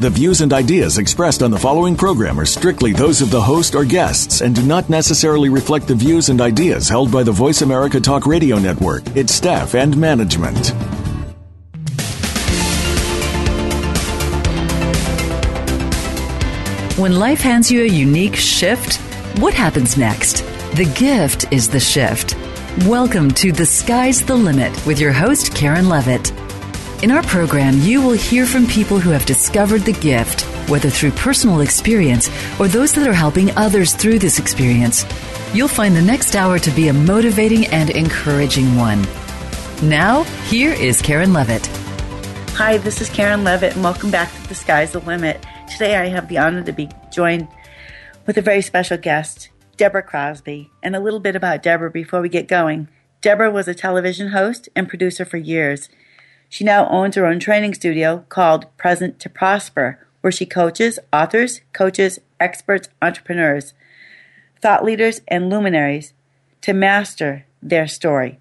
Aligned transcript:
The 0.00 0.08
views 0.08 0.40
and 0.40 0.50
ideas 0.54 0.96
expressed 0.96 1.42
on 1.42 1.50
the 1.50 1.58
following 1.58 1.94
program 1.94 2.40
are 2.40 2.46
strictly 2.46 2.94
those 2.94 3.20
of 3.20 3.30
the 3.30 3.42
host 3.42 3.74
or 3.74 3.84
guests 3.84 4.40
and 4.40 4.54
do 4.54 4.62
not 4.62 4.88
necessarily 4.88 5.50
reflect 5.50 5.86
the 5.86 5.94
views 5.94 6.30
and 6.30 6.40
ideas 6.40 6.88
held 6.88 7.12
by 7.12 7.22
the 7.22 7.32
Voice 7.32 7.60
America 7.60 8.00
Talk 8.00 8.24
Radio 8.24 8.58
Network, 8.58 9.06
its 9.14 9.34
staff, 9.34 9.74
and 9.74 9.94
management. 9.98 10.68
When 16.98 17.18
life 17.18 17.42
hands 17.42 17.70
you 17.70 17.82
a 17.82 17.86
unique 17.86 18.36
shift, 18.36 18.96
what 19.38 19.52
happens 19.52 19.98
next? 19.98 20.38
The 20.76 20.90
gift 20.98 21.52
is 21.52 21.68
the 21.68 21.78
shift. 21.78 22.38
Welcome 22.86 23.32
to 23.32 23.52
The 23.52 23.66
Sky's 23.66 24.24
the 24.24 24.34
Limit 24.34 24.86
with 24.86 24.98
your 24.98 25.12
host, 25.12 25.54
Karen 25.54 25.90
Levitt. 25.90 26.32
In 27.02 27.10
our 27.10 27.22
program, 27.22 27.78
you 27.78 28.02
will 28.02 28.12
hear 28.12 28.44
from 28.44 28.66
people 28.66 29.00
who 29.00 29.08
have 29.08 29.24
discovered 29.24 29.80
the 29.86 29.94
gift, 29.94 30.42
whether 30.68 30.90
through 30.90 31.12
personal 31.12 31.62
experience 31.62 32.28
or 32.60 32.68
those 32.68 32.92
that 32.92 33.08
are 33.08 33.14
helping 33.14 33.50
others 33.56 33.94
through 33.94 34.18
this 34.18 34.38
experience. 34.38 35.06
You'll 35.54 35.66
find 35.66 35.96
the 35.96 36.02
next 36.02 36.36
hour 36.36 36.58
to 36.58 36.70
be 36.72 36.88
a 36.88 36.92
motivating 36.92 37.64
and 37.68 37.88
encouraging 37.88 38.76
one. 38.76 39.00
Now, 39.82 40.24
here 40.50 40.74
is 40.74 41.00
Karen 41.00 41.32
Levitt. 41.32 41.66
Hi, 42.56 42.76
this 42.76 43.00
is 43.00 43.08
Karen 43.08 43.44
Levitt, 43.44 43.76
and 43.76 43.82
welcome 43.82 44.10
back 44.10 44.30
to 44.30 44.48
The 44.50 44.54
Sky's 44.54 44.92
the 44.92 45.00
Limit. 45.00 45.42
Today, 45.72 45.96
I 45.96 46.08
have 46.08 46.28
the 46.28 46.36
honor 46.36 46.62
to 46.64 46.72
be 46.72 46.90
joined 47.10 47.48
with 48.26 48.36
a 48.36 48.42
very 48.42 48.60
special 48.60 48.98
guest, 48.98 49.48
Deborah 49.78 50.02
Crosby. 50.02 50.70
And 50.82 50.94
a 50.94 51.00
little 51.00 51.20
bit 51.20 51.34
about 51.34 51.62
Deborah 51.62 51.90
before 51.90 52.20
we 52.20 52.28
get 52.28 52.46
going. 52.46 52.88
Deborah 53.22 53.50
was 53.50 53.68
a 53.68 53.74
television 53.74 54.28
host 54.28 54.68
and 54.76 54.86
producer 54.86 55.24
for 55.24 55.38
years. 55.38 55.88
She 56.50 56.64
now 56.64 56.88
owns 56.88 57.14
her 57.14 57.26
own 57.26 57.38
training 57.38 57.74
studio 57.74 58.24
called 58.28 58.66
Present 58.76 59.20
to 59.20 59.30
Prosper, 59.30 60.04
where 60.20 60.32
she 60.32 60.44
coaches 60.44 60.98
authors, 61.12 61.60
coaches, 61.72 62.18
experts, 62.40 62.88
entrepreneurs, 63.00 63.72
thought 64.60 64.84
leaders, 64.84 65.20
and 65.28 65.48
luminaries 65.48 66.12
to 66.62 66.72
master 66.72 67.46
their 67.62 67.86
story, 67.86 68.40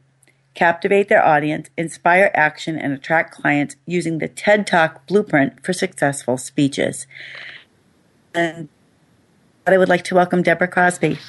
captivate 0.55 1.07
their 1.07 1.23
audience, 1.23 1.69
inspire 1.77 2.31
action, 2.33 2.79
and 2.79 2.93
attract 2.93 3.31
clients 3.31 3.75
using 3.85 4.17
the 4.17 4.27
TED 4.27 4.65
Talk 4.65 5.05
blueprint 5.05 5.63
for 5.63 5.71
successful 5.71 6.35
speeches. 6.37 7.05
And 8.33 8.69
I 9.67 9.77
would 9.77 9.87
like 9.87 10.03
to 10.05 10.15
welcome 10.15 10.41
Deborah 10.41 10.67
Crosby. 10.67 11.19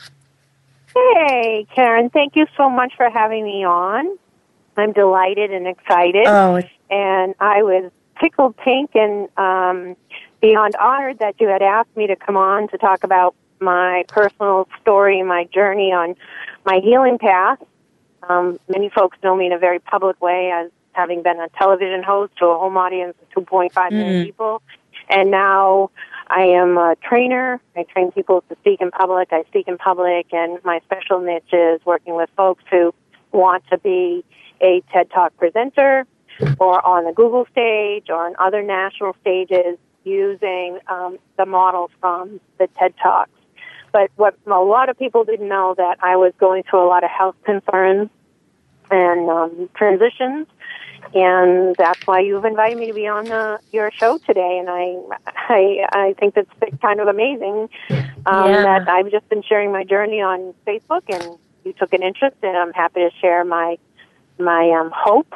Hey, 0.94 1.66
Karen, 1.74 2.08
thank 2.08 2.36
you 2.36 2.46
so 2.56 2.70
much 2.70 2.94
for 2.96 3.10
having 3.10 3.44
me 3.44 3.66
on. 3.66 4.18
I'm 4.76 4.92
delighted 4.92 5.52
and 5.52 5.66
excited. 5.66 6.26
Oh, 6.26 6.60
and 6.90 7.34
I 7.40 7.62
was 7.62 7.90
tickled 8.20 8.56
pink 8.56 8.90
and 8.94 9.28
um, 9.36 9.96
beyond 10.40 10.76
honored 10.76 11.18
that 11.20 11.36
you 11.40 11.48
had 11.48 11.62
asked 11.62 11.94
me 11.96 12.06
to 12.06 12.16
come 12.16 12.36
on 12.36 12.68
to 12.68 12.78
talk 12.78 13.04
about 13.04 13.34
my 13.60 14.04
personal 14.08 14.68
story, 14.80 15.22
my 15.22 15.44
journey 15.44 15.92
on 15.92 16.14
my 16.64 16.80
healing 16.82 17.18
path. 17.18 17.58
Um, 18.28 18.58
many 18.68 18.90
folks 18.90 19.18
know 19.22 19.36
me 19.36 19.46
in 19.46 19.52
a 19.52 19.58
very 19.58 19.78
public 19.78 20.20
way 20.20 20.50
as 20.52 20.70
having 20.92 21.22
been 21.22 21.40
a 21.40 21.48
television 21.50 22.02
host 22.02 22.36
to 22.38 22.46
a 22.46 22.58
home 22.58 22.76
audience 22.76 23.14
of 23.22 23.44
2.5 23.44 23.70
mm. 23.72 23.92
million 23.92 24.24
people. 24.24 24.62
And 25.08 25.30
now 25.30 25.90
I 26.28 26.42
am 26.42 26.78
a 26.78 26.96
trainer. 27.02 27.60
I 27.76 27.84
train 27.84 28.12
people 28.12 28.42
to 28.48 28.56
speak 28.60 28.80
in 28.80 28.90
public. 28.90 29.32
I 29.32 29.42
speak 29.44 29.68
in 29.68 29.78
public, 29.78 30.32
and 30.32 30.62
my 30.64 30.80
special 30.84 31.20
niche 31.20 31.52
is 31.52 31.84
working 31.84 32.14
with 32.14 32.30
folks 32.36 32.62
who 32.70 32.94
want 33.32 33.64
to 33.70 33.78
be 33.78 34.24
a 34.60 34.82
TED 34.92 35.10
Talk 35.10 35.36
presenter 35.36 36.06
or 36.58 36.84
on 36.86 37.04
the 37.04 37.12
Google 37.12 37.46
stage 37.50 38.06
or 38.08 38.26
on 38.26 38.34
other 38.38 38.62
national 38.62 39.14
stages 39.20 39.78
using 40.04 40.78
um, 40.88 41.18
the 41.36 41.46
model 41.46 41.90
from 42.00 42.40
the 42.58 42.68
TED 42.78 42.94
Talks. 43.02 43.30
But 43.92 44.10
what 44.16 44.36
a 44.46 44.50
lot 44.50 44.88
of 44.88 44.98
people 44.98 45.24
didn't 45.24 45.48
know 45.48 45.74
that 45.76 45.98
I 46.00 46.16
was 46.16 46.32
going 46.38 46.62
through 46.62 46.84
a 46.84 46.88
lot 46.88 47.04
of 47.04 47.10
health 47.10 47.36
concerns 47.44 48.08
and 48.90 49.28
um, 49.28 49.68
transitions, 49.74 50.46
and 51.14 51.74
that's 51.76 52.06
why 52.06 52.20
you've 52.20 52.44
invited 52.44 52.78
me 52.78 52.86
to 52.86 52.94
be 52.94 53.08
on 53.08 53.24
the, 53.24 53.58
your 53.72 53.90
show 53.92 54.18
today. 54.18 54.58
And 54.58 54.68
I, 54.70 54.96
I, 55.48 55.86
I 55.92 56.14
think 56.18 56.34
that's 56.34 56.48
kind 56.80 57.00
of 57.00 57.08
amazing 57.08 57.68
um, 58.26 58.50
yeah. 58.50 58.62
that 58.62 58.88
I've 58.88 59.10
just 59.10 59.28
been 59.28 59.42
sharing 59.42 59.72
my 59.72 59.84
journey 59.84 60.20
on 60.20 60.54
Facebook, 60.66 61.02
and 61.08 61.38
you 61.64 61.72
took 61.72 61.92
an 61.92 62.02
interest, 62.02 62.36
and 62.42 62.56
I'm 62.56 62.72
happy 62.72 63.00
to 63.00 63.10
share 63.20 63.44
my 63.44 63.78
my 64.38 64.70
um, 64.70 64.90
hope 64.94 65.34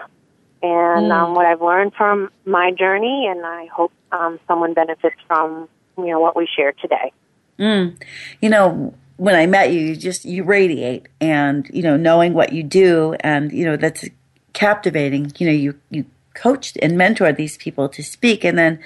and 0.65 1.13
um, 1.13 1.19
mm. 1.21 1.29
um, 1.29 1.35
what 1.35 1.45
I've 1.45 1.61
learned 1.61 1.93
from 1.95 2.31
my 2.47 2.71
journey, 2.73 3.27
and 3.29 3.45
I 3.45 3.67
hope 3.67 3.93
um, 4.13 4.41
someone 4.49 4.73
benefits 4.73 5.17
from 5.27 5.69
you 5.99 6.07
know 6.07 6.21
what 6.21 6.37
we 6.37 6.47
share 6.47 6.73
today. 6.73 7.13
Mm. 7.59 8.01
You 8.41 8.51
know, 8.51 8.95
when 9.17 9.35
I 9.35 9.47
met 9.47 9.73
you, 9.73 9.81
you 9.81 9.97
just 9.97 10.25
you 10.25 10.43
radiate, 10.43 11.07
and 11.21 11.69
you 11.73 11.83
know, 11.83 11.97
knowing 11.97 12.33
what 12.33 12.53
you 12.53 12.63
do, 12.63 13.15
and 13.21 13.53
you 13.53 13.65
know 13.67 13.77
that's 13.77 14.07
captivating. 14.55 15.33
You 15.39 15.47
know, 15.47 15.53
you 15.53 15.81
you 15.91 16.07
coached 16.35 16.79
and 16.83 16.95
mentored 16.95 17.37
these 17.37 17.57
people 17.57 17.89
to 17.91 18.03
speak, 18.03 18.45
and 18.45 18.59
then 18.59 18.81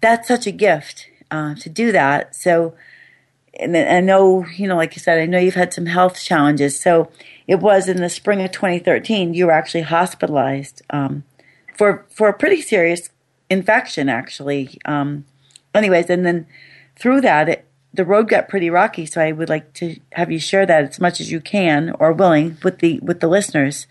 that's 0.00 0.26
such 0.26 0.46
a 0.46 0.52
gift 0.52 1.06
uh, 1.30 1.54
to 1.56 1.68
do 1.68 1.92
that. 1.92 2.34
So, 2.34 2.74
and 3.58 3.76
I 3.76 4.00
know, 4.00 4.44
you 4.56 4.68
know, 4.68 4.76
like 4.76 4.94
you 4.94 5.00
said, 5.00 5.18
I 5.18 5.26
know 5.26 5.38
you've 5.38 5.54
had 5.54 5.72
some 5.72 5.86
health 5.86 6.20
challenges, 6.20 6.78
so 6.78 7.10
it 7.48 7.60
was 7.60 7.88
in 7.88 7.96
the 7.96 8.10
spring 8.10 8.42
of 8.42 8.52
2013 8.52 9.34
you 9.34 9.46
were 9.46 9.52
actually 9.52 9.80
hospitalized 9.80 10.82
um, 10.90 11.24
for 11.76 12.06
for 12.10 12.28
a 12.28 12.32
pretty 12.32 12.62
serious 12.62 13.10
infection 13.50 14.08
actually. 14.08 14.78
Um, 14.84 15.24
anyways 15.74 16.10
and 16.10 16.24
then 16.24 16.46
through 16.94 17.22
that 17.22 17.48
it, 17.48 17.64
the 17.94 18.04
road 18.04 18.28
got 18.28 18.48
pretty 18.48 18.70
rocky. 18.70 19.06
So 19.06 19.20
i 19.20 19.32
would 19.32 19.48
like 19.48 19.72
to 19.74 19.98
have 20.12 20.30
you 20.30 20.38
share 20.38 20.66
that 20.66 20.84
as 20.84 21.00
much 21.00 21.20
as 21.20 21.32
you 21.32 21.40
can 21.40 21.90
or 21.98 22.12
willing 22.12 22.58
with 22.62 22.78
the 22.78 23.00
with 23.00 23.20
the 23.20 23.28
listeners. 23.28 23.86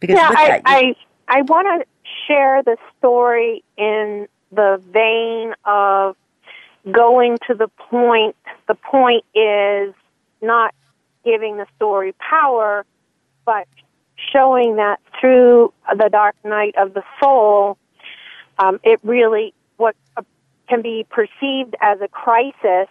Because 0.00 0.16
yeah, 0.16 0.30
I, 0.34 0.48
that, 0.48 0.62
I 0.64 0.94
i 1.28 1.42
want 1.42 1.82
to 1.82 1.86
share 2.26 2.62
the 2.62 2.76
story 2.98 3.62
in 3.76 4.26
the 4.50 4.80
vein 4.90 5.54
of 5.66 6.16
going 6.90 7.36
to 7.46 7.54
the 7.54 7.68
point 7.90 8.34
the 8.68 8.74
point 8.74 9.24
is 9.34 9.94
not 10.40 10.74
giving 11.24 11.56
the 11.56 11.66
story 11.76 12.12
power, 12.12 12.84
but 13.44 13.66
showing 14.32 14.76
that 14.76 15.00
through 15.20 15.72
the 15.96 16.08
dark 16.10 16.36
night 16.44 16.74
of 16.76 16.94
the 16.94 17.02
soul, 17.20 17.78
um, 18.58 18.78
it 18.82 19.00
really 19.02 19.54
what 19.76 19.96
uh, 20.16 20.22
can 20.68 20.82
be 20.82 21.06
perceived 21.08 21.74
as 21.80 22.00
a 22.00 22.08
crisis 22.08 22.88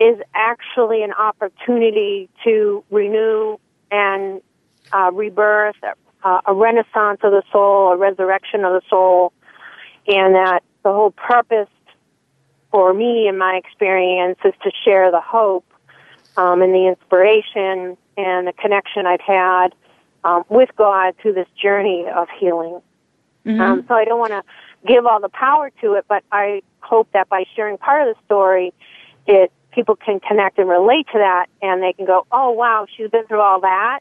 is 0.00 0.18
actually 0.34 1.02
an 1.02 1.12
opportunity 1.12 2.28
to 2.42 2.82
renew 2.90 3.56
and 3.90 4.40
uh, 4.92 5.10
rebirth, 5.12 5.76
uh, 6.24 6.40
a 6.46 6.54
renaissance 6.54 7.20
of 7.22 7.30
the 7.30 7.42
soul, 7.52 7.92
a 7.92 7.96
resurrection 7.96 8.64
of 8.64 8.72
the 8.72 8.82
soul, 8.88 9.32
and 10.08 10.34
that 10.34 10.62
the 10.82 10.92
whole 10.92 11.12
purpose 11.12 11.68
for 12.74 12.92
me 12.92 13.28
in 13.28 13.38
my 13.38 13.54
experience 13.54 14.36
is 14.44 14.52
to 14.64 14.72
share 14.84 15.12
the 15.12 15.20
hope 15.20 15.64
um, 16.36 16.60
and 16.60 16.74
the 16.74 16.88
inspiration 16.88 17.96
and 18.16 18.48
the 18.48 18.52
connection 18.52 19.06
I've 19.06 19.20
had 19.20 19.68
um, 20.24 20.42
with 20.48 20.70
God 20.74 21.14
through 21.22 21.34
this 21.34 21.46
journey 21.54 22.04
of 22.12 22.26
healing. 22.36 22.80
Mm-hmm. 23.46 23.60
Um, 23.60 23.84
so 23.86 23.94
I 23.94 24.04
don't 24.04 24.18
want 24.18 24.32
to 24.32 24.42
give 24.88 25.06
all 25.06 25.20
the 25.20 25.28
power 25.28 25.70
to 25.82 25.92
it, 25.92 26.06
but 26.08 26.24
I 26.32 26.62
hope 26.80 27.08
that 27.12 27.28
by 27.28 27.44
sharing 27.54 27.78
part 27.78 28.08
of 28.08 28.16
the 28.16 28.20
story, 28.24 28.74
it 29.28 29.52
people 29.70 29.94
can 29.94 30.18
connect 30.18 30.58
and 30.58 30.68
relate 30.68 31.06
to 31.12 31.18
that, 31.18 31.46
and 31.62 31.80
they 31.80 31.92
can 31.92 32.06
go, 32.06 32.26
"Oh, 32.32 32.50
wow, 32.50 32.88
she's 32.96 33.08
been 33.08 33.24
through 33.28 33.40
all 33.40 33.60
that, 33.60 34.00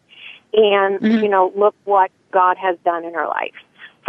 and 0.52 1.00
mm-hmm. 1.00 1.24
you 1.24 1.30
know, 1.30 1.54
look 1.56 1.76
what 1.84 2.10
God 2.32 2.58
has 2.58 2.76
done 2.84 3.06
in 3.06 3.14
her 3.14 3.28
life." 3.28 3.54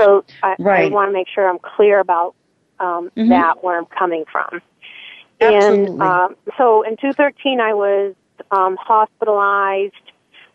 So 0.00 0.25
I, 0.43 0.56
right. 0.59 0.91
I 0.91 0.94
want 0.94 1.11
to 1.11 1.12
make 1.12 1.29
sure 1.29 1.47
I'm 1.47 1.59
clear 1.59 2.00
about 2.00 2.35
um, 2.81 3.11
mm-hmm. 3.17 3.29
that 3.31 3.62
where 3.62 3.79
I'm 3.79 3.87
coming 3.87 4.25
from. 4.31 4.61
Absolutely. 5.41 5.93
And 5.93 6.03
um, 6.03 6.37
so 6.56 6.82
in 6.82 6.97
2013, 6.97 7.61
I 7.61 7.75
was 7.75 8.15
um, 8.50 8.76
hospitalized 8.81 9.94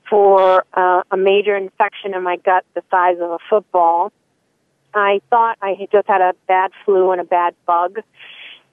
for 0.09 0.65
uh, 0.73 1.03
a 1.11 1.17
major 1.17 1.55
infection 1.55 2.13
in 2.13 2.23
my 2.23 2.37
gut 2.37 2.65
the 2.73 2.83
size 2.89 3.17
of 3.21 3.31
a 3.31 3.37
football. 3.49 4.11
I 4.93 5.21
thought 5.29 5.57
I 5.61 5.75
had 5.79 5.91
just 5.91 6.07
had 6.07 6.21
a 6.21 6.33
bad 6.47 6.71
flu 6.83 7.11
and 7.11 7.21
a 7.21 7.23
bad 7.23 7.53
bug. 7.67 7.99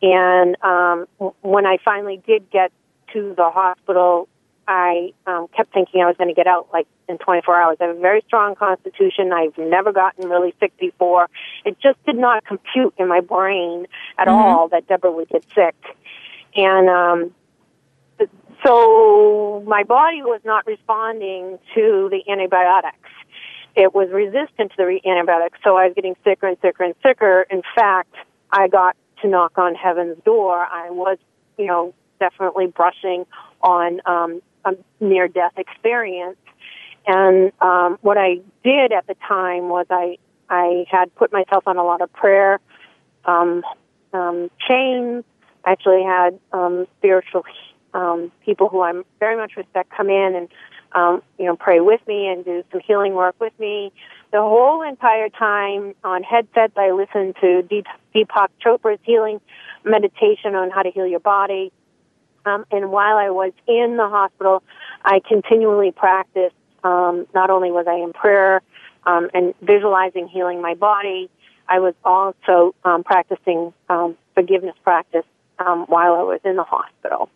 And 0.00 0.56
um, 0.62 1.06
when 1.42 1.66
I 1.66 1.78
finally 1.84 2.22
did 2.26 2.50
get 2.50 2.72
to 3.12 3.34
the 3.36 3.50
hospital, 3.50 4.28
I 4.68 5.12
um, 5.26 5.48
kept 5.56 5.72
thinking 5.72 6.02
I 6.02 6.06
was 6.06 6.16
going 6.16 6.28
to 6.28 6.34
get 6.34 6.46
out 6.46 6.68
like 6.72 6.86
in 7.08 7.18
24 7.18 7.54
hours. 7.54 7.76
I 7.80 7.84
have 7.84 7.96
a 7.96 8.00
very 8.00 8.22
strong 8.26 8.54
constitution. 8.54 9.32
I've 9.32 9.56
never 9.56 9.92
gotten 9.92 10.28
really 10.28 10.54
sick 10.58 10.76
before. 10.78 11.28
It 11.64 11.78
just 11.80 12.04
did 12.04 12.16
not 12.16 12.44
compute 12.44 12.94
in 12.98 13.08
my 13.08 13.20
brain 13.20 13.86
at 14.18 14.26
mm-hmm. 14.26 14.36
all 14.36 14.68
that 14.68 14.88
Deborah 14.88 15.12
would 15.12 15.28
get 15.28 15.44
sick. 15.54 15.76
And 16.56 16.88
um, 16.88 17.34
so 18.64 19.62
my 19.66 19.84
body 19.84 20.22
was 20.22 20.40
not 20.44 20.66
responding 20.66 21.58
to 21.74 22.08
the 22.10 22.22
antibiotics. 22.30 22.96
It 23.74 23.94
was 23.94 24.08
resistant 24.10 24.72
to 24.72 24.76
the 24.78 25.00
antibiotics, 25.08 25.58
so 25.62 25.76
I 25.76 25.86
was 25.86 25.94
getting 25.94 26.16
sicker 26.24 26.48
and 26.48 26.56
sicker 26.62 26.82
and 26.82 26.94
sicker. 27.04 27.46
In 27.50 27.62
fact, 27.74 28.14
I 28.50 28.68
got 28.68 28.96
to 29.20 29.28
knock 29.28 29.58
on 29.58 29.74
heaven's 29.74 30.16
door. 30.24 30.56
I 30.56 30.90
was, 30.90 31.18
you 31.58 31.66
know, 31.66 31.94
definitely 32.18 32.68
brushing 32.68 33.26
on 33.60 34.00
um, 34.06 34.40
a 34.66 35.04
near 35.04 35.28
death 35.28 35.52
experience. 35.56 36.36
And 37.06 37.52
um, 37.60 37.98
what 38.02 38.18
I 38.18 38.40
did 38.64 38.92
at 38.92 39.06
the 39.06 39.14
time 39.26 39.68
was 39.68 39.86
I 39.90 40.18
I 40.48 40.84
had 40.90 41.14
put 41.14 41.32
myself 41.32 41.66
on 41.66 41.76
a 41.76 41.84
lot 41.84 42.02
of 42.02 42.12
prayer 42.12 42.60
um, 43.24 43.62
um, 44.12 44.50
chains. 44.68 45.24
I 45.64 45.72
actually 45.72 46.04
had 46.04 46.38
um, 46.52 46.86
spiritual 46.98 47.44
um, 47.94 48.30
people 48.44 48.68
who 48.68 48.80
I 48.80 48.92
very 49.18 49.36
much 49.36 49.56
respect 49.56 49.90
come 49.96 50.08
in 50.08 50.34
and 50.36 50.48
um, 50.92 51.22
you 51.38 51.46
know 51.46 51.56
pray 51.56 51.80
with 51.80 52.00
me 52.06 52.28
and 52.28 52.44
do 52.44 52.62
some 52.70 52.80
healing 52.80 53.14
work 53.14 53.36
with 53.40 53.58
me. 53.58 53.92
The 54.32 54.40
whole 54.40 54.82
entire 54.82 55.28
time 55.28 55.94
on 56.02 56.22
headsets, 56.22 56.74
I 56.76 56.90
listened 56.90 57.36
to 57.40 57.62
Deepak 58.14 58.48
Chopra's 58.64 59.00
healing 59.02 59.40
meditation 59.84 60.54
on 60.54 60.70
how 60.70 60.82
to 60.82 60.90
heal 60.90 61.06
your 61.06 61.20
body. 61.20 61.72
Um, 62.46 62.64
and 62.70 62.90
while 62.90 63.16
I 63.16 63.30
was 63.30 63.52
in 63.66 63.96
the 63.96 64.08
hospital, 64.08 64.62
I 65.04 65.20
continually 65.20 65.90
practiced. 65.90 66.54
Um, 66.84 67.26
not 67.34 67.50
only 67.50 67.72
was 67.72 67.86
I 67.88 67.96
in 67.96 68.12
prayer 68.12 68.62
um, 69.04 69.28
and 69.34 69.54
visualizing 69.60 70.28
healing 70.28 70.62
my 70.62 70.74
body, 70.74 71.28
I 71.68 71.80
was 71.80 71.94
also 72.04 72.76
um, 72.84 73.02
practicing 73.02 73.74
um, 73.88 74.16
forgiveness 74.34 74.76
practice 74.84 75.24
um, 75.58 75.86
while 75.88 76.14
I 76.14 76.22
was 76.22 76.40
in 76.44 76.54
the 76.54 76.62
hospital. 76.62 77.28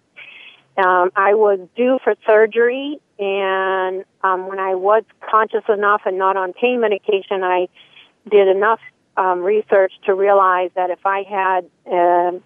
Um, 0.79 1.11
I 1.17 1.35
was 1.35 1.59
due 1.75 1.99
for 2.05 2.15
surgery, 2.25 3.01
and 3.19 4.05
um, 4.23 4.47
when 4.47 4.61
I 4.61 4.77
was 4.77 5.03
conscious 5.29 5.65
enough 5.69 6.03
and 6.07 6.17
not 6.17 6.37
on 6.37 6.53
pain 6.53 6.81
medication, 6.81 7.43
I 7.43 7.67
did 8.31 8.47
enough 8.47 8.81
um, 9.17 9.41
research 9.41 9.93
to 10.07 10.15
realize 10.15 10.71
that 10.77 10.91
if 10.91 11.05
I 11.05 11.25
had 11.29 11.65
uh, 11.93 12.39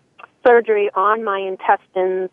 surgery 0.47 0.91
on 0.95 1.23
my 1.23 1.39
intestines 1.39 2.31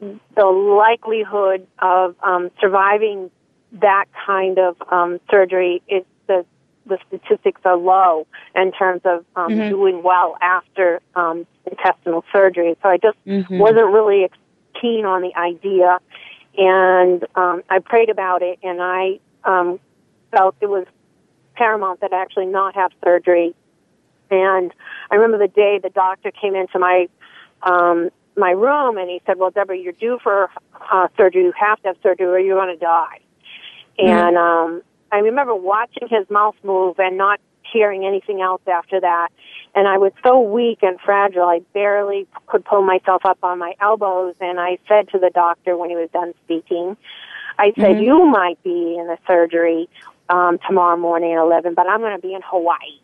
the 0.00 0.44
likelihood 0.44 1.66
of 1.78 2.16
um, 2.22 2.50
surviving 2.60 3.30
that 3.72 4.06
kind 4.26 4.58
of 4.58 4.76
um, 4.90 5.20
surgery 5.30 5.82
is 5.88 6.04
the 6.26 6.44
the 6.86 6.98
statistics 7.08 7.60
are 7.64 7.76
low 7.76 8.26
in 8.54 8.72
terms 8.72 9.02
of 9.04 9.24
um, 9.36 9.50
mm-hmm. 9.52 9.68
doing 9.68 10.02
well 10.02 10.36
after 10.40 11.00
um, 11.14 11.46
intestinal 11.70 12.24
surgery. 12.32 12.76
So 12.82 12.88
I 12.88 12.96
just 12.96 13.18
mm-hmm. 13.26 13.58
wasn't 13.58 13.92
really 13.92 14.28
keen 14.80 15.04
on 15.04 15.22
the 15.22 15.34
idea, 15.36 15.98
and 16.56 17.24
um, 17.34 17.62
I 17.68 17.78
prayed 17.78 18.08
about 18.08 18.42
it, 18.42 18.58
and 18.62 18.80
I 18.82 19.20
um, 19.44 19.78
felt 20.32 20.56
it 20.60 20.68
was 20.68 20.86
paramount 21.54 22.00
that 22.00 22.12
I 22.12 22.22
actually 22.22 22.46
not 22.46 22.74
have 22.74 22.90
surgery. 23.04 23.54
And 24.30 24.72
I 25.10 25.16
remember 25.16 25.38
the 25.38 25.52
day 25.52 25.78
the 25.82 25.90
doctor 25.90 26.30
came 26.30 26.54
into 26.54 26.78
my 26.78 27.08
um, 27.62 28.10
my 28.40 28.50
room 28.50 28.96
and 28.96 29.08
he 29.08 29.22
said, 29.26 29.38
"Well, 29.38 29.50
Deborah, 29.50 29.78
you're 29.78 29.92
due 29.92 30.18
for 30.22 30.50
uh, 30.92 31.08
surgery. 31.16 31.44
You 31.44 31.52
have 31.58 31.80
to 31.82 31.88
have 31.88 31.96
surgery, 32.02 32.26
or 32.26 32.38
you're 32.38 32.58
going 32.58 32.76
to 32.76 32.80
die." 32.80 33.20
Mm-hmm. 33.98 34.08
And 34.08 34.36
um, 34.36 34.82
I 35.12 35.18
remember 35.18 35.54
watching 35.54 36.08
his 36.08 36.28
mouth 36.30 36.56
move 36.64 36.98
and 36.98 37.16
not 37.16 37.40
hearing 37.72 38.04
anything 38.04 38.40
else 38.40 38.62
after 38.66 39.00
that. 39.00 39.28
And 39.74 39.86
I 39.86 39.98
was 39.98 40.12
so 40.24 40.40
weak 40.40 40.80
and 40.82 41.00
fragile, 41.00 41.44
I 41.44 41.60
barely 41.72 42.26
could 42.46 42.64
pull 42.64 42.82
myself 42.82 43.22
up 43.24 43.38
on 43.42 43.58
my 43.58 43.74
elbows. 43.80 44.34
And 44.40 44.58
I 44.58 44.78
said 44.88 45.08
to 45.10 45.18
the 45.18 45.30
doctor 45.32 45.76
when 45.76 45.90
he 45.90 45.96
was 45.96 46.10
done 46.12 46.32
speaking, 46.44 46.96
I 47.58 47.72
said, 47.76 47.96
mm-hmm. 47.96 48.04
"You 48.04 48.26
might 48.26 48.62
be 48.62 48.96
in 48.98 49.06
the 49.06 49.18
surgery 49.26 49.88
um, 50.28 50.58
tomorrow 50.66 50.96
morning 50.96 51.32
at 51.32 51.40
11, 51.40 51.74
but 51.74 51.86
I'm 51.88 52.00
going 52.00 52.16
to 52.16 52.22
be 52.22 52.34
in 52.34 52.42
Hawaii." 52.44 52.98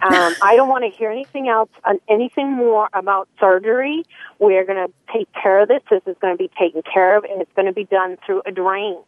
Um, 0.00 0.34
I 0.42 0.54
don't 0.54 0.68
want 0.68 0.84
to 0.84 0.96
hear 0.96 1.10
anything 1.10 1.48
else, 1.48 1.70
uh, 1.84 1.94
anything 2.08 2.52
more 2.52 2.88
about 2.92 3.28
surgery. 3.40 4.04
We're 4.38 4.64
going 4.64 4.86
to 4.86 4.92
take 5.12 5.28
care 5.32 5.60
of 5.60 5.68
this. 5.68 5.82
This 5.90 6.02
is 6.06 6.16
going 6.20 6.34
to 6.34 6.38
be 6.38 6.50
taken 6.58 6.82
care 6.82 7.16
of, 7.16 7.24
and 7.24 7.42
it's 7.42 7.52
going 7.54 7.66
to 7.66 7.72
be 7.72 7.84
done 7.84 8.16
through 8.24 8.42
a 8.46 8.52
drain. 8.52 8.98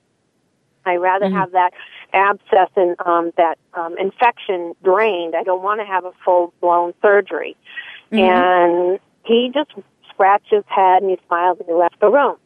I 0.84 0.96
rather 0.96 1.26
mm-hmm. 1.26 1.36
have 1.36 1.52
that 1.52 1.72
abscess 2.12 2.70
and 2.76 2.96
um, 3.04 3.32
that 3.36 3.58
um, 3.74 3.96
infection 3.98 4.74
drained. 4.82 5.34
I 5.36 5.42
don't 5.42 5.62
want 5.62 5.80
to 5.80 5.86
have 5.86 6.04
a 6.04 6.12
full 6.24 6.52
blown 6.60 6.94
surgery. 7.02 7.56
Mm-hmm. 8.10 8.18
And 8.18 9.00
he 9.24 9.50
just 9.54 9.70
scratched 10.08 10.50
his 10.50 10.64
head 10.66 11.02
and 11.02 11.10
he 11.10 11.18
smiled 11.26 11.60
and 11.60 11.68
he 11.68 11.74
left 11.74 12.00
the 12.00 12.08
room. 12.08 12.36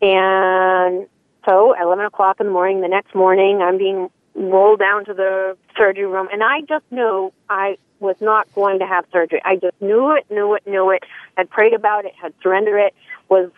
And 0.00 1.06
so, 1.46 1.74
at 1.74 1.82
11 1.82 2.04
o'clock 2.06 2.40
in 2.40 2.46
the 2.46 2.52
morning, 2.52 2.80
the 2.80 2.88
next 2.88 3.14
morning, 3.14 3.60
I'm 3.62 3.78
being 3.78 4.10
rolled 4.40 4.80
down 4.80 5.04
to 5.04 5.14
the 5.14 5.56
surgery 5.76 6.06
room, 6.06 6.28
and 6.32 6.42
I 6.42 6.62
just 6.62 6.84
knew 6.90 7.32
I 7.48 7.76
was 8.00 8.16
not 8.20 8.52
going 8.54 8.78
to 8.78 8.86
have 8.86 9.04
surgery. 9.12 9.42
I 9.44 9.56
just 9.56 9.80
knew 9.80 10.12
it, 10.16 10.24
knew 10.30 10.54
it, 10.54 10.66
knew 10.66 10.90
it. 10.90 11.04
Had 11.36 11.50
prayed 11.50 11.74
about 11.74 12.04
it, 12.06 12.12
had 12.20 12.32
surrendered 12.42 12.80
it, 12.80 12.94
was 13.28 13.50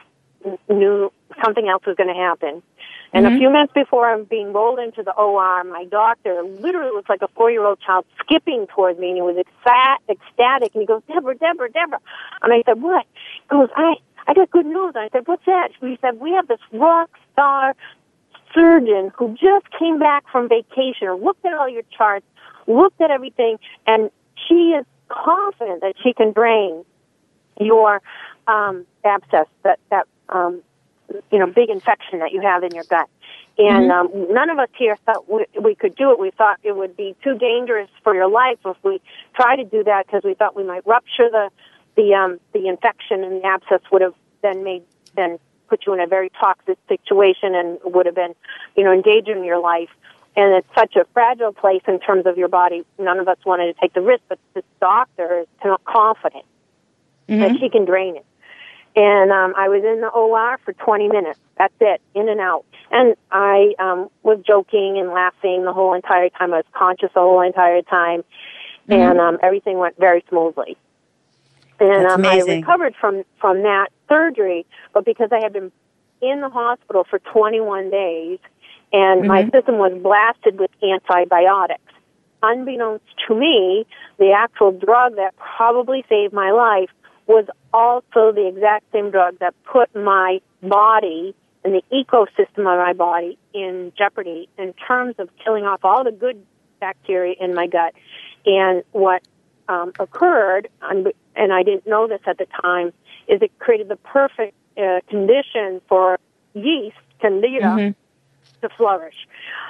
knew 0.69 1.13
something 1.43 1.69
else 1.69 1.87
was 1.87 1.97
going 1.97 2.09
to 2.09 2.21
happen. 2.21 2.63
And 3.15 3.27
mm-hmm. 3.27 3.37
a 3.37 3.39
few 3.39 3.51
minutes 3.51 3.73
before 3.73 4.11
I'm 4.11 4.25
being 4.25 4.53
rolled 4.53 4.81
into 4.81 5.03
the 5.03 5.13
OR, 5.13 5.63
my 5.65 5.85
doctor 5.85 6.43
literally 6.43 6.91
was 6.91 7.05
like 7.09 7.23
a 7.23 7.29
four-year-old 7.29 7.81
child 7.81 8.05
skipping 8.19 8.67
towards 8.75 8.99
me, 8.99 9.09
and 9.09 9.17
he 9.17 9.23
was 9.23 9.37
ecstatic. 10.09 10.75
And 10.75 10.81
he 10.81 10.87
goes, 10.87 11.03
"Deborah, 11.07 11.37
Deborah, 11.37 11.71
Deborah," 11.71 12.01
and 12.43 12.53
I 12.53 12.63
said, 12.67 12.83
"What?" 12.83 13.07
He 13.43 13.49
goes, 13.49 13.69
"I." 13.77 13.95
I 14.25 14.35
got 14.35 14.53
good 14.53 14.67
news. 14.67 14.95
I 14.95 15.09
said, 15.11 15.27
what's 15.27 15.45
that? 15.47 15.71
He 15.81 15.99
said, 16.01 16.21
we 16.21 16.31
have 16.31 16.47
this 16.47 16.61
rock 16.73 17.11
star 17.33 17.75
surgeon 18.55 19.13
who 19.17 19.31
just 19.31 19.67
came 19.79 19.99
back 19.99 20.25
from 20.31 20.49
vacation 20.49 21.09
or 21.09 21.17
looked 21.17 21.45
at 21.45 21.55
all 21.55 21.69
your 21.69 21.83
charts, 21.97 22.27
looked 22.67 23.01
at 23.01 23.11
everything, 23.11 23.59
and 23.87 24.11
she 24.49 24.73
is 24.79 24.87
confident 25.09 25.81
that 25.83 25.95
she 26.03 26.13
can 26.13 26.33
drain 26.33 26.85
your 27.61 28.01
um, 28.47 28.87
abscess, 29.05 29.47
that 29.63 29.79
that 29.91 30.07
um, 30.29 30.63
you 31.31 31.39
know 31.39 31.47
big 31.47 31.69
infection 31.69 32.21
that 32.21 32.33
you 32.33 32.41
have 32.41 32.63
in 32.63 32.75
your 32.75 32.85
gut. 32.85 33.09
And 33.59 33.91
mm-hmm. 33.91 34.17
um, 34.17 34.35
none 34.35 34.49
of 34.49 34.59
us 34.59 34.71
here 34.79 34.97
thought 35.05 35.31
we, 35.31 35.45
we 35.61 35.75
could 35.75 35.95
do 35.95 36.11
it. 36.13 36.19
We 36.19 36.31
thought 36.31 36.59
it 36.63 36.75
would 36.75 36.97
be 36.97 37.15
too 37.23 37.37
dangerous 37.37 37.91
for 38.03 38.15
your 38.15 38.29
life 38.29 38.59
if 38.65 38.77
we 38.83 39.01
tried 39.35 39.57
to 39.57 39.65
do 39.65 39.85
that 39.85 40.07
because 40.07 40.23
we 40.25 40.35
thought 40.35 40.57
we 40.57 40.65
might 40.65 40.87
rupture 40.87 41.29
the 41.31 41.51
the 41.97 42.15
um, 42.15 42.41
the 42.53 42.69
infection 42.69 43.23
and 43.23 43.43
the 43.43 43.47
abscess 43.47 43.81
would 43.91 44.03
have 44.03 44.15
then 44.43 44.65
made 44.65 44.83
then 45.15 45.39
put 45.73 45.87
you 45.87 45.95
in 45.95 46.01
a 46.01 46.07
very 46.07 46.29
toxic 46.39 46.77
situation 46.87 47.55
and 47.55 47.79
would 47.83 48.05
have 48.05 48.15
been, 48.15 48.35
you 48.77 48.85
know, 48.85 48.93
endangering 48.93 49.43
your 49.43 49.59
life. 49.59 49.89
And 50.37 50.53
it's 50.53 50.69
such 50.77 50.97
a 50.97 51.07
fragile 51.15 51.55
place 51.55 51.81
in 51.89 51.99
terms 51.99 52.27
of 52.27 52.37
your 52.37 52.49
body. 52.49 52.85
None 52.99 53.19
of 53.19 53.27
us 53.27 53.39
wanted 53.47 53.75
to 53.75 53.81
take 53.81 53.95
the 53.95 54.03
risk, 54.03 54.23
but 54.29 54.39
this 54.53 54.65
doctor 54.81 55.41
is 55.41 55.47
confident 55.87 56.45
mm-hmm. 57.27 57.41
that 57.41 57.59
she 57.59 57.71
can 57.71 57.87
drain 57.87 58.17
it. 58.17 58.27
And 58.95 59.33
um, 59.33 59.55
I 59.57 59.71
was 59.71 59.83
in 59.83 60.03
the 60.03 60.09
OR 60.09 60.59
for 60.63 60.75
20 60.75 61.09
minutes. 61.09 61.41
That's 61.57 61.73
it, 61.81 62.03
in 62.15 62.29
and 62.29 62.41
out. 62.41 62.67
And 62.91 63.15
I 63.31 63.75
um, 63.79 64.11
was 64.23 64.41
joking 64.47 64.99
and 64.99 65.09
laughing 65.09 65.65
the 65.65 65.73
whole 65.73 65.95
entire 65.95 66.29
time. 66.29 66.53
I 66.53 66.59
was 66.59 66.67
conscious 66.73 67.09
the 67.15 67.21
whole 67.21 67.41
entire 67.41 67.81
time, 67.81 68.21
mm-hmm. 68.21 68.93
and 68.93 69.19
um, 69.19 69.39
everything 69.43 69.79
went 69.79 69.99
very 69.99 70.23
smoothly 70.29 70.77
and 71.83 72.07
um, 72.07 72.25
I 72.25 72.39
recovered 72.41 72.95
from 73.01 73.25
from 73.41 73.63
that 73.63 73.89
surgery. 74.09 74.67
But 74.93 75.05
because 75.05 75.31
I 75.33 75.41
had 75.43 75.53
been 75.53 75.73
in 76.21 76.41
the 76.41 76.49
hospital 76.49 77.05
for 77.09 77.19
21 77.19 77.91
days, 77.91 78.39
and 78.93 79.21
mm-hmm. 79.21 79.29
my 79.29 79.43
system 79.51 79.79
was 79.79 79.93
blasted 80.01 80.59
with 80.61 80.71
antibiotics, 80.83 81.93
unbeknownst 82.43 83.05
to 83.27 83.35
me, 83.35 83.87
the 84.19 84.33
actual 84.33 84.73
drug 84.73 85.17
that 85.17 85.35
probably 85.37 86.05
saved 86.09 86.33
my 86.33 86.51
life 86.51 86.91
was 87.27 87.47
also 87.73 88.33
the 88.33 88.47
exact 88.47 88.85
same 88.93 89.11
drug 89.11 89.39
that 89.39 89.55
put 89.65 89.95
my 89.95 90.41
body 90.63 91.35
and 91.65 91.75
the 91.75 91.83
ecosystem 91.93 92.59
of 92.59 92.79
my 92.79 92.93
body 92.93 93.39
in 93.55 93.93
jeopardy 93.97 94.49
in 94.59 94.75
terms 94.75 95.15
of 95.19 95.29
killing 95.45 95.65
off 95.65 95.81
all 95.85 96.05
the 96.05 96.13
good 96.13 96.45
bacteria 96.81 97.35
in 97.41 97.55
my 97.55 97.67
gut. 97.67 97.95
And 98.45 98.83
what 98.91 99.23
um, 99.69 99.93
occurred, 99.99 100.69
and 100.81 101.13
I 101.37 101.63
didn't 101.63 101.87
know 101.87 102.09
this 102.09 102.21
at 102.27 102.39
the 102.39 102.47
time, 102.61 102.89
is 103.29 103.41
it 103.43 103.57
created 103.59 103.89
the 103.89 103.97
perfect 103.97 104.55
uh, 104.77 105.01
condition 105.09 105.81
for 105.89 106.19
yeast, 106.55 106.97
candida, 107.21 107.67
mm-hmm. 107.67 108.61
to 108.67 108.75
flourish. 108.77 109.27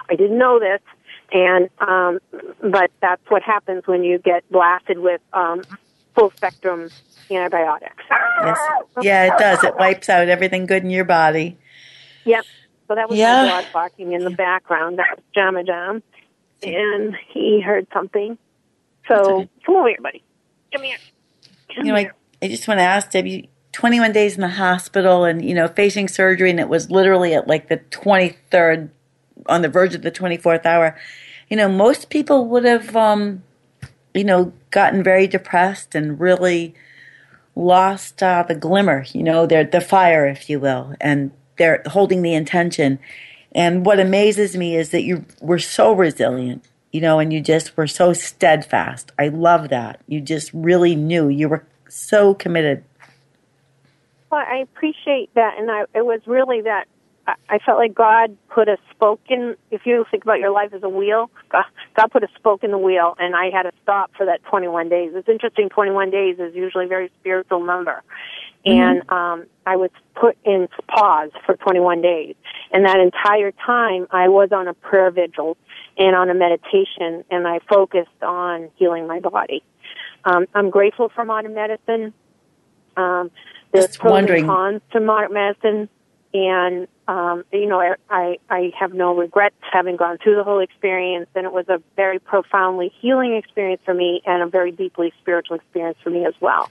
I 0.09 0.17
didn't 0.17 0.39
know 0.39 0.59
this, 0.59 0.81
and 1.33 1.69
um, 1.79 2.19
but 2.61 2.91
that's 3.01 3.23
what 3.29 3.43
happens 3.43 3.87
when 3.87 4.03
you 4.03 4.19
get 4.19 4.49
blasted 4.51 4.99
with 4.99 5.21
um, 5.33 5.63
full 6.15 6.31
spectrum 6.37 6.91
antibiotics. 7.31 8.05
Yes. 8.45 8.59
Yeah, 9.01 9.35
it 9.35 9.39
does. 9.39 9.65
It 9.65 9.77
wipes 9.77 10.09
out 10.09 10.29
everything 10.29 10.67
good 10.67 10.83
in 10.83 10.91
your 10.91 11.05
body. 11.05 11.57
Yep. 12.25 12.45
So 12.89 12.95
that 12.95 13.09
was 13.09 13.19
yeah. 13.19 13.45
my 13.45 13.63
dog 13.63 13.73
barking 13.73 14.13
in 14.13 14.25
the 14.25 14.31
background. 14.31 14.99
That 14.99 15.17
was 15.17 15.25
Jama 15.35 15.65
Jam. 15.65 16.03
And 16.63 17.17
he 17.33 17.61
heard 17.61 17.87
something. 17.93 18.39
So 19.09 19.15
okay. 19.15 19.49
come 19.65 19.77
over 19.77 19.89
here, 19.89 19.99
buddy. 20.01 20.23
Come 20.73 20.83
here. 20.83 20.99
Come 21.75 21.87
you 21.87 21.93
know, 21.93 21.99
here. 21.99 22.15
I, 22.41 22.47
I 22.47 22.49
just 22.49 22.67
want 22.69 22.79
to 22.79 22.85
ask 22.85 23.11
Debbie, 23.11 23.49
21 23.73 24.13
days 24.13 24.35
in 24.35 24.43
the 24.43 24.49
hospital 24.49 25.25
and, 25.25 25.45
you 25.45 25.55
know, 25.55 25.69
facing 25.69 26.09
surgery, 26.09 26.51
and 26.51 26.61
it 26.61 26.69
was 26.69 26.91
literally 26.91 27.35
at 27.35 27.49
like 27.49 27.69
the 27.69 27.79
23rd, 27.79 28.91
on 29.47 29.63
the 29.63 29.69
verge 29.69 29.95
of 29.95 30.03
the 30.03 30.11
24th 30.11 30.67
hour. 30.67 30.97
You 31.49 31.57
know, 31.57 31.69
most 31.69 32.11
people 32.11 32.47
would 32.49 32.65
have, 32.65 32.95
um, 32.95 33.43
you 34.15 34.25
know, 34.25 34.53
gotten 34.71 35.03
very 35.03 35.27
depressed 35.27 35.95
and 35.95 36.21
really 36.21 36.75
lost 37.55 38.23
uh, 38.23 38.45
the 38.47 38.55
glimmer, 38.55 39.05
you 39.13 39.23
know, 39.23 39.47
their, 39.47 39.65
the 39.65 39.81
fire, 39.81 40.27
if 40.27 40.49
you 40.49 40.61
will, 40.61 40.95
and 41.01 41.33
they're 41.59 41.83
holding 41.87 42.23
the 42.23 42.35
intention. 42.35 42.99
And 43.53 43.85
what 43.85 44.01
amazes 44.01 44.57
me 44.57 44.77
is 44.77 44.91
that 44.91 45.03
you 45.03 45.27
were 45.41 45.59
so 45.59 45.93
resilient, 45.93 46.65
you 46.93 47.01
know, 47.01 47.19
and 47.19 47.33
you 47.33 47.41
just 47.41 47.77
were 47.77 47.87
so 47.87 48.13
steadfast. 48.13 49.13
I 49.19 49.29
love 49.29 49.71
that. 49.71 50.01
You 50.07 50.21
just 50.21 50.53
really 50.53 50.95
knew 50.95 51.29
you 51.29 51.49
were 51.49 51.65
so 51.89 52.35
committed. 52.35 52.85
Well, 54.31 54.45
I 54.47 54.59
appreciate 54.59 55.35
that, 55.35 55.59
and 55.59 55.71
I, 55.71 55.83
it 55.95 56.07
was 56.07 56.21
really 56.27 56.63
that 56.63 56.87
I 57.49 57.59
felt 57.59 57.79
like 57.79 57.95
God 57.95 58.37
put 58.49 58.69
a 58.69 58.77
spoke 58.91 59.21
in. 59.29 59.57
If 59.71 59.83
you 59.85 60.05
think 60.11 60.25
about 60.25 60.41
your 60.41 60.51
life 60.51 60.73
as 60.73 60.83
a 60.83 60.89
wheel, 60.89 61.31
God, 61.51 61.65
God 61.97 62.11
put 62.11 62.25
a 62.25 62.29
spoke 62.35 62.65
in 62.65 62.71
the 62.73 62.79
wheel, 62.79 63.15
and 63.19 63.37
I 63.37 63.51
had 63.51 63.63
to 63.63 63.73
stop 63.83 64.11
for 64.17 64.27
that 64.27 64.43
21 64.45 64.89
days. 64.89 65.13
It's 65.15 65.29
interesting. 65.29 65.69
21 65.69 66.11
days 66.11 66.39
is 66.39 66.55
usually 66.55 66.87
a 66.87 66.89
very 66.89 67.11
spiritual 67.21 67.65
number, 67.65 68.03
mm-hmm. 68.67 68.73
and 68.73 69.11
um, 69.11 69.47
I 69.67 69.77
was 69.77 69.91
put 70.15 70.37
in 70.45 70.69
pause 70.89 71.31
for 71.47 71.57
21 71.57 72.03
days. 72.03 72.35
And 72.73 72.87
that 72.87 72.99
entire 73.01 73.53
time, 73.53 74.07
I 74.11 74.29
was 74.29 74.51
on 74.53 74.67
a 74.67 74.75
prayer 74.75 75.11
vigil 75.11 75.57
and 75.99 76.17
on 76.17 76.31
a 76.31 76.35
meditation, 76.35 77.25
and 77.31 77.47
I 77.47 77.59
focused 77.69 78.23
on 78.23 78.71
healing 78.77 79.07
my 79.07 79.21
body. 79.21 79.63
Um, 80.25 80.47
I'm 80.55 80.71
grateful 80.71 81.11
for 81.15 81.25
modern 81.25 81.55
medicine. 81.55 82.15
Um, 82.97 83.31
there's 83.73 83.87
Just 83.89 83.99
pros 84.01 84.13
wondering. 84.13 84.45
and 84.45 84.51
cons 84.51 84.81
to 84.93 85.01
modern 85.01 85.33
medicine, 85.33 85.89
and 86.33 86.89
um, 87.09 87.45
you 87.53 87.67
know, 87.67 87.95
I 88.09 88.39
I 88.49 88.73
have 88.79 88.95
no 88.95 89.15
regrets 89.15 89.57
having 89.71 89.97
gone 89.97 90.19
through 90.19 90.37
the 90.37 90.45
whole 90.45 90.61
experience, 90.61 91.29
and 91.35 91.45
it 91.45 91.53
was 91.53 91.69
a 91.69 91.83
very 91.97 92.19
profoundly 92.19 92.93
healing 93.01 93.35
experience 93.35 93.83
for 93.85 93.93
me, 93.95 94.23
and 94.25 94.43
a 94.43 94.47
very 94.47 94.73
deeply 94.73 95.13
spiritual 95.21 95.57
experience 95.57 95.99
for 96.03 96.11
me 96.11 96.25
as 96.25 96.35
well. 96.41 96.71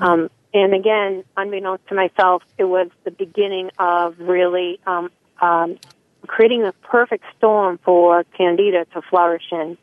Um, 0.00 0.30
and 0.54 0.74
again, 0.74 1.24
unbeknownst 1.36 1.86
to 1.88 1.94
myself, 1.94 2.42
it 2.58 2.64
was 2.64 2.88
the 3.04 3.10
beginning 3.10 3.70
of 3.78 4.18
really 4.18 4.80
um, 4.86 5.10
um, 5.42 5.78
creating 6.26 6.62
the 6.62 6.72
perfect 6.82 7.24
storm 7.36 7.78
for 7.84 8.24
Candida 8.36 8.86
to 8.94 9.02
flourish 9.02 9.44
in. 9.52 9.76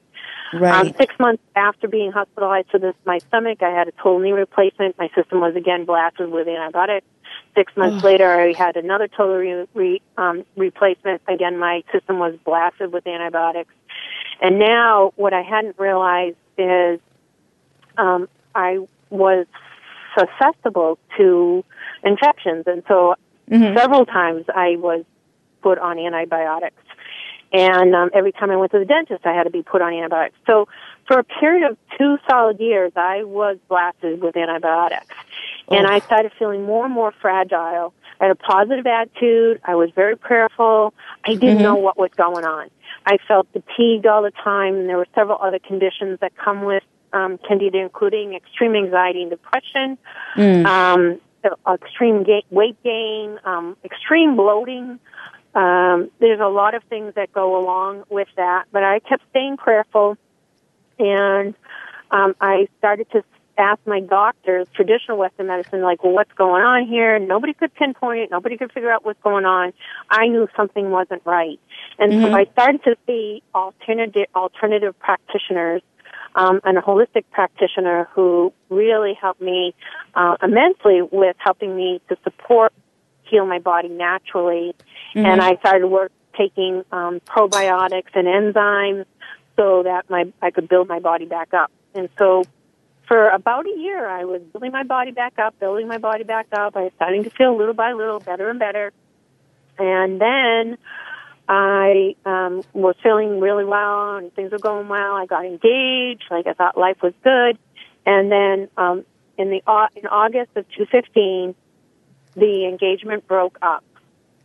Right. 0.53 0.87
Um, 0.87 0.93
six 0.97 1.13
months 1.19 1.43
after 1.55 1.87
being 1.87 2.11
hospitalized 2.11 2.71
for 2.71 2.79
this, 2.79 2.95
my 3.05 3.19
stomach, 3.19 3.61
I 3.61 3.69
had 3.69 3.87
a 3.87 3.91
total 3.91 4.19
knee 4.19 4.31
replacement. 4.31 4.97
My 4.97 5.09
system 5.13 5.41
was 5.41 5.55
again 5.55 5.85
blasted 5.85 6.31
with 6.31 6.47
antibiotics. 6.47 7.05
Six 7.55 7.75
months 7.77 8.03
later, 8.03 8.27
I 8.27 8.53
had 8.53 8.75
another 8.75 9.07
total 9.07 9.35
re, 9.35 9.67
re, 9.75 10.01
um, 10.17 10.45
replacement. 10.55 11.21
Again, 11.27 11.59
my 11.59 11.83
system 11.91 12.17
was 12.17 12.35
blasted 12.43 12.91
with 12.91 13.05
antibiotics. 13.05 13.73
And 14.41 14.57
now, 14.57 15.13
what 15.15 15.33
I 15.33 15.41
hadn't 15.41 15.77
realized 15.77 16.37
is 16.57 16.99
um, 17.97 18.27
I 18.55 18.79
was 19.09 19.45
susceptible 20.17 20.97
to 21.17 21.63
infections, 22.03 22.63
and 22.65 22.83
so 22.87 23.15
mm-hmm. 23.49 23.77
several 23.77 24.05
times 24.05 24.45
I 24.53 24.77
was 24.77 25.03
put 25.61 25.77
on 25.77 25.99
antibiotics. 25.99 26.81
And 27.51 27.95
um, 27.95 28.11
every 28.13 28.31
time 28.31 28.51
I 28.51 28.57
went 28.57 28.71
to 28.73 28.79
the 28.79 28.85
dentist, 28.85 29.25
I 29.25 29.33
had 29.33 29.43
to 29.43 29.49
be 29.49 29.63
put 29.63 29.81
on 29.81 29.93
antibiotics. 29.93 30.37
So 30.45 30.67
for 31.07 31.17
a 31.17 31.23
period 31.23 31.69
of 31.69 31.77
two 31.97 32.17
solid 32.29 32.59
years, 32.59 32.91
I 32.95 33.23
was 33.23 33.57
blasted 33.67 34.21
with 34.21 34.37
antibiotics. 34.37 35.07
Oh. 35.67 35.75
And 35.75 35.87
I 35.87 35.99
started 35.99 36.31
feeling 36.37 36.63
more 36.63 36.85
and 36.85 36.93
more 36.93 37.11
fragile. 37.19 37.93
I 38.19 38.25
had 38.25 38.31
a 38.31 38.35
positive 38.35 38.85
attitude. 38.85 39.61
I 39.63 39.75
was 39.75 39.89
very 39.95 40.15
prayerful. 40.15 40.93
I 41.25 41.33
didn't 41.33 41.55
mm-hmm. 41.55 41.63
know 41.63 41.75
what 41.75 41.97
was 41.97 42.11
going 42.15 42.45
on. 42.45 42.69
I 43.05 43.17
felt 43.27 43.47
fatigued 43.53 44.05
all 44.05 44.21
the 44.21 44.31
time, 44.31 44.75
and 44.75 44.89
there 44.89 44.97
were 44.97 45.07
several 45.15 45.39
other 45.41 45.57
conditions 45.57 46.19
that 46.19 46.35
come 46.35 46.63
with 46.63 46.83
um, 47.13 47.39
candida, 47.47 47.79
including 47.79 48.35
extreme 48.35 48.75
anxiety 48.75 49.21
and 49.21 49.31
depression, 49.31 49.97
mm. 50.35 50.65
um, 50.65 51.19
extreme 51.73 52.23
ga- 52.23 52.45
weight 52.51 52.77
gain, 52.83 53.39
um, 53.45 53.77
extreme 53.83 54.35
bloating, 54.35 54.99
um, 55.59 56.09
there's 56.19 56.39
a 56.39 56.47
lot 56.47 56.73
of 56.73 56.83
things 56.83 57.15
that 57.15 57.33
go 57.33 57.61
along 57.61 58.05
with 58.09 58.29
that, 58.37 58.65
but 58.71 58.81
I 58.81 58.99
kept 58.99 59.23
staying 59.31 59.57
prayerful, 59.57 60.17
and 60.97 61.53
um, 62.11 62.33
I 62.39 62.69
started 62.77 63.11
to 63.11 63.25
ask 63.57 63.77
my 63.85 63.99
doctors, 63.99 64.67
traditional 64.73 65.17
Western 65.17 65.47
medicine, 65.47 65.81
like, 65.81 66.01
well, 66.01 66.13
what's 66.13 66.31
going 66.31 66.63
on 66.63 66.87
here? 66.87 67.19
Nobody 67.19 67.53
could 67.53 67.73
pinpoint 67.73 68.21
it. 68.21 68.31
Nobody 68.31 68.55
could 68.55 68.71
figure 68.71 68.89
out 68.89 69.03
what's 69.03 69.21
going 69.21 69.43
on. 69.43 69.73
I 70.09 70.27
knew 70.27 70.47
something 70.55 70.91
wasn't 70.91 71.23
right, 71.25 71.59
and 71.97 72.13
mm-hmm. 72.13 72.31
so 72.31 72.33
I 72.33 72.45
started 72.53 72.81
to 72.85 72.95
see 73.05 73.43
alternative 73.53 74.27
alternative 74.33 74.97
practitioners. 74.99 75.81
Um, 76.35 76.61
and 76.63 76.77
a 76.77 76.81
holistic 76.81 77.23
practitioner 77.31 78.07
who 78.13 78.53
really 78.69 79.15
helped 79.19 79.41
me 79.41 79.73
uh, 80.13 80.37
immensely 80.43 81.01
with 81.01 81.35
helping 81.39 81.75
me 81.75 82.01
to 82.07 82.17
support 82.23 82.71
heal 83.29 83.45
my 83.45 83.59
body 83.59 83.89
naturally. 83.89 84.75
Mm-hmm. 85.15 85.25
And 85.25 85.41
I 85.41 85.55
started 85.57 85.87
work 85.87 86.11
taking 86.37 86.83
um, 86.91 87.19
probiotics 87.21 88.15
and 88.15 88.27
enzymes 88.27 89.05
so 89.55 89.83
that 89.83 90.09
my 90.09 90.31
I 90.41 90.51
could 90.51 90.69
build 90.69 90.87
my 90.87 90.99
body 90.99 91.25
back 91.25 91.53
up. 91.53 91.71
And 91.93 92.09
so 92.17 92.43
for 93.07 93.29
about 93.29 93.65
a 93.65 93.77
year, 93.77 94.07
I 94.07 94.23
was 94.23 94.41
building 94.53 94.71
my 94.71 94.83
body 94.83 95.11
back 95.11 95.39
up, 95.39 95.59
building 95.59 95.87
my 95.87 95.97
body 95.97 96.23
back 96.23 96.47
up. 96.53 96.77
I 96.77 96.83
was 96.83 96.91
starting 96.95 97.23
to 97.23 97.29
feel 97.31 97.57
little 97.57 97.73
by 97.73 97.93
little 97.93 98.19
better 98.19 98.49
and 98.49 98.59
better. 98.59 98.93
And 99.77 100.21
then 100.21 100.77
I 101.47 102.15
um, 102.25 102.61
was 102.73 102.95
feeling 103.01 103.39
really 103.39 103.65
well, 103.65 104.17
and 104.17 104.33
things 104.35 104.51
were 104.51 104.59
going 104.59 104.87
well. 104.87 105.15
I 105.15 105.25
got 105.25 105.45
engaged, 105.45 106.25
like 106.29 106.45
I 106.45 106.53
thought 106.53 106.77
life 106.77 106.97
was 107.01 107.13
good. 107.23 107.57
And 108.05 108.31
then 108.31 108.69
um, 108.77 109.05
in 109.37 109.49
the 109.49 109.61
in 109.95 110.05
August 110.05 110.51
of 110.55 110.69
2015, 110.69 111.55
the 112.35 112.65
engagement 112.65 113.27
broke 113.27 113.57
up. 113.61 113.83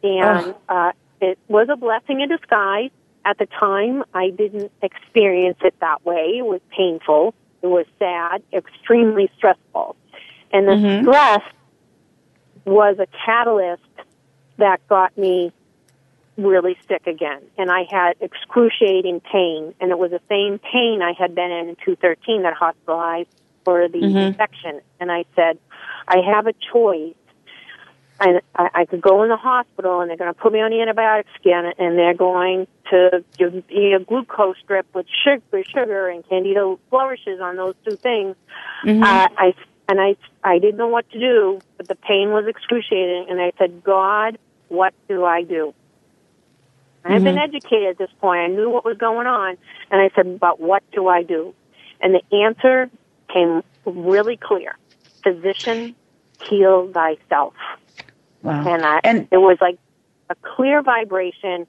And 0.02 0.54
oh. 0.68 0.74
uh, 0.74 0.92
it 1.20 1.38
was 1.48 1.68
a 1.70 1.76
blessing 1.76 2.20
in 2.20 2.28
disguise. 2.28 2.90
At 3.24 3.38
the 3.38 3.46
time, 3.46 4.04
I 4.12 4.30
didn't 4.30 4.70
experience 4.82 5.58
it 5.64 5.74
that 5.80 6.04
way. 6.04 6.34
It 6.38 6.44
was 6.44 6.60
painful. 6.76 7.34
It 7.62 7.68
was 7.68 7.86
sad, 7.98 8.42
extremely 8.52 9.30
stressful. 9.36 9.96
And 10.52 10.68
the 10.68 10.72
mm-hmm. 10.72 11.04
stress 11.06 11.42
was 12.66 12.98
a 12.98 13.06
catalyst 13.24 13.82
that 14.58 14.86
got 14.88 15.16
me 15.16 15.52
really 16.36 16.76
sick 16.86 17.06
again. 17.06 17.42
And 17.56 17.70
I 17.70 17.86
had 17.90 18.16
excruciating 18.20 19.20
pain. 19.20 19.74
And 19.80 19.90
it 19.90 19.98
was 19.98 20.10
the 20.10 20.20
same 20.28 20.58
pain 20.58 21.00
I 21.02 21.12
had 21.12 21.34
been 21.34 21.50
in 21.50 21.68
in 21.70 21.76
213 21.76 22.42
that 22.42 22.54
hospitalized 22.54 23.28
for 23.64 23.88
the 23.88 23.98
mm-hmm. 23.98 24.16
infection. 24.16 24.80
And 25.00 25.10
I 25.10 25.24
said, 25.34 25.58
I 26.06 26.18
have 26.18 26.46
a 26.46 26.52
choice 26.72 27.14
I, 28.54 28.70
I 28.74 28.84
could 28.86 29.02
go 29.02 29.22
in 29.22 29.28
the 29.28 29.36
hospital 29.36 30.00
and 30.00 30.08
they're 30.08 30.16
going 30.16 30.32
to 30.32 30.38
put 30.38 30.52
me 30.52 30.60
on 30.60 30.70
the 30.70 30.80
antibiotics 30.80 31.30
again 31.40 31.72
and 31.78 31.98
they're 31.98 32.14
going 32.14 32.66
to 32.90 33.24
give 33.36 33.52
me 33.68 33.92
a 33.92 34.00
glucose 34.00 34.56
drip 34.66 34.86
with 34.94 35.06
sugar, 35.24 35.62
sugar 35.64 36.08
and 36.08 36.26
candida 36.28 36.76
flourishes 36.90 37.40
on 37.40 37.56
those 37.56 37.74
two 37.84 37.96
things. 37.96 38.36
Mm-hmm. 38.84 39.02
Uh, 39.02 39.28
I 39.36 39.54
and 39.88 40.00
I 40.00 40.16
I 40.42 40.58
didn't 40.58 40.76
know 40.76 40.88
what 40.88 41.10
to 41.10 41.18
do, 41.18 41.60
but 41.76 41.88
the 41.88 41.94
pain 41.94 42.30
was 42.30 42.46
excruciating, 42.46 43.26
and 43.28 43.40
I 43.40 43.52
said, 43.58 43.84
God, 43.84 44.38
what 44.68 44.94
do 45.08 45.24
I 45.24 45.42
do? 45.42 45.74
I 47.04 47.12
had 47.12 47.16
mm-hmm. 47.16 47.24
been 47.24 47.38
educated 47.38 47.88
at 47.90 47.98
this 47.98 48.10
point. 48.20 48.40
I 48.40 48.46
knew 48.46 48.70
what 48.70 48.84
was 48.84 48.96
going 48.96 49.26
on, 49.26 49.58
and 49.90 50.00
I 50.00 50.10
said, 50.14 50.40
but 50.40 50.58
what 50.58 50.82
do 50.92 51.06
I 51.06 51.22
do? 51.22 51.54
And 52.00 52.14
the 52.14 52.36
answer 52.36 52.90
came 53.32 53.62
really 53.84 54.38
clear: 54.38 54.78
physician, 55.22 55.94
heal 56.42 56.90
thyself. 56.92 57.54
Wow. 58.44 58.72
And, 58.72 58.84
I, 58.84 59.00
and 59.02 59.26
it 59.32 59.38
was 59.38 59.56
like 59.60 59.78
a 60.28 60.34
clear 60.34 60.82
vibration, 60.82 61.66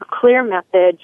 a 0.00 0.04
clear 0.04 0.42
message. 0.42 1.00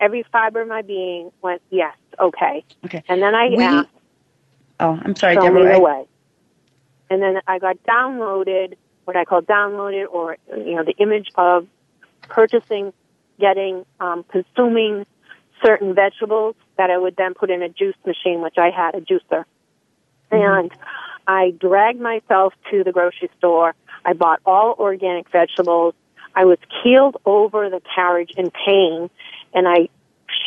Every 0.00 0.24
fiber 0.32 0.62
of 0.62 0.68
my 0.68 0.82
being 0.82 1.30
went, 1.42 1.60
yes, 1.68 1.94
okay. 2.18 2.64
Okay. 2.86 3.02
And 3.08 3.20
then 3.20 3.34
I 3.34 3.48
we, 3.48 3.62
asked, 3.62 3.88
oh, 4.80 4.98
I'm 5.04 5.16
sorry, 5.16 5.34
Deborah. 5.34 5.64
me 5.64 5.72
the 5.72 5.80
way. 5.80 6.06
And 7.10 7.20
then 7.20 7.40
I 7.46 7.58
got 7.58 7.76
downloaded, 7.82 8.76
what 9.04 9.16
I 9.16 9.24
call 9.24 9.42
downloaded, 9.42 10.06
or 10.10 10.38
you 10.56 10.76
know, 10.76 10.84
the 10.84 10.94
image 10.98 11.28
of 11.34 11.66
purchasing, 12.22 12.92
getting, 13.38 13.84
um, 14.00 14.24
consuming 14.24 15.06
certain 15.62 15.94
vegetables 15.94 16.54
that 16.78 16.90
I 16.90 16.98
would 16.98 17.16
then 17.16 17.34
put 17.34 17.50
in 17.50 17.62
a 17.62 17.68
juice 17.68 17.96
machine, 18.06 18.42
which 18.42 18.58
I 18.58 18.70
had 18.70 18.94
a 18.94 19.00
juicer. 19.00 19.44
Mm-hmm. 20.30 20.36
And 20.36 20.72
I 21.26 21.50
dragged 21.50 22.00
myself 22.00 22.54
to 22.70 22.84
the 22.84 22.92
grocery 22.92 23.30
store 23.38 23.74
I 24.04 24.12
bought 24.12 24.40
all 24.44 24.74
organic 24.78 25.30
vegetables. 25.30 25.94
I 26.34 26.44
was 26.44 26.58
keeled 26.82 27.16
over 27.24 27.70
the 27.70 27.80
carriage 27.94 28.32
in 28.36 28.50
pain, 28.50 29.08
and 29.52 29.68
I, 29.68 29.88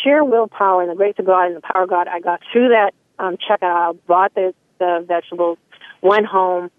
sheer 0.03 0.23
willpower 0.23 0.81
and 0.81 0.91
the 0.91 0.95
grace 0.95 1.15
of 1.17 1.25
God 1.25 1.47
and 1.47 1.55
the 1.55 1.61
power 1.61 1.83
of 1.83 1.89
God, 1.89 2.07
I 2.07 2.19
got 2.19 2.41
through 2.51 2.69
that 2.69 2.93
um, 3.19 3.37
checkout 3.37 3.97
bought 4.05 4.33
the, 4.35 4.53
the 4.79 5.03
vegetables, 5.07 5.57
went 6.01 6.25
home, 6.25 6.69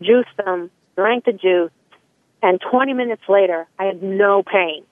juiced 0.00 0.36
them, 0.44 0.70
drank 0.96 1.24
the 1.24 1.32
juice, 1.32 1.70
and 2.42 2.60
20 2.60 2.92
minutes 2.92 3.22
later, 3.28 3.66
I 3.78 3.84
had 3.84 4.02
no 4.02 4.42
pain. 4.42 4.84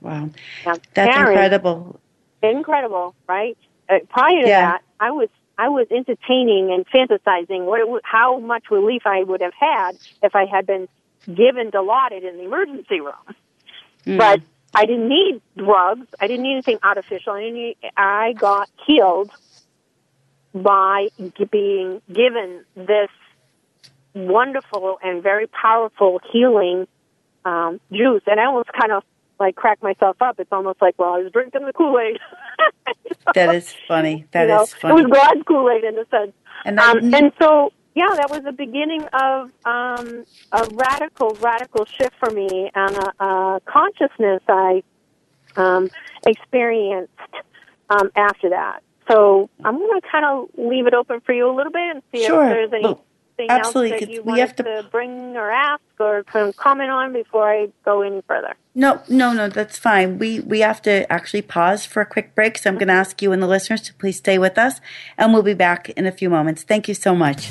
Wow. 0.00 0.30
Now, 0.66 0.76
That's 0.94 1.16
incredible. 1.16 2.00
Incredible, 2.42 3.14
right? 3.26 3.56
Uh, 3.88 3.98
prior 4.08 4.42
to 4.42 4.48
yeah. 4.48 4.60
that, 4.72 4.82
I 4.98 5.10
was 5.10 5.28
I 5.60 5.68
was 5.68 5.86
entertaining 5.90 6.72
and 6.72 6.86
fantasizing 6.88 7.66
what 7.66 7.80
it, 7.82 8.02
how 8.02 8.38
much 8.38 8.70
relief 8.70 9.02
I 9.04 9.22
would 9.22 9.42
have 9.42 9.52
had 9.52 9.92
if 10.22 10.34
I 10.34 10.46
had 10.46 10.66
been 10.66 10.88
given 11.26 11.70
Dilaudid 11.70 12.26
in 12.26 12.38
the 12.38 12.44
emergency 12.44 13.00
room. 13.00 13.26
Mm. 14.06 14.16
But 14.16 14.40
I 14.72 14.86
didn't 14.86 15.10
need 15.10 15.42
drugs. 15.58 16.06
I 16.18 16.28
didn't 16.28 16.44
need 16.44 16.52
anything 16.52 16.78
artificial. 16.82 17.34
I, 17.34 17.50
need, 17.50 17.76
I 17.94 18.32
got 18.32 18.70
healed 18.86 19.30
by 20.54 21.08
being 21.50 22.00
given 22.10 22.64
this 22.74 23.10
wonderful 24.14 24.98
and 25.02 25.22
very 25.22 25.46
powerful 25.46 26.22
healing 26.32 26.88
um, 27.44 27.80
juice. 27.92 28.22
And 28.26 28.40
I 28.40 28.46
almost 28.46 28.70
kind 28.72 28.92
of 28.92 29.04
like 29.40 29.56
crack 29.56 29.82
myself 29.82 30.16
up. 30.20 30.38
It's 30.38 30.52
almost 30.52 30.80
like, 30.80 30.94
well, 30.98 31.14
I 31.14 31.18
was 31.18 31.32
drinking 31.32 31.64
the 31.64 31.72
Kool 31.72 31.98
Aid. 31.98 32.18
that 33.34 33.54
is 33.54 33.74
funny. 33.88 34.26
That 34.32 34.48
you 34.48 34.54
is 34.54 34.60
know, 34.60 34.66
funny. 34.80 35.02
It 35.02 35.08
was 35.08 35.18
God's 35.18 35.42
Kool 35.48 35.70
Aid 35.70 35.84
in 35.84 35.98
a 35.98 36.06
sense. 36.08 36.32
And, 36.64 36.78
um, 36.78 37.14
and 37.14 37.32
so, 37.40 37.72
yeah, 37.94 38.10
that 38.14 38.30
was 38.30 38.42
the 38.42 38.52
beginning 38.52 39.02
of 39.12 39.50
um, 39.64 40.24
a 40.52 40.68
radical, 40.72 41.36
radical 41.40 41.86
shift 41.86 42.14
for 42.18 42.30
me 42.30 42.70
and 42.74 42.96
a, 42.96 43.24
a 43.24 43.60
consciousness 43.64 44.42
I 44.46 44.82
um, 45.56 45.90
experienced 46.26 47.12
um, 47.88 48.10
after 48.14 48.50
that. 48.50 48.82
So 49.10 49.48
I'm 49.64 49.78
going 49.78 50.00
to 50.00 50.06
kind 50.06 50.24
of 50.24 50.50
leave 50.56 50.86
it 50.86 50.94
open 50.94 51.20
for 51.20 51.32
you 51.32 51.50
a 51.50 51.54
little 51.54 51.72
bit 51.72 51.96
and 51.96 52.02
see 52.12 52.26
sure. 52.26 52.44
if 52.44 52.50
there's 52.50 52.72
any. 52.72 52.84
Well, 52.84 53.04
Absolutely. 53.48 53.92
else 53.92 54.00
that 54.00 54.10
you 54.10 54.22
we 54.22 54.40
have 54.40 54.54
to... 54.56 54.62
to 54.62 54.88
bring 54.90 55.36
or 55.36 55.50
ask 55.50 55.82
or 55.98 56.24
comment 56.56 56.90
on 56.90 57.12
before 57.12 57.50
I 57.50 57.68
go 57.84 58.02
any 58.02 58.22
further? 58.22 58.54
No, 58.74 59.00
no, 59.08 59.32
no, 59.32 59.48
that's 59.48 59.78
fine. 59.78 60.18
We 60.18 60.40
we 60.40 60.60
have 60.60 60.80
to 60.82 61.10
actually 61.12 61.42
pause 61.42 61.84
for 61.84 62.00
a 62.00 62.06
quick 62.06 62.34
break, 62.34 62.58
so 62.58 62.70
I'm 62.70 62.76
going 62.76 62.88
to 62.88 62.92
mm-hmm. 62.92 63.00
ask 63.00 63.22
you 63.22 63.32
and 63.32 63.42
the 63.42 63.46
listeners 63.46 63.82
to 63.82 63.94
please 63.94 64.16
stay 64.16 64.38
with 64.38 64.58
us, 64.58 64.80
and 65.18 65.32
we'll 65.32 65.42
be 65.42 65.54
back 65.54 65.90
in 65.90 66.06
a 66.06 66.12
few 66.12 66.30
moments. 66.30 66.62
Thank 66.62 66.88
you 66.88 66.94
so 66.94 67.14
much. 67.14 67.48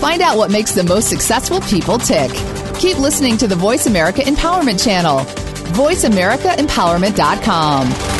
Find 0.00 0.22
out 0.22 0.38
what 0.38 0.50
makes 0.50 0.72
the 0.72 0.82
most 0.82 1.10
successful 1.10 1.60
people 1.60 1.98
tick. 1.98 2.30
Keep 2.78 2.98
listening 2.98 3.36
to 3.36 3.46
the 3.46 3.54
Voice 3.54 3.86
America 3.86 4.22
Empowerment 4.22 4.82
Channel. 4.82 5.39
VoiceAmericaEmpowerment.com. 5.70 8.19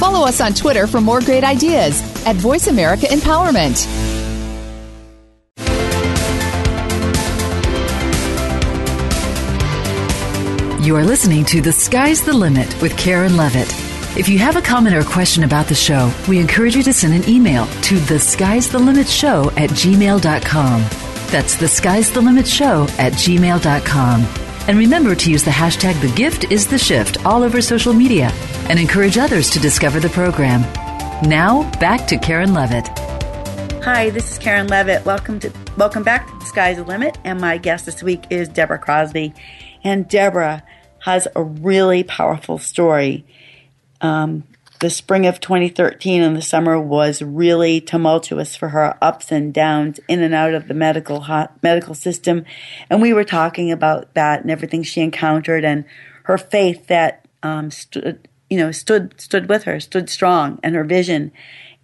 Follow 0.00 0.26
us 0.26 0.40
on 0.40 0.54
Twitter 0.54 0.86
for 0.86 0.98
more 0.98 1.20
great 1.20 1.44
ideas 1.44 2.00
at 2.24 2.34
Voice 2.36 2.68
America 2.68 3.04
Empowerment. 3.04 3.86
You 10.82 10.96
are 10.96 11.04
listening 11.04 11.44
to 11.44 11.60
The 11.60 11.70
Sky's 11.70 12.24
the 12.24 12.32
Limit 12.32 12.80
with 12.80 12.96
Karen 12.96 13.36
Levitt. 13.36 13.68
If 14.16 14.26
you 14.26 14.38
have 14.38 14.56
a 14.56 14.62
comment 14.62 14.96
or 14.96 15.04
question 15.04 15.44
about 15.44 15.66
the 15.66 15.74
show, 15.74 16.10
we 16.26 16.38
encourage 16.38 16.74
you 16.74 16.82
to 16.84 16.94
send 16.94 17.12
an 17.12 17.28
email 17.28 17.66
to 17.82 17.98
the 18.00 18.18
sky's 18.18 18.70
the 18.70 18.78
limit 18.78 19.06
show 19.06 19.50
at 19.50 19.70
gmail.com. 19.70 20.80
That's 21.30 21.56
the 21.56 21.68
sky's 21.68 22.10
the 22.10 22.22
limit 22.22 22.48
show 22.48 22.88
at 22.98 23.12
gmail.com. 23.12 24.24
And 24.66 24.78
remember 24.78 25.14
to 25.14 25.30
use 25.30 25.44
the 25.44 25.50
hashtag 25.50 26.00
the 26.00 26.12
gift 26.16 26.50
is 26.50 26.66
the 26.66 26.78
shift 26.78 27.24
all 27.26 27.42
over 27.42 27.60
social 27.60 27.92
media 27.92 28.32
and 28.70 28.78
encourage 28.78 29.18
others 29.18 29.50
to 29.50 29.58
discover 29.58 29.98
the 29.98 30.08
program. 30.10 30.60
Now, 31.28 31.68
back 31.80 32.06
to 32.06 32.16
Karen 32.16 32.54
Levitt. 32.54 32.86
Hi, 33.82 34.10
this 34.10 34.30
is 34.30 34.38
Karen 34.38 34.68
Levitt. 34.68 35.04
Welcome 35.04 35.40
to 35.40 35.52
welcome 35.76 36.04
back 36.04 36.28
to 36.28 36.38
the 36.38 36.44
Sky's 36.44 36.76
the 36.76 36.84
Limit, 36.84 37.18
and 37.24 37.40
my 37.40 37.58
guest 37.58 37.84
this 37.84 38.00
week 38.00 38.26
is 38.30 38.48
Deborah 38.48 38.78
Crosby. 38.78 39.34
And 39.82 40.08
Deborah 40.08 40.62
has 41.00 41.26
a 41.34 41.42
really 41.42 42.04
powerful 42.04 42.58
story. 42.58 43.26
Um, 44.02 44.44
the 44.78 44.88
spring 44.88 45.26
of 45.26 45.40
2013 45.40 46.22
and 46.22 46.36
the 46.36 46.40
summer 46.40 46.80
was 46.80 47.22
really 47.22 47.80
tumultuous 47.80 48.54
for 48.54 48.68
her, 48.68 48.96
ups 49.02 49.32
and 49.32 49.52
downs, 49.52 49.98
in 50.06 50.22
and 50.22 50.32
out 50.32 50.54
of 50.54 50.68
the 50.68 50.74
medical 50.74 51.26
medical 51.60 51.94
system, 51.96 52.44
and 52.88 53.02
we 53.02 53.12
were 53.12 53.24
talking 53.24 53.72
about 53.72 54.14
that 54.14 54.42
and 54.42 54.50
everything 54.50 54.84
she 54.84 55.00
encountered 55.00 55.64
and 55.64 55.84
her 56.22 56.38
faith 56.38 56.86
that 56.86 57.26
um, 57.42 57.72
stood 57.72 58.28
you 58.50 58.58
know, 58.58 58.72
stood 58.72 59.18
stood 59.18 59.48
with 59.48 59.64
her, 59.64 59.80
stood 59.80 60.10
strong, 60.10 60.58
and 60.62 60.74
her 60.74 60.84
vision. 60.84 61.32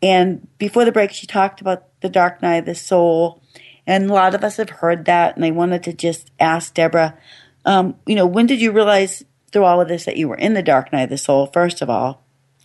And 0.02 0.46
before 0.58 0.84
the 0.84 0.92
break, 0.92 1.12
she 1.12 1.26
talked 1.26 1.60
about 1.60 1.84
the 2.00 2.08
dark 2.10 2.42
night 2.42 2.56
of 2.56 2.66
the 2.66 2.74
soul, 2.74 3.40
and 3.86 4.10
a 4.10 4.12
lot 4.12 4.34
of 4.34 4.44
us 4.44 4.56
have 4.56 4.68
heard 4.68 5.06
that. 5.06 5.36
And 5.36 5.44
I 5.44 5.52
wanted 5.52 5.84
to 5.84 5.92
just 5.92 6.30
ask 6.38 6.74
Deborah, 6.74 7.16
um, 7.64 7.94
you 8.04 8.16
know, 8.16 8.26
when 8.26 8.46
did 8.46 8.60
you 8.60 8.72
realize 8.72 9.24
through 9.52 9.64
all 9.64 9.80
of 9.80 9.88
this 9.88 10.04
that 10.04 10.16
you 10.16 10.28
were 10.28 10.36
in 10.36 10.54
the 10.54 10.62
dark 10.62 10.92
night 10.92 11.04
of 11.04 11.10
the 11.10 11.18
soul? 11.18 11.46
First 11.46 11.80
of 11.80 11.88
all, 11.88 12.22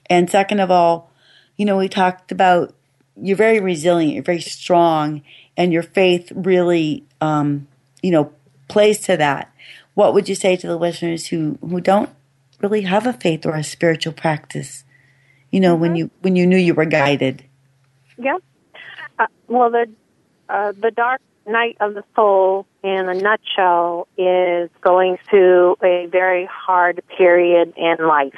and 0.10 0.30
second 0.30 0.60
of 0.60 0.72
all, 0.72 1.12
you 1.56 1.66
know, 1.66 1.78
we 1.78 1.88
talked 1.88 2.32
about 2.32 2.74
you're 3.16 3.38
very 3.38 3.60
resilient, 3.60 4.16
you're 4.16 4.24
very 4.24 4.42
strong, 4.42 5.22
and 5.56 5.72
your 5.72 5.84
faith 5.84 6.32
really, 6.36 7.06
um, 7.22 7.68
you 8.02 8.12
know, 8.12 8.34
plays 8.68 9.00
to 9.02 9.16
that. 9.18 9.54
What 9.94 10.14
would 10.14 10.28
you 10.28 10.36
say 10.36 10.56
to 10.56 10.68
the 10.68 10.78
listeners 10.78 11.28
who 11.28 11.60
who 11.62 11.80
don't 11.82 12.10
really 12.62 12.82
have 12.82 13.06
a 13.06 13.14
faith 13.14 13.46
or 13.46 13.56
a 13.56 13.64
spiritual 13.64 14.14
practice. 14.14 14.84
You 15.52 15.60
know, 15.60 15.74
mm-hmm. 15.74 15.82
when 15.82 15.96
you 15.96 16.12
when 16.22 16.36
you 16.36 16.46
knew 16.48 16.58
you 16.58 16.74
were 16.74 16.86
guided. 16.86 17.44
Yeah. 18.18 18.38
Uh, 19.20 19.28
well, 19.48 19.70
the 19.70 19.90
uh, 20.50 20.74
the 20.80 20.92
dark 20.92 21.22
night 21.48 21.78
of 21.80 21.94
the 21.94 22.04
soul, 22.16 22.66
in 22.84 23.10
a 23.10 23.14
nutshell, 23.14 24.08
is 24.18 24.70
going 24.82 25.18
through 25.30 25.76
a 25.84 26.08
very 26.08 26.46
hard 26.46 27.02
period 27.18 27.74
in 27.76 27.98
life, 28.06 28.34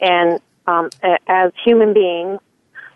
and 0.00 0.40
um, 0.66 0.90
as 1.26 1.52
human 1.64 1.94
beings, 1.94 2.40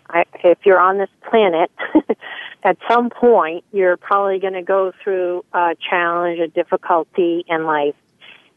I, 0.09 0.25
if 0.43 0.59
you're 0.65 0.79
on 0.79 0.97
this 0.97 1.09
planet, 1.29 1.71
at 2.63 2.77
some 2.87 3.09
point 3.09 3.63
you're 3.71 3.97
probably 3.97 4.39
going 4.39 4.53
to 4.53 4.61
go 4.61 4.91
through 5.03 5.45
a 5.53 5.75
challenge, 5.89 6.39
a 6.39 6.47
difficulty 6.47 7.45
in 7.47 7.65
life. 7.65 7.95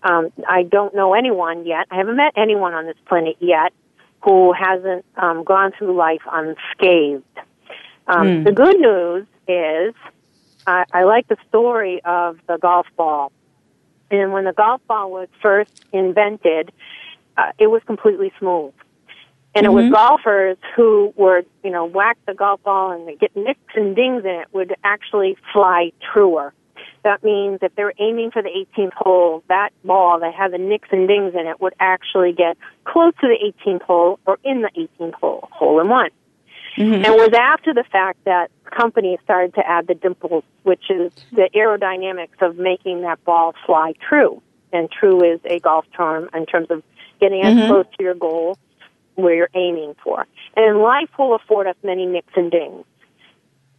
Um, 0.05 0.31
I 0.47 0.62
don't 0.64 0.95
know 0.95 1.14
anyone 1.14 1.67
yet. 1.67 1.87
I 1.90 1.97
haven't 1.97 2.17
met 2.17 2.35
anyone 2.37 2.75
on 2.75 2.87
this 2.87 2.97
planet 3.07 3.37
yet 3.40 3.73
who 4.23 4.53
hasn't 4.53 5.05
um, 5.17 5.45
gone 5.45 5.73
through 5.77 5.97
life 5.97 6.23
unscathed. 6.31 7.25
Um, 8.07 8.27
mm. 8.27 8.45
The 8.45 8.53
good 8.53 8.79
news 8.79 9.27
is 9.49 9.95
I, 10.67 10.85
I 10.93 11.05
like 11.05 11.29
the 11.29 11.37
story 11.49 12.03
of 12.05 12.38
the 12.47 12.59
golf 12.59 12.87
ball. 12.97 13.33
And 14.11 14.33
when 14.33 14.45
the 14.45 14.53
golf 14.53 14.81
ball 14.87 15.11
was 15.11 15.29
first 15.43 15.85
invented, 15.93 16.71
uh, 17.37 17.53
it 17.59 17.69
was 17.69 17.83
completely 17.87 18.33
smooth. 18.38 18.73
And 19.55 19.67
mm-hmm. 19.67 19.79
it 19.79 19.83
was 19.83 19.90
golfers 19.90 20.57
who 20.77 21.12
were, 21.17 21.43
you 21.62 21.71
know, 21.71 21.85
whack 21.85 22.19
the 22.27 22.35
golf 22.35 22.62
ball 22.62 22.93
and 22.93 23.07
they 23.07 23.17
get 23.17 23.35
nicks 23.37 23.75
and 23.75 23.95
dings 23.97 24.25
in 24.25 24.31
it 24.31 24.49
would 24.53 24.75
actually 24.85 25.37
fly 25.53 25.93
truer. 26.12 26.53
That 27.05 27.23
means 27.23 27.59
if 27.61 27.75
they're 27.77 27.93
aiming 27.99 28.31
for 28.31 28.43
the 28.43 28.49
18th 28.49 28.95
hole, 28.95 29.45
that 29.49 29.71
ball 29.85 30.21
that 30.21 30.35
had 30.35 30.53
the 30.53 30.59
nicks 30.59 30.88
and 30.90 31.07
dings 31.07 31.35
in 31.35 31.47
it 31.47 31.61
would 31.61 31.75
actually 31.79 32.33
get 32.33 32.57
close 32.85 33.12
to 33.21 33.29
the 33.29 33.53
18th 33.67 33.83
hole 33.83 34.19
or 34.27 34.38
in 34.43 34.62
the 34.62 34.71
18th 34.71 35.14
hole, 35.14 35.49
hole 35.53 35.81
in 35.81 35.88
one. 35.88 36.11
Mm-hmm. 36.77 36.95
And 36.95 37.07
it 37.07 37.12
was 37.12 37.33
after 37.35 37.73
the 37.75 37.85
fact 37.85 38.25
that 38.25 38.51
companies 38.64 39.19
started 39.23 39.55
to 39.55 39.67
add 39.67 39.87
the 39.87 39.95
dimples, 39.95 40.45
which 40.62 40.90
is 40.90 41.12
the 41.31 41.49
aerodynamics 41.55 42.40
of 42.40 42.57
making 42.57 43.03
that 43.03 43.23
ball 43.25 43.55
fly 43.67 43.93
true. 44.09 44.43
And 44.73 44.90
true 44.90 45.23
is 45.23 45.40
a 45.45 45.61
golf 45.61 45.85
term 45.97 46.29
in 46.35 46.47
terms 46.47 46.69
of 46.71 46.83
getting 47.21 47.43
mm-hmm. 47.43 47.59
as 47.59 47.69
close 47.69 47.87
to 47.99 48.03
your 48.03 48.14
goal 48.14 48.59
where 49.14 49.35
you're 49.35 49.51
aiming 49.55 49.95
for. 50.03 50.27
And 50.57 50.79
life 50.79 51.11
will 51.19 51.35
afford 51.35 51.67
us 51.67 51.77
many 51.85 52.07
nicks 52.07 52.33
and 52.35 52.51
dings 52.51 52.85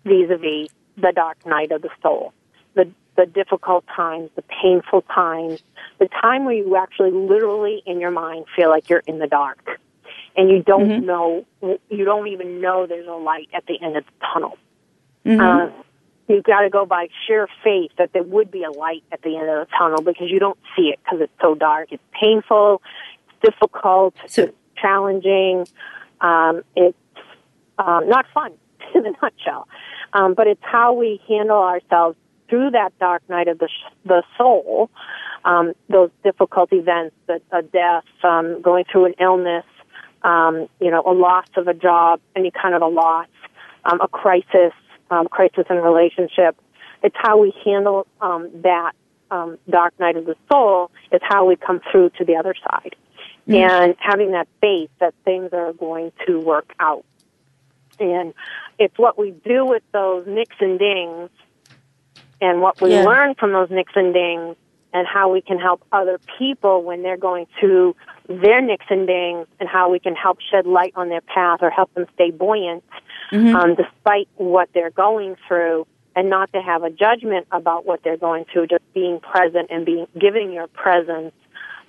vis-a-vis 0.05 0.69
the 0.95 1.11
dark 1.13 1.45
night 1.45 1.71
of 1.71 1.81
the 1.81 1.89
soul. 2.01 2.33
The, 2.75 2.89
the 3.15 3.25
difficult 3.25 3.85
times, 3.95 4.29
the 4.35 4.43
painful 4.43 5.01
times, 5.03 5.61
the 5.99 6.07
time 6.07 6.45
where 6.45 6.55
you 6.55 6.75
actually 6.75 7.11
literally 7.11 7.81
in 7.85 7.99
your 7.99 8.11
mind 8.11 8.45
feel 8.55 8.69
like 8.69 8.89
you're 8.89 9.03
in 9.07 9.19
the 9.19 9.27
dark 9.27 9.79
and 10.35 10.49
you 10.49 10.61
don't 10.61 10.89
mm-hmm. 10.89 11.05
know, 11.05 11.45
you 11.89 12.05
don't 12.05 12.27
even 12.27 12.59
know 12.61 12.85
there's 12.85 13.07
a 13.07 13.11
light 13.11 13.49
at 13.53 13.65
the 13.67 13.81
end 13.81 13.97
of 13.97 14.05
the 14.05 14.25
tunnel. 14.33 14.57
Mm-hmm. 15.25 15.39
Uh, 15.39 15.83
you've 16.27 16.43
got 16.43 16.61
to 16.61 16.69
go 16.69 16.85
by 16.85 17.07
sheer 17.25 17.47
faith 17.63 17.91
that 17.97 18.11
there 18.13 18.23
would 18.23 18.51
be 18.51 18.63
a 18.63 18.71
light 18.71 19.03
at 19.11 19.21
the 19.21 19.37
end 19.37 19.49
of 19.49 19.67
the 19.67 19.73
tunnel 19.77 20.01
because 20.01 20.29
you 20.29 20.39
don't 20.39 20.59
see 20.75 20.89
it 20.89 20.99
because 21.03 21.21
it's 21.21 21.33
so 21.41 21.55
dark. 21.55 21.91
It's 21.91 22.03
painful, 22.19 22.81
it's 23.27 23.53
difficult, 23.53 24.15
so, 24.27 24.43
it's 24.43 24.57
challenging, 24.75 25.67
um, 26.21 26.63
it's 26.75 26.97
um, 27.77 28.09
not 28.09 28.25
fun 28.33 28.53
in 28.95 29.05
a 29.05 29.11
nutshell. 29.21 29.67
Um, 30.13 30.33
but 30.33 30.47
it's 30.47 30.63
how 30.63 30.93
we 30.93 31.21
handle 31.27 31.57
ourselves 31.57 32.17
through 32.55 32.71
that 32.71 32.97
dark 32.99 33.21
night 33.29 33.49
of 33.49 33.59
the 33.59 33.67
sh- 33.67 33.93
the 34.05 34.23
soul, 34.37 34.89
um, 35.43 35.73
those 35.89 36.09
difficult 36.23 36.71
events, 36.71 37.15
that 37.27 37.41
a 37.51 37.61
death, 37.61 38.05
um, 38.23 38.61
going 38.61 38.85
through 38.89 39.05
an 39.05 39.13
illness, 39.19 39.65
um, 40.23 40.67
you 40.79 40.89
know, 40.89 41.03
a 41.05 41.11
loss 41.11 41.47
of 41.57 41.67
a 41.67 41.73
job, 41.73 42.21
any 42.33 42.51
kind 42.51 42.73
of 42.73 42.81
a 42.81 42.87
loss, 42.87 43.27
um, 43.83 43.99
a 43.99 44.07
crisis, 44.07 44.73
um, 45.11 45.27
crisis 45.27 45.65
in 45.69 45.75
a 45.75 45.81
relationship. 45.81 46.55
It's 47.03 47.15
how 47.17 47.37
we 47.37 47.53
handle 47.65 48.07
um, 48.21 48.49
that 48.61 48.93
um, 49.31 49.57
dark 49.69 49.99
night 49.99 50.15
of 50.15 50.25
the 50.25 50.35
soul. 50.49 50.91
Is 51.11 51.19
how 51.23 51.45
we 51.45 51.57
come 51.57 51.81
through 51.91 52.11
to 52.17 52.23
the 52.23 52.37
other 52.37 52.55
side, 52.55 52.95
mm-hmm. 53.47 53.55
and 53.55 53.95
having 53.99 54.31
that 54.31 54.47
faith 54.61 54.91
that 54.99 55.13
things 55.25 55.49
are 55.51 55.73
going 55.73 56.13
to 56.25 56.39
work 56.39 56.73
out. 56.79 57.03
And 57.99 58.33
it's 58.79 58.97
what 58.97 59.17
we 59.17 59.31
do 59.31 59.65
with 59.65 59.83
those 59.91 60.25
nicks 60.27 60.55
and 60.59 60.79
dings, 60.79 61.29
and 62.41 62.61
what 62.61 62.81
we 62.81 62.91
yeah. 62.91 63.03
learn 63.03 63.35
from 63.35 63.51
those 63.51 63.69
nicks 63.69 63.93
and 63.95 64.13
dings, 64.13 64.55
and 64.93 65.05
how 65.05 65.29
we 65.29 65.41
can 65.41 65.59
help 65.59 65.83
other 65.91 66.19
people 66.37 66.81
when 66.81 67.03
they're 67.03 67.17
going 67.17 67.47
through 67.59 67.95
their 68.29 68.61
nicks 68.61 68.85
and 68.89 69.05
dings 69.05 69.45
and 69.59 69.67
how 69.67 69.89
we 69.89 69.99
can 69.99 70.15
help 70.15 70.39
shed 70.49 70.65
light 70.65 70.93
on 70.95 71.09
their 71.09 71.21
path 71.21 71.59
or 71.61 71.69
help 71.69 71.93
them 71.95 72.05
stay 72.13 72.31
buoyant 72.31 72.83
mm-hmm. 73.31 73.55
um, 73.55 73.75
despite 73.75 74.29
what 74.35 74.69
they're 74.73 74.91
going 74.91 75.35
through 75.47 75.85
and 76.15 76.29
not 76.29 76.51
to 76.53 76.61
have 76.61 76.83
a 76.83 76.89
judgment 76.89 77.45
about 77.51 77.85
what 77.85 78.03
they're 78.03 78.15
going 78.17 78.45
through, 78.45 78.67
just 78.67 78.93
being 78.93 79.19
present 79.19 79.69
and 79.69 79.85
being 79.85 80.07
giving 80.17 80.53
your 80.53 80.67
presence 80.67 81.33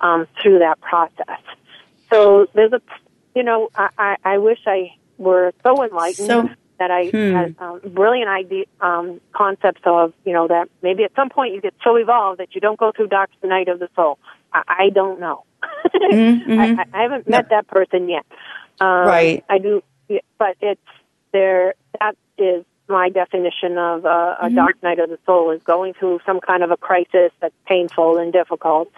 um, 0.01 0.27
through 0.41 0.59
that 0.59 0.81
process. 0.81 1.39
So 2.09 2.47
there's 2.53 2.73
a, 2.73 2.81
you 3.35 3.43
know, 3.43 3.69
I, 3.73 3.89
I, 3.97 4.17
I 4.23 4.37
wish 4.37 4.59
I 4.67 4.91
were 5.17 5.53
so 5.63 5.81
enlightened 5.81 6.27
so, 6.27 6.49
that 6.79 6.91
I 6.91 7.07
hmm. 7.07 7.33
had 7.33 7.55
um, 7.59 7.81
brilliant 7.85 8.29
idea 8.29 8.65
um, 8.81 9.19
concepts 9.33 9.81
of, 9.85 10.13
you 10.25 10.33
know, 10.33 10.47
that 10.47 10.69
maybe 10.81 11.03
at 11.03 11.11
some 11.15 11.29
point 11.29 11.53
you 11.53 11.61
get 11.61 11.73
so 11.83 11.95
evolved 11.95 12.39
that 12.39 12.53
you 12.53 12.61
don't 12.61 12.79
go 12.79 12.91
through 12.95 13.07
dark 13.07 13.29
night 13.43 13.67
of 13.67 13.79
the 13.79 13.89
soul. 13.95 14.19
I, 14.53 14.63
I 14.67 14.89
don't 14.93 15.19
know. 15.19 15.43
mm-hmm. 15.95 16.59
I, 16.59 16.85
I 16.93 17.01
haven't 17.01 17.27
met 17.27 17.47
no. 17.49 17.57
that 17.57 17.67
person 17.67 18.09
yet. 18.09 18.25
Um, 18.79 19.07
right. 19.07 19.43
I 19.49 19.57
do, 19.57 19.81
but 20.37 20.55
it's 20.61 20.81
there. 21.31 21.73
That 21.99 22.15
is 22.37 22.63
my 22.87 23.09
definition 23.09 23.77
of 23.77 24.05
a, 24.05 24.07
a 24.07 24.45
mm-hmm. 24.45 24.55
dark 24.55 24.81
night 24.83 24.99
of 24.99 25.09
the 25.09 25.19
soul 25.25 25.51
is 25.51 25.61
going 25.63 25.93
through 25.93 26.19
some 26.25 26.39
kind 26.39 26.63
of 26.63 26.71
a 26.71 26.77
crisis 26.77 27.31
that's 27.41 27.55
painful 27.65 28.17
and 28.17 28.31
difficult, 28.31 28.91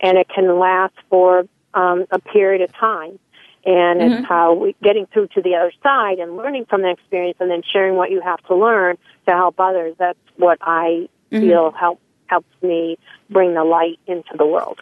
and 0.00 0.18
it 0.18 0.28
can 0.34 0.58
last 0.58 0.94
for 1.10 1.44
um, 1.74 2.06
a 2.10 2.18
period 2.18 2.62
of 2.62 2.74
time. 2.74 3.18
And 3.66 4.00
mm-hmm. 4.00 4.12
it's 4.12 4.28
how 4.28 4.54
we 4.54 4.76
getting 4.80 5.06
through 5.06 5.26
to 5.34 5.42
the 5.42 5.56
other 5.56 5.72
side 5.82 6.20
and 6.20 6.36
learning 6.36 6.66
from 6.70 6.82
the 6.82 6.90
experience, 6.90 7.36
and 7.40 7.50
then 7.50 7.62
sharing 7.70 7.96
what 7.96 8.10
you 8.12 8.20
have 8.20 8.40
to 8.44 8.54
learn 8.54 8.96
to 9.26 9.32
help 9.32 9.58
others. 9.58 9.96
That's 9.98 10.18
what 10.36 10.58
I 10.62 11.08
mm-hmm. 11.32 11.40
feel 11.40 11.72
help 11.72 12.00
helps 12.28 12.62
me 12.62 12.98
bring 13.28 13.54
the 13.54 13.64
light 13.64 13.98
into 14.06 14.36
the 14.36 14.46
world. 14.46 14.80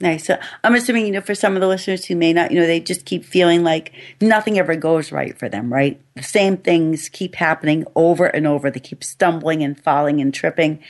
Nice. 0.00 0.26
So 0.26 0.38
I'm 0.62 0.76
assuming, 0.76 1.06
you 1.06 1.12
know, 1.12 1.20
for 1.20 1.34
some 1.34 1.56
of 1.56 1.60
the 1.60 1.66
listeners 1.66 2.04
who 2.04 2.14
may 2.14 2.32
not, 2.32 2.52
you 2.52 2.60
know, 2.60 2.66
they 2.66 2.78
just 2.78 3.04
keep 3.04 3.24
feeling 3.24 3.64
like 3.64 3.92
nothing 4.20 4.58
ever 4.58 4.76
goes 4.76 5.10
right 5.10 5.36
for 5.36 5.48
them, 5.48 5.72
right? 5.72 6.00
The 6.14 6.22
same 6.22 6.56
things 6.56 7.08
keep 7.08 7.34
happening 7.34 7.84
over 7.96 8.26
and 8.26 8.46
over. 8.46 8.70
They 8.70 8.80
keep 8.80 9.02
stumbling 9.02 9.62
and 9.64 9.78
falling 9.78 10.20
and 10.20 10.32
tripping. 10.32 10.84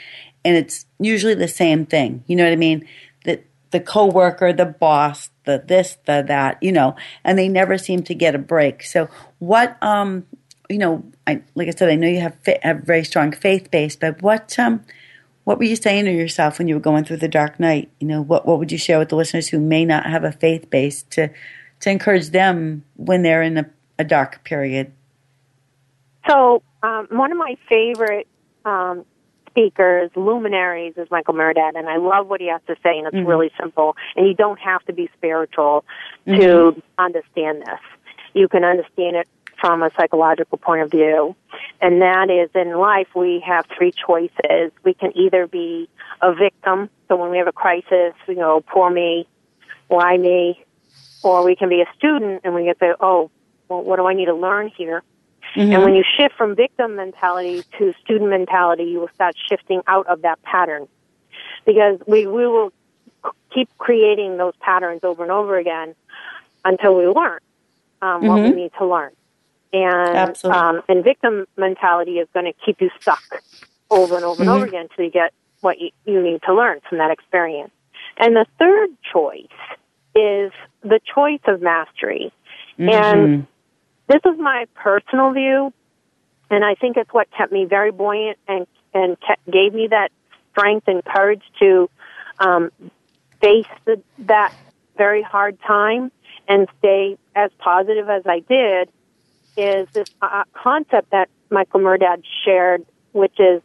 And 0.44 0.56
it's 0.56 0.84
usually 1.00 1.34
the 1.34 1.48
same 1.48 1.86
thing. 1.86 2.22
You 2.26 2.36
know 2.36 2.44
what 2.44 2.52
I 2.52 2.56
mean? 2.56 2.86
The, 3.70 3.80
coworker, 3.80 4.52
the 4.52 4.66
boss, 4.66 5.30
the 5.44 5.62
this, 5.64 5.98
the 6.06 6.24
that, 6.26 6.62
you 6.62 6.72
know, 6.72 6.96
and 7.24 7.38
they 7.38 7.48
never 7.48 7.76
seem 7.78 8.02
to 8.04 8.14
get 8.14 8.34
a 8.34 8.38
break. 8.38 8.82
So 8.82 9.08
what, 9.38 9.76
um, 9.82 10.26
you 10.70 10.78
know, 10.78 11.04
I, 11.26 11.42
like 11.54 11.68
I 11.68 11.72
said, 11.72 11.88
I 11.88 11.96
know 11.96 12.08
you 12.08 12.20
have, 12.20 12.36
have 12.62 12.80
very 12.80 13.04
strong 13.04 13.32
faith 13.32 13.70
base, 13.70 13.96
but 13.96 14.22
what, 14.22 14.58
um, 14.58 14.84
what 15.48 15.56
were 15.56 15.64
you 15.64 15.76
saying 15.76 16.04
to 16.04 16.12
yourself 16.12 16.58
when 16.58 16.68
you 16.68 16.74
were 16.74 16.80
going 16.80 17.04
through 17.04 17.16
the 17.16 17.26
dark 17.26 17.58
night? 17.58 17.90
You 18.00 18.06
know, 18.06 18.20
what 18.20 18.44
what 18.46 18.58
would 18.58 18.70
you 18.70 18.76
share 18.76 18.98
with 18.98 19.08
the 19.08 19.16
listeners 19.16 19.48
who 19.48 19.58
may 19.58 19.86
not 19.86 20.04
have 20.04 20.22
a 20.22 20.30
faith 20.30 20.68
base 20.68 21.04
to 21.04 21.30
to 21.80 21.90
encourage 21.90 22.28
them 22.32 22.84
when 22.96 23.22
they're 23.22 23.42
in 23.42 23.56
a, 23.56 23.70
a 23.98 24.04
dark 24.04 24.44
period? 24.44 24.92
So, 26.28 26.62
um, 26.82 27.06
one 27.10 27.32
of 27.32 27.38
my 27.38 27.56
favorite 27.66 28.26
um, 28.66 29.06
speakers, 29.58 30.10
luminaries, 30.14 30.94
is 30.96 31.08
Michael 31.10 31.34
Murdad, 31.34 31.76
and 31.76 31.88
I 31.88 31.96
love 31.96 32.28
what 32.28 32.40
he 32.40 32.48
has 32.48 32.60
to 32.68 32.76
say, 32.82 32.98
and 32.98 33.06
it's 33.06 33.16
mm-hmm. 33.16 33.26
really 33.26 33.50
simple. 33.60 33.96
And 34.16 34.26
you 34.26 34.34
don't 34.34 34.58
have 34.60 34.84
to 34.84 34.92
be 34.92 35.10
spiritual 35.16 35.84
to 36.26 36.32
mm-hmm. 36.32 36.80
understand 36.98 37.62
this. 37.62 37.80
You 38.34 38.48
can 38.48 38.64
understand 38.64 39.16
it 39.16 39.28
from 39.60 39.82
a 39.82 39.90
psychological 39.98 40.58
point 40.58 40.82
of 40.82 40.90
view. 40.90 41.34
And 41.80 42.00
that 42.00 42.30
is 42.30 42.50
in 42.54 42.78
life 42.78 43.08
we 43.16 43.42
have 43.44 43.66
three 43.76 43.92
choices. 43.92 44.70
We 44.84 44.94
can 44.94 45.16
either 45.16 45.48
be 45.48 45.88
a 46.22 46.32
victim, 46.32 46.88
so 47.08 47.16
when 47.16 47.30
we 47.30 47.38
have 47.38 47.48
a 47.48 47.52
crisis, 47.52 48.14
you 48.28 48.36
know, 48.36 48.60
poor 48.60 48.90
me, 48.90 49.26
why 49.88 50.16
me? 50.16 50.64
Or 51.24 51.44
we 51.44 51.56
can 51.56 51.68
be 51.68 51.80
a 51.80 51.96
student 51.96 52.42
and 52.44 52.54
we 52.54 52.64
get 52.64 52.78
the, 52.78 52.94
oh, 53.00 53.30
well, 53.68 53.82
what 53.82 53.96
do 53.96 54.06
I 54.06 54.14
need 54.14 54.26
to 54.26 54.34
learn 54.34 54.68
here? 54.68 55.02
Mm-hmm. 55.54 55.72
And 55.72 55.82
when 55.82 55.94
you 55.94 56.04
shift 56.16 56.34
from 56.36 56.54
victim 56.54 56.96
mentality 56.96 57.62
to 57.78 57.94
student 58.04 58.30
mentality, 58.30 58.84
you 58.84 59.00
will 59.00 59.10
start 59.14 59.34
shifting 59.48 59.82
out 59.86 60.06
of 60.06 60.22
that 60.22 60.42
pattern. 60.42 60.88
Because 61.64 62.00
we, 62.06 62.26
we 62.26 62.46
will 62.46 62.72
keep 63.52 63.68
creating 63.78 64.36
those 64.36 64.54
patterns 64.60 65.00
over 65.02 65.22
and 65.22 65.32
over 65.32 65.58
again 65.58 65.94
until 66.64 66.96
we 66.96 67.06
learn 67.06 67.40
um, 68.00 68.20
mm-hmm. 68.20 68.26
what 68.26 68.36
we 68.36 68.48
mm-hmm. 68.48 68.56
need 68.56 68.72
to 68.78 68.86
learn 68.86 69.12
and 69.72 70.44
um, 70.44 70.82
and 70.88 71.04
victim 71.04 71.46
mentality 71.56 72.12
is 72.18 72.28
going 72.32 72.46
to 72.46 72.52
keep 72.64 72.80
you 72.80 72.90
stuck 73.00 73.22
over 73.90 74.16
and 74.16 74.24
over 74.24 74.42
mm-hmm. 74.42 74.42
and 74.42 74.50
over 74.50 74.66
again 74.66 74.88
until 74.90 75.04
you 75.04 75.10
get 75.10 75.32
what 75.60 75.78
you, 75.78 75.90
you 76.06 76.22
need 76.22 76.40
to 76.42 76.54
learn 76.54 76.80
from 76.88 76.98
that 76.98 77.10
experience. 77.10 77.72
And 78.16 78.34
the 78.34 78.46
third 78.58 78.90
choice 79.12 79.46
is 80.14 80.52
the 80.82 81.00
choice 81.14 81.40
of 81.46 81.60
mastery. 81.60 82.32
Mm-hmm. 82.78 82.88
And 82.88 83.46
this 84.08 84.20
is 84.24 84.38
my 84.38 84.66
personal 84.74 85.32
view, 85.32 85.72
and 86.50 86.64
I 86.64 86.74
think 86.74 86.96
it's 86.96 87.12
what 87.12 87.30
kept 87.30 87.52
me 87.52 87.66
very 87.66 87.92
buoyant 87.92 88.38
and 88.48 88.66
and 88.94 89.16
kept, 89.20 89.48
gave 89.50 89.74
me 89.74 89.88
that 89.88 90.10
strength 90.50 90.88
and 90.88 91.04
courage 91.04 91.42
to 91.60 91.90
um, 92.38 92.70
face 93.40 93.66
the, 93.84 94.02
that 94.20 94.52
very 94.96 95.22
hard 95.22 95.58
time 95.60 96.10
and 96.48 96.68
stay 96.78 97.18
as 97.36 97.50
positive 97.58 98.08
as 98.08 98.22
I 98.26 98.40
did 98.40 98.88
is 99.56 99.88
this 99.92 100.08
uh, 100.22 100.44
concept 100.54 101.10
that 101.10 101.28
Michael 101.50 101.80
Murdad 101.80 102.22
shared, 102.44 102.86
which 103.12 103.38
is 103.38 103.62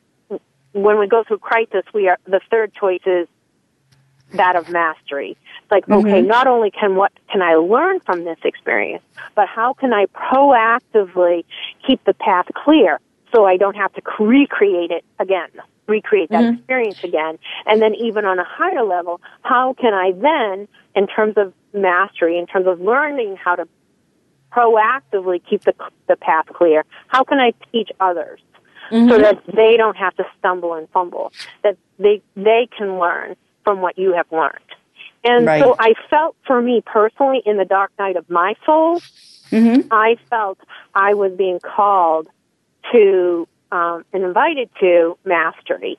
when 0.74 1.00
we 1.00 1.08
go 1.08 1.24
through 1.24 1.38
crisis, 1.38 1.84
we 1.94 2.10
are 2.10 2.18
the 2.26 2.42
third 2.52 2.74
choice 2.74 3.02
is 3.06 3.28
that 4.34 4.56
of 4.56 4.70
mastery. 4.70 5.38
It's 5.62 5.72
like, 5.72 5.86
mm-hmm. 5.86 6.08
okay, 6.08 6.22
not 6.22 6.48
only 6.48 6.72
can 6.72 6.96
what 6.96 7.12
can 7.32 7.42
I 7.42 7.56
learn 7.56 8.00
from 8.02 8.26
this 8.26 8.38
experience, 8.44 9.04
but 9.36 9.48
how 9.48 9.74
can 9.74 9.94
I 9.94 10.06
proactively 10.08 11.46
keep 11.86 12.04
the 12.06 12.14
path 12.14 12.48
clear 12.54 13.00
so 13.34 13.46
I 13.46 13.58
don't 13.58 13.76
have 13.76 13.94
to 13.94 14.02
recreate 14.20 14.92
it 14.92 15.04
again, 15.20 15.50
recreate 15.88 16.30
that 16.30 16.44
mm-hmm. 16.44 16.58
experience 16.58 17.04
again. 17.04 17.40
And 17.66 17.82
then 17.82 17.96
even 17.96 18.26
on 18.26 18.40
a 18.40 18.44
higher 18.44 18.84
level, 18.84 19.22
how 19.42 19.74
can 19.74 19.94
I 19.94 20.12
then, 20.12 20.68
in 20.96 21.08
terms 21.08 21.36
of 21.38 21.54
mastery, 21.74 22.38
in 22.38 22.46
terms 22.46 22.68
of 22.68 22.80
learning 22.80 23.38
how 23.38 23.56
to 23.56 23.68
proactively 24.52 25.42
keep 25.50 25.64
the, 25.64 25.74
the 26.08 26.16
path 26.16 26.46
clear, 26.54 26.86
how 27.08 27.24
can 27.24 27.40
I 27.40 27.54
teach 27.72 27.90
others? 28.00 28.40
Mm-hmm. 28.92 29.10
So 29.10 29.18
that 29.18 29.42
they 29.56 29.78
don't 29.78 29.98
have 29.98 30.16
to 30.18 30.26
stumble 30.38 30.74
and 30.74 30.88
fumble, 30.90 31.32
that 31.64 31.78
they, 31.98 32.22
they 32.36 32.68
can 32.78 33.00
learn 33.00 33.36
from 33.64 33.82
what 33.82 33.98
you 33.98 34.14
have 34.14 34.32
learned. 34.32 34.60
And 35.24 35.46
right. 35.46 35.62
so 35.62 35.76
I 35.80 35.94
felt 36.10 36.36
for 36.46 36.62
me 36.62 36.84
personally 36.86 37.42
in 37.46 37.58
the 37.58 37.66
dark 37.66 37.92
night 37.98 38.18
of 38.18 38.30
my 38.30 38.56
soul, 38.66 39.00
mm-hmm. 39.50 39.88
I 39.92 40.18
felt 40.30 40.60
I 40.94 41.14
was 41.14 41.32
being 41.34 41.60
called 41.60 42.28
to 42.92 43.48
um, 43.72 44.06
and 44.14 44.24
invited 44.24 44.70
to 44.80 45.18
mastery. 45.26 45.98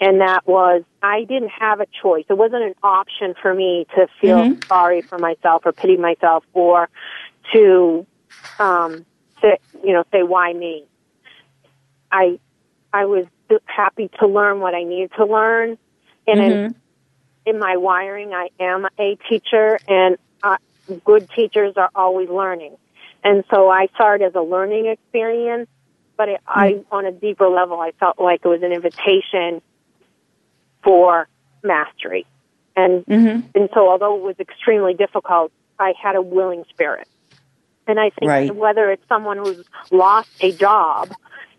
And 0.00 0.20
that 0.20 0.46
was, 0.46 0.82
I 1.02 1.24
didn't 1.24 1.50
have 1.50 1.80
a 1.80 1.86
choice. 2.02 2.24
It 2.28 2.36
wasn't 2.36 2.64
an 2.64 2.74
option 2.82 3.34
for 3.40 3.54
me 3.54 3.86
to 3.94 4.08
feel 4.20 4.38
mm-hmm. 4.38 4.60
sorry 4.66 5.02
for 5.02 5.18
myself 5.18 5.62
or 5.64 5.72
pity 5.72 5.96
myself 5.96 6.44
or 6.52 6.88
to, 7.52 8.04
um, 8.58 9.06
say, 9.40 9.58
you 9.84 9.92
know, 9.92 10.04
say, 10.10 10.24
why 10.24 10.52
me? 10.52 10.84
I, 12.10 12.40
I 12.92 13.06
was 13.06 13.26
happy 13.66 14.10
to 14.18 14.26
learn 14.26 14.60
what 14.60 14.74
I 14.74 14.82
needed 14.82 15.12
to 15.16 15.24
learn. 15.24 15.78
And 16.26 16.40
mm-hmm. 16.40 16.64
in, 16.66 16.74
in 17.46 17.58
my 17.58 17.76
wiring, 17.76 18.32
I 18.32 18.48
am 18.60 18.86
a 18.98 19.16
teacher 19.28 19.78
and 19.88 20.16
uh, 20.42 20.56
good 21.04 21.28
teachers 21.30 21.74
are 21.76 21.90
always 21.94 22.28
learning. 22.28 22.76
And 23.22 23.44
so 23.50 23.70
I 23.70 23.88
saw 23.96 24.14
it 24.14 24.22
as 24.22 24.34
a 24.34 24.42
learning 24.42 24.86
experience 24.86 25.68
but 26.16 26.28
it, 26.28 26.40
I, 26.46 26.72
mm-hmm. 26.72 26.94
on 26.94 27.06
a 27.06 27.12
deeper 27.12 27.48
level, 27.48 27.80
I 27.80 27.92
felt 27.98 28.18
like 28.18 28.40
it 28.44 28.48
was 28.48 28.62
an 28.62 28.72
invitation 28.72 29.62
for 30.82 31.28
mastery. 31.62 32.26
And, 32.76 33.04
mm-hmm. 33.06 33.46
and 33.54 33.68
so 33.72 33.88
although 33.88 34.16
it 34.16 34.22
was 34.22 34.36
extremely 34.38 34.94
difficult, 34.94 35.52
I 35.78 35.94
had 36.00 36.16
a 36.16 36.22
willing 36.22 36.64
spirit. 36.70 37.08
And 37.86 38.00
I 38.00 38.10
think 38.10 38.28
right. 38.28 38.54
whether 38.54 38.90
it's 38.90 39.06
someone 39.08 39.38
who's 39.38 39.64
lost 39.90 40.30
a 40.40 40.52
job, 40.52 41.12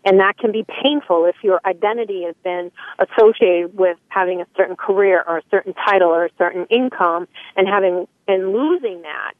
and 0.06 0.20
that 0.20 0.38
can 0.38 0.52
be 0.52 0.64
painful 0.82 1.26
if 1.26 1.36
your 1.42 1.60
identity 1.66 2.22
has 2.22 2.34
been 2.42 2.72
associated 2.98 3.76
with 3.76 3.98
having 4.08 4.40
a 4.40 4.46
certain 4.56 4.76
career 4.76 5.22
or 5.26 5.38
a 5.38 5.42
certain 5.50 5.74
title 5.74 6.08
or 6.08 6.24
a 6.24 6.30
certain 6.38 6.64
income 6.70 7.28
and 7.56 7.68
having 7.68 8.08
and 8.26 8.52
losing 8.52 9.02
that 9.02 9.34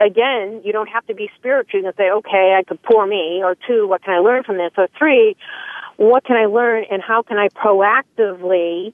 again, 0.00 0.62
you 0.64 0.72
don't 0.72 0.88
have 0.88 1.06
to 1.06 1.14
be 1.14 1.30
spiritual. 1.36 1.82
Can 1.82 1.92
say, 1.96 2.10
okay, 2.10 2.56
I 2.58 2.62
could 2.62 2.82
pour 2.82 3.06
me, 3.06 3.42
or 3.42 3.56
two, 3.66 3.86
what 3.88 4.02
can 4.02 4.14
I 4.14 4.18
learn 4.18 4.44
from 4.44 4.56
this, 4.56 4.72
or 4.76 4.88
three, 4.98 5.36
what 5.96 6.24
can 6.24 6.36
I 6.36 6.46
learn, 6.46 6.84
and 6.90 7.02
how 7.02 7.22
can 7.22 7.38
I 7.38 7.48
proactively 7.48 8.92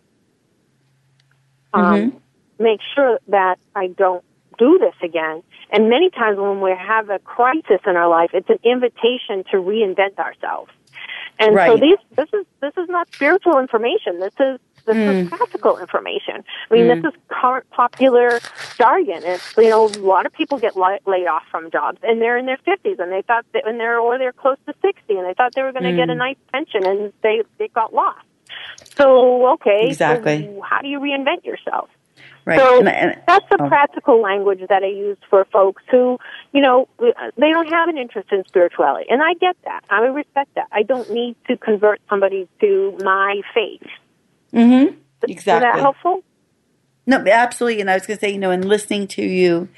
um, 1.72 1.82
mm-hmm. 1.82 2.16
make 2.62 2.80
sure 2.94 3.18
that 3.28 3.58
I 3.74 3.88
don't 3.88 4.24
do 4.58 4.78
this 4.78 4.94
again. 5.02 5.42
And 5.72 5.88
many 5.88 6.10
times 6.10 6.38
when 6.38 6.60
we 6.60 6.72
have 6.72 7.10
a 7.10 7.18
crisis 7.20 7.80
in 7.86 7.96
our 7.96 8.08
life, 8.08 8.30
it's 8.32 8.50
an 8.50 8.58
invitation 8.64 9.44
to 9.50 9.56
reinvent 9.58 10.18
ourselves. 10.18 10.70
And 11.38 11.54
right. 11.54 11.70
so 11.70 11.76
these, 11.76 11.98
this 12.16 12.28
is 12.34 12.44
this 12.60 12.72
is 12.76 12.88
not 12.88 13.12
spiritual 13.14 13.58
information. 13.58 14.20
This 14.20 14.34
is 14.38 14.60
this 14.84 14.96
mm. 14.96 15.22
is 15.22 15.28
practical 15.28 15.78
information. 15.78 16.44
I 16.70 16.74
mean, 16.74 16.86
mm. 16.86 17.02
this 17.02 17.12
is 17.12 17.20
current 17.28 17.68
popular 17.70 18.40
jargon. 18.76 19.22
It's 19.24 19.56
you 19.56 19.70
know, 19.70 19.86
a 19.86 19.98
lot 20.00 20.26
of 20.26 20.32
people 20.32 20.58
get 20.58 20.76
la- 20.76 20.98
laid 21.06 21.26
off 21.26 21.44
from 21.50 21.70
jobs, 21.70 21.98
and 22.02 22.20
they're 22.20 22.36
in 22.36 22.46
their 22.46 22.58
fifties, 22.58 22.98
and 22.98 23.10
they 23.10 23.22
thought 23.22 23.46
that, 23.54 23.66
and 23.66 23.80
they're 23.80 23.98
or 23.98 24.18
they're 24.18 24.32
close 24.32 24.58
to 24.66 24.74
sixty, 24.82 25.14
and 25.16 25.26
they 25.26 25.34
thought 25.34 25.54
they 25.54 25.62
were 25.62 25.72
going 25.72 25.84
to 25.84 25.92
mm. 25.92 25.96
get 25.96 26.10
a 26.10 26.14
mm. 26.14 26.18
nice 26.18 26.36
pension, 26.52 26.84
and 26.84 27.12
they 27.22 27.42
they 27.58 27.68
got 27.68 27.94
lost. 27.94 28.26
So 28.96 29.52
okay, 29.54 29.88
exactly. 29.88 30.44
So 30.44 30.60
how 30.62 30.82
do 30.82 30.88
you 30.88 31.00
reinvent 31.00 31.44
yourself? 31.44 31.88
Right. 32.44 32.58
So 32.58 32.82
that's 32.82 33.46
the 33.50 33.58
oh. 33.60 33.68
practical 33.68 34.20
language 34.20 34.60
that 34.68 34.82
I 34.82 34.86
use 34.86 35.18
for 35.28 35.44
folks 35.52 35.82
who, 35.90 36.18
you 36.52 36.62
know, 36.62 36.88
they 36.98 37.50
don't 37.50 37.70
have 37.70 37.88
an 37.88 37.98
interest 37.98 38.32
in 38.32 38.44
spirituality. 38.46 39.06
And 39.10 39.22
I 39.22 39.34
get 39.34 39.56
that. 39.64 39.84
I 39.90 40.00
respect 40.06 40.54
that. 40.54 40.66
I 40.72 40.82
don't 40.82 41.10
need 41.10 41.36
to 41.48 41.56
convert 41.56 42.00
somebody 42.08 42.48
to 42.60 42.96
my 43.02 43.42
faith. 43.52 43.88
Mm-hmm. 44.54 44.96
Exactly. 45.28 45.34
Is 45.34 45.44
that 45.44 45.78
helpful? 45.78 46.24
No, 47.06 47.18
absolutely. 47.18 47.80
And 47.80 47.90
I 47.90 47.94
was 47.94 48.06
going 48.06 48.18
to 48.18 48.20
say, 48.24 48.32
you 48.32 48.38
know, 48.38 48.50
in 48.50 48.62
listening 48.62 49.06
to 49.08 49.22
you, 49.22 49.68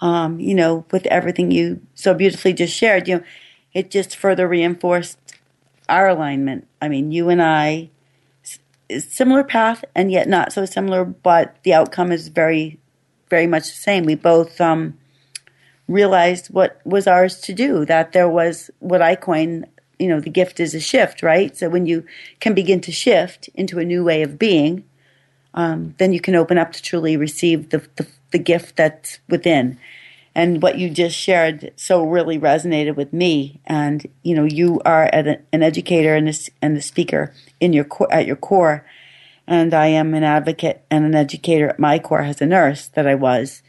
um, 0.00 0.40
you 0.40 0.54
know, 0.54 0.86
with 0.90 1.06
everything 1.06 1.50
you 1.50 1.80
so 1.94 2.14
beautifully 2.14 2.52
just 2.52 2.74
shared, 2.74 3.06
you 3.06 3.16
know, 3.16 3.24
it 3.74 3.90
just 3.90 4.16
further 4.16 4.48
reinforced 4.48 5.18
our 5.88 6.08
alignment. 6.08 6.66
I 6.80 6.88
mean, 6.88 7.12
you 7.12 7.28
and 7.28 7.42
I, 7.42 7.90
similar 8.98 9.44
path 9.44 9.84
and 9.94 10.10
yet 10.10 10.28
not 10.28 10.52
so 10.52 10.64
similar, 10.64 11.04
but 11.04 11.56
the 11.62 11.74
outcome 11.74 12.12
is 12.12 12.28
very, 12.28 12.78
very 13.28 13.46
much 13.46 13.64
the 13.64 13.76
same. 13.76 14.04
We 14.04 14.14
both 14.14 14.60
um, 14.60 14.98
realized 15.86 16.48
what 16.48 16.80
was 16.84 17.06
ours 17.06 17.40
to 17.42 17.52
do, 17.52 17.84
that 17.86 18.12
there 18.12 18.28
was 18.28 18.70
what 18.78 19.02
I 19.02 19.14
coin, 19.14 19.66
you 19.98 20.08
know, 20.08 20.20
the 20.20 20.30
gift 20.30 20.60
is 20.60 20.74
a 20.74 20.80
shift, 20.80 21.22
right? 21.22 21.56
So 21.56 21.68
when 21.68 21.86
you 21.86 22.04
can 22.40 22.54
begin 22.54 22.80
to 22.82 22.92
shift 22.92 23.48
into 23.54 23.78
a 23.78 23.84
new 23.84 24.04
way 24.04 24.22
of 24.22 24.38
being, 24.38 24.84
um, 25.54 25.94
then 25.98 26.12
you 26.12 26.20
can 26.20 26.34
open 26.34 26.58
up 26.58 26.72
to 26.72 26.82
truly 26.82 27.16
receive 27.16 27.70
the, 27.70 27.78
the, 27.96 28.06
the 28.30 28.38
gift 28.38 28.76
that's 28.76 29.18
within. 29.28 29.78
And 30.38 30.62
what 30.62 30.78
you 30.78 30.88
just 30.88 31.16
shared 31.16 31.72
so 31.74 32.04
really 32.04 32.38
resonated 32.38 32.94
with 32.94 33.12
me. 33.12 33.60
And 33.66 34.06
you 34.22 34.36
know, 34.36 34.44
you 34.44 34.80
are 34.84 35.10
an, 35.12 35.42
educator 35.52 36.14
and 36.14 36.28
a, 36.28 36.34
and 36.62 36.76
a 36.76 36.82
speaker 36.82 37.34
in 37.58 37.72
your 37.72 37.86
at 38.10 38.26
your 38.26 38.36
core, 38.36 38.86
and 39.46 39.74
I 39.74 39.86
am 39.88 40.14
an 40.14 40.22
advocate 40.22 40.84
and 40.90 41.04
an 41.04 41.16
educator 41.16 41.68
at 41.70 41.80
my 41.80 41.98
core 41.98 42.22
as 42.22 42.40
a 42.40 42.46
nurse 42.46 42.86
that 42.86 43.06
I 43.06 43.16
was, 43.16 43.62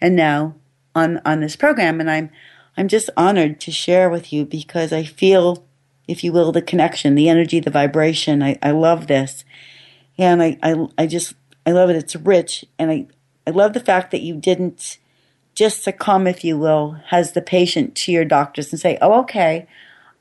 and 0.00 0.16
now 0.16 0.56
on 0.96 1.20
on 1.24 1.40
this 1.40 1.54
program. 1.54 2.00
And 2.00 2.10
I'm 2.10 2.30
I'm 2.76 2.88
just 2.88 3.08
honored 3.16 3.60
to 3.60 3.70
share 3.70 4.10
with 4.10 4.32
you 4.32 4.44
because 4.44 4.92
I 4.92 5.04
feel 5.04 5.64
if 6.08 6.22
you 6.22 6.32
will, 6.32 6.52
the 6.52 6.62
connection, 6.62 7.14
the 7.14 7.28
energy, 7.28 7.60
the 7.60 7.70
vibration. 7.70 8.42
I, 8.42 8.58
I 8.62 8.70
love 8.70 9.06
this. 9.06 9.44
And 10.18 10.42
I, 10.42 10.58
I, 10.62 10.86
I 10.96 11.06
just, 11.06 11.34
I 11.66 11.72
love 11.72 11.90
it. 11.90 11.96
It's 11.96 12.16
rich. 12.16 12.64
And 12.78 12.90
I, 12.90 13.06
I 13.46 13.50
love 13.50 13.72
the 13.72 13.80
fact 13.80 14.10
that 14.12 14.22
you 14.22 14.36
didn't 14.36 14.98
just 15.56 15.82
succumb, 15.82 16.26
if 16.26 16.44
you 16.44 16.56
will, 16.56 16.98
as 17.10 17.32
the 17.32 17.42
patient 17.42 17.96
to 17.96 18.12
your 18.12 18.24
doctors 18.24 18.70
and 18.72 18.80
say, 18.80 18.98
oh, 19.00 19.20
okay. 19.20 19.66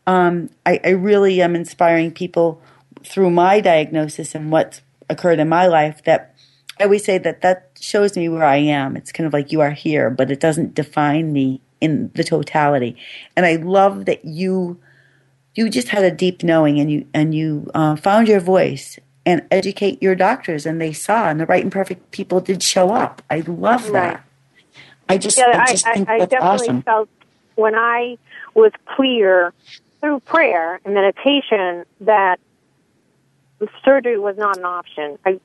Um, 0.08 0.50
I, 0.66 0.80
I 0.84 0.90
really 0.90 1.42
am 1.42 1.56
inspiring 1.56 2.12
people 2.12 2.62
through 3.04 3.30
my 3.30 3.60
diagnosis 3.60 4.34
and 4.34 4.52
what's 4.52 4.82
occurred 5.10 5.40
in 5.40 5.50
my 5.50 5.68
life 5.68 6.04
that 6.06 6.34
I 6.80 6.86
always 6.86 7.04
say 7.04 7.18
that 7.20 7.42
that 7.42 7.70
shows 7.80 8.18
me 8.18 8.30
where 8.30 8.46
I 8.46 8.58
am. 8.58 8.96
It's 8.96 9.12
kind 9.12 9.28
of 9.28 9.34
like 9.34 9.52
you 9.52 9.62
are 9.62 9.72
here, 9.72 10.10
but 10.10 10.32
it 10.32 10.40
doesn't 10.40 10.74
define 10.74 11.32
me 11.32 11.62
in 11.82 12.12
the 12.16 12.24
totality. 12.24 12.98
And 13.36 13.46
I 13.46 13.58
love 13.58 14.06
that 14.06 14.26
you 14.26 14.80
you 15.54 15.70
just 15.70 15.88
had 15.88 16.04
a 16.04 16.12
deep 16.12 16.44
knowing 16.44 16.80
and 16.80 16.92
you 16.92 17.08
and 17.14 17.34
you 17.34 17.70
uh, 17.74 17.96
found 17.96 18.28
your 18.28 18.40
voice 18.40 19.00
and 19.26 19.46
educate 19.52 20.02
your 20.02 20.16
doctors 20.16 20.66
and 20.66 20.80
they 20.80 20.94
saw 20.94 21.30
and 21.30 21.40
the 21.40 21.46
right 21.46 21.64
and 21.64 21.72
perfect 21.72 22.12
people 22.12 22.40
did 22.40 22.62
show 22.62 22.92
up 22.92 23.22
i 23.30 23.40
love 23.48 23.92
that 23.92 24.25
i 25.10 25.18
just 25.18 25.38
yeah, 25.38 25.64
i 25.66 25.72
just 25.72 25.86
I, 25.86 25.92
I, 25.92 26.26
definitely 26.26 26.68
awesome. 26.68 26.82
felt 26.84 27.10
when 27.56 27.76
i 27.76 28.18
was 28.54 28.72
clear 28.96 29.54
through 30.02 30.20
prayer 30.22 30.80
and 30.86 30.94
meditation 30.94 31.86
that 32.02 32.40
surgery 33.84 34.20
was 34.20 34.38
not 34.38 34.58
an 34.58 34.66
option 34.66 35.18
i, 35.26 35.40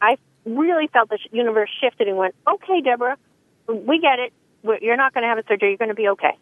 I 0.00 0.18
really 0.44 0.88
felt 0.88 1.08
the 1.08 1.18
universe 1.30 1.70
shifted 1.80 2.08
and 2.08 2.16
went 2.16 2.34
okay 2.46 2.80
deborah 2.80 3.16
we 3.66 4.00
get 4.00 4.18
it 4.18 4.32
you're 4.80 4.96
not 4.96 5.14
going 5.14 5.22
to 5.22 5.28
have 5.28 5.38
a 5.38 5.44
surgery 5.48 5.70
you're 5.70 5.78
going 5.78 5.88
to 5.88 5.94
be 5.94 6.08
okay 6.08 6.36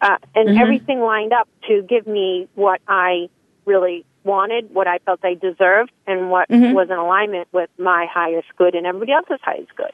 uh, 0.00 0.16
and 0.34 0.48
mm-hmm. 0.48 0.58
everything 0.58 1.00
lined 1.00 1.32
up 1.32 1.48
to 1.66 1.82
give 1.82 2.06
me 2.06 2.48
what 2.54 2.80
I 2.86 3.28
really 3.64 4.04
wanted, 4.24 4.72
what 4.72 4.86
I 4.86 4.98
felt 4.98 5.20
I 5.24 5.34
deserved, 5.34 5.90
and 6.06 6.30
what 6.30 6.48
mm-hmm. 6.48 6.72
was 6.72 6.88
in 6.90 6.96
alignment 6.96 7.48
with 7.52 7.70
my 7.78 8.06
highest 8.06 8.48
good 8.56 8.74
and 8.74 8.86
everybody 8.86 9.12
else's 9.12 9.40
highest 9.42 9.74
good. 9.74 9.92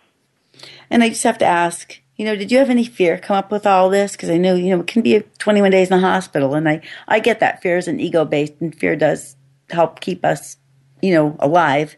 And 0.90 1.03
I 1.03 1.09
just 1.09 1.25
have 1.25 1.38
to 1.38 1.45
ask, 1.45 2.01
you 2.17 2.25
know, 2.25 2.37
did 2.37 2.53
you 2.53 2.59
have 2.59 2.71
any 2.71 2.85
fear 2.85 3.19
come 3.19 3.37
up 3.37 3.51
with 3.51 3.67
all 3.67 3.90
this? 3.90 4.12
Because 4.12 4.31
I 4.31 4.37
know, 4.37 4.55
you 4.55 4.71
know, 4.71 4.81
it 4.81 4.87
can 4.87 5.03
be 5.03 5.23
21 5.38 5.71
days 5.71 5.90
in 5.90 6.01
the 6.01 6.07
hospital, 6.07 6.55
and 6.55 6.69
I, 6.69 6.81
I 7.09 7.21
get 7.21 7.40
that 7.40 7.62
fear 7.62 7.77
is 7.77 7.88
an 7.88 8.01
ego 8.01 8.25
based, 8.25 8.55
and 8.61 8.75
fear 8.75 8.97
does 8.97 9.37
help 9.71 10.01
keep 10.01 10.25
us, 10.25 10.57
you 11.03 11.12
know, 11.12 11.37
alive, 11.40 11.97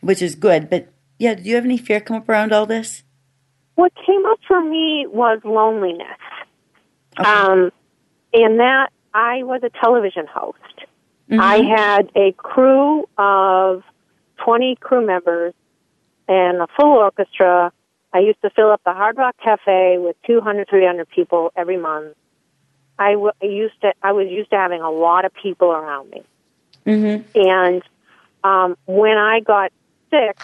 which 0.00 0.22
is 0.22 0.34
good. 0.34 0.70
But 0.70 0.88
yeah, 1.18 1.34
did 1.34 1.46
you 1.46 1.54
have 1.56 1.64
any 1.64 1.78
fear 1.78 2.00
come 2.00 2.16
up 2.16 2.28
around 2.28 2.52
all 2.52 2.66
this? 2.66 3.02
What 3.74 3.92
came 4.06 4.24
up 4.26 4.38
for 4.46 4.62
me 4.62 5.06
was 5.08 5.40
loneliness. 5.44 6.06
Okay. 7.18 7.28
Um, 7.28 7.72
and 8.32 8.60
that 8.60 8.90
I 9.14 9.42
was 9.42 9.62
a 9.62 9.70
television 9.82 10.26
host. 10.26 10.58
Mm-hmm. 11.30 11.40
I 11.40 11.56
had 11.56 12.10
a 12.14 12.32
crew 12.32 13.08
of 13.18 13.82
20 14.44 14.76
crew 14.76 15.04
members 15.04 15.54
and 16.28 16.58
a 16.58 16.66
full 16.78 16.92
orchestra. 16.92 17.72
I 18.16 18.20
used 18.20 18.40
to 18.40 18.48
fill 18.48 18.70
up 18.72 18.80
the 18.86 18.94
Hard 18.94 19.18
Rock 19.18 19.36
Cafe 19.44 19.98
with 19.98 20.16
200, 20.26 20.70
300 20.70 21.06
people 21.10 21.52
every 21.54 21.76
month. 21.76 22.14
I, 22.98 23.12
w- 23.12 23.32
I 23.42 23.44
used 23.44 23.78
to 23.82 23.92
I 24.02 24.12
was 24.12 24.28
used 24.30 24.48
to 24.50 24.56
having 24.56 24.80
a 24.80 24.90
lot 24.90 25.26
of 25.26 25.32
people 25.34 25.70
around 25.70 26.08
me, 26.10 26.22
Mm-hmm. 26.86 27.28
and 27.38 27.82
um, 28.42 28.78
when 28.86 29.18
I 29.18 29.40
got 29.40 29.70
sick, 30.08 30.38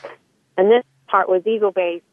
and 0.58 0.70
this 0.70 0.84
part 1.08 1.30
was 1.30 1.46
ego 1.46 1.70
based, 1.70 2.04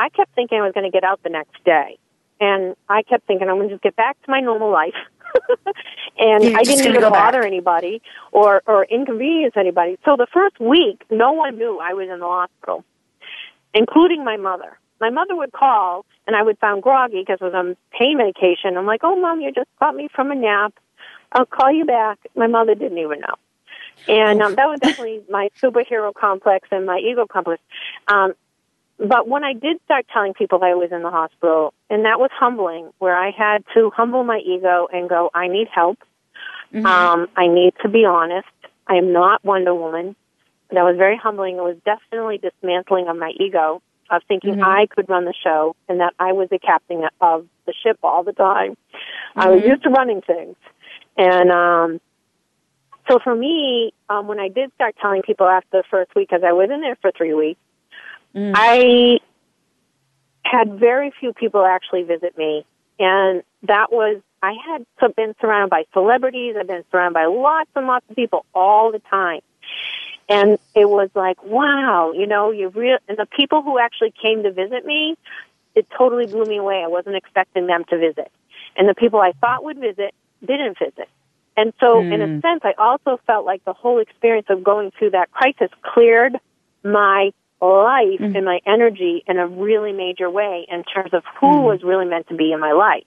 I 0.00 0.08
kept 0.08 0.34
thinking 0.34 0.58
I 0.58 0.62
was 0.62 0.72
going 0.72 0.90
to 0.90 0.90
get 0.90 1.04
out 1.04 1.20
the 1.22 1.28
next 1.30 1.62
day, 1.64 1.96
and 2.40 2.74
I 2.88 3.04
kept 3.04 3.24
thinking 3.28 3.48
I'm 3.48 3.54
going 3.58 3.68
to 3.68 3.74
just 3.76 3.84
get 3.84 3.94
back 3.94 4.20
to 4.24 4.30
my 4.32 4.40
normal 4.40 4.72
life. 4.72 4.94
and 6.18 6.42
You're 6.42 6.58
I 6.58 6.64
didn't 6.64 6.86
even 6.86 7.00
go 7.00 7.10
back. 7.10 7.32
bother 7.32 7.44
anybody 7.46 8.02
or 8.32 8.62
or 8.66 8.84
inconvenience 8.86 9.54
anybody. 9.56 9.96
So 10.04 10.16
the 10.16 10.26
first 10.32 10.58
week, 10.58 11.04
no 11.08 11.30
one 11.34 11.56
knew 11.56 11.78
I 11.78 11.92
was 11.92 12.08
in 12.10 12.18
the 12.18 12.26
hospital, 12.26 12.84
including 13.74 14.24
my 14.24 14.38
mother. 14.38 14.76
My 15.04 15.10
mother 15.10 15.36
would 15.36 15.52
call, 15.52 16.06
and 16.26 16.34
I 16.34 16.42
would 16.42 16.58
sound 16.60 16.82
groggy 16.82 17.20
because 17.20 17.36
I 17.42 17.44
was 17.44 17.52
on 17.52 17.76
pain 17.90 18.16
medication. 18.16 18.78
I'm 18.78 18.86
like, 18.86 19.02
"Oh, 19.02 19.20
mom, 19.20 19.42
you 19.42 19.52
just 19.52 19.68
caught 19.78 19.94
me 19.94 20.08
from 20.08 20.30
a 20.30 20.34
nap. 20.34 20.72
I'll 21.30 21.44
call 21.44 21.70
you 21.70 21.84
back." 21.84 22.18
My 22.34 22.46
mother 22.46 22.74
didn't 22.74 22.96
even 22.96 23.20
know, 23.20 23.34
and 24.08 24.40
um, 24.40 24.54
that 24.54 24.66
was 24.66 24.80
definitely 24.80 25.20
my 25.30 25.50
superhero 25.62 26.14
complex 26.14 26.68
and 26.72 26.86
my 26.86 27.00
ego 27.00 27.26
complex. 27.26 27.60
Um, 28.08 28.32
but 28.98 29.28
when 29.28 29.44
I 29.44 29.52
did 29.52 29.78
start 29.84 30.06
telling 30.10 30.32
people 30.32 30.64
I 30.64 30.72
was 30.72 30.90
in 30.90 31.02
the 31.02 31.10
hospital, 31.10 31.74
and 31.90 32.06
that 32.06 32.18
was 32.18 32.30
humbling, 32.32 32.90
where 32.98 33.14
I 33.14 33.30
had 33.30 33.62
to 33.74 33.90
humble 33.94 34.24
my 34.24 34.38
ego 34.38 34.88
and 34.90 35.06
go, 35.06 35.28
"I 35.34 35.48
need 35.48 35.68
help. 35.68 35.98
Um, 36.74 37.28
I 37.36 37.46
need 37.46 37.74
to 37.82 37.90
be 37.90 38.06
honest. 38.06 38.48
I 38.86 38.94
am 38.94 39.12
not 39.12 39.44
Wonder 39.44 39.74
Woman." 39.74 40.16
That 40.70 40.82
was 40.82 40.96
very 40.96 41.18
humbling. 41.18 41.58
It 41.58 41.62
was 41.62 41.76
definitely 41.84 42.38
dismantling 42.38 43.06
of 43.08 43.18
my 43.18 43.32
ego 43.38 43.82
of 44.10 44.22
thinking 44.28 44.62
I 44.62 44.86
could 44.86 45.08
run 45.08 45.24
the 45.24 45.34
show 45.42 45.76
and 45.88 46.00
that 46.00 46.14
I 46.18 46.32
was 46.32 46.48
the 46.50 46.58
captain 46.58 47.02
of 47.20 47.46
the 47.66 47.74
ship 47.82 47.98
all 48.02 48.22
the 48.22 48.32
time. 48.32 48.76
I 49.36 49.50
was 49.50 49.62
used 49.64 49.82
to 49.84 49.90
running 49.90 50.20
things. 50.22 50.56
And 51.16 51.50
um 51.50 52.00
so 53.08 53.18
for 53.22 53.34
me, 53.34 53.92
um 54.08 54.26
when 54.28 54.40
I 54.40 54.48
did 54.48 54.72
start 54.74 54.94
telling 55.00 55.22
people 55.22 55.46
after 55.46 55.78
the 55.78 55.84
first 55.90 56.14
week, 56.14 56.28
because 56.28 56.44
I 56.46 56.52
was 56.52 56.70
in 56.70 56.80
there 56.80 56.96
for 57.00 57.10
three 57.16 57.34
weeks, 57.34 57.60
I 58.54 59.18
had 60.44 60.78
very 60.78 61.12
few 61.18 61.32
people 61.32 61.64
actually 61.64 62.02
visit 62.04 62.36
me. 62.36 62.64
And 62.98 63.42
that 63.62 63.90
was 63.90 64.20
I 64.42 64.54
had 64.68 65.14
been 65.16 65.34
surrounded 65.40 65.70
by 65.70 65.84
celebrities, 65.92 66.54
I've 66.58 66.66
been 66.66 66.84
surrounded 66.90 67.14
by 67.14 67.26
lots 67.26 67.70
and 67.74 67.86
lots 67.86 68.04
of 68.10 68.16
people 68.16 68.44
all 68.54 68.92
the 68.92 68.98
time. 69.10 69.40
And 70.28 70.58
it 70.74 70.88
was 70.88 71.10
like, 71.14 71.42
wow, 71.44 72.12
you 72.12 72.26
know, 72.26 72.50
you 72.50 72.68
real 72.68 72.98
and 73.08 73.18
the 73.18 73.26
people 73.26 73.62
who 73.62 73.78
actually 73.78 74.12
came 74.20 74.42
to 74.42 74.52
visit 74.52 74.84
me, 74.84 75.16
it 75.74 75.86
totally 75.96 76.26
blew 76.26 76.44
me 76.44 76.56
away. 76.56 76.82
I 76.82 76.88
wasn't 76.88 77.16
expecting 77.16 77.66
them 77.66 77.84
to 77.90 77.98
visit. 77.98 78.30
And 78.76 78.88
the 78.88 78.94
people 78.94 79.20
I 79.20 79.32
thought 79.40 79.64
would 79.64 79.78
visit 79.78 80.14
didn't 80.40 80.78
visit. 80.78 81.08
And 81.56 81.72
so 81.78 82.00
in 82.00 82.20
a 82.20 82.26
hmm. 82.26 82.40
sense, 82.40 82.62
I 82.64 82.72
also 82.78 83.20
felt 83.26 83.46
like 83.46 83.64
the 83.64 83.72
whole 83.72 84.00
experience 84.00 84.46
of 84.50 84.64
going 84.64 84.90
through 84.98 85.10
that 85.10 85.30
crisis 85.30 85.70
cleared 85.82 86.36
my 86.82 87.30
life 87.60 88.18
hmm. 88.18 88.34
and 88.34 88.44
my 88.44 88.60
energy 88.66 89.22
in 89.26 89.38
a 89.38 89.46
really 89.46 89.92
major 89.92 90.28
way 90.28 90.66
in 90.68 90.82
terms 90.84 91.14
of 91.14 91.22
who 91.40 91.58
hmm. 91.58 91.64
was 91.64 91.82
really 91.84 92.06
meant 92.06 92.28
to 92.28 92.34
be 92.34 92.52
in 92.52 92.60
my 92.60 92.72
life 92.72 93.04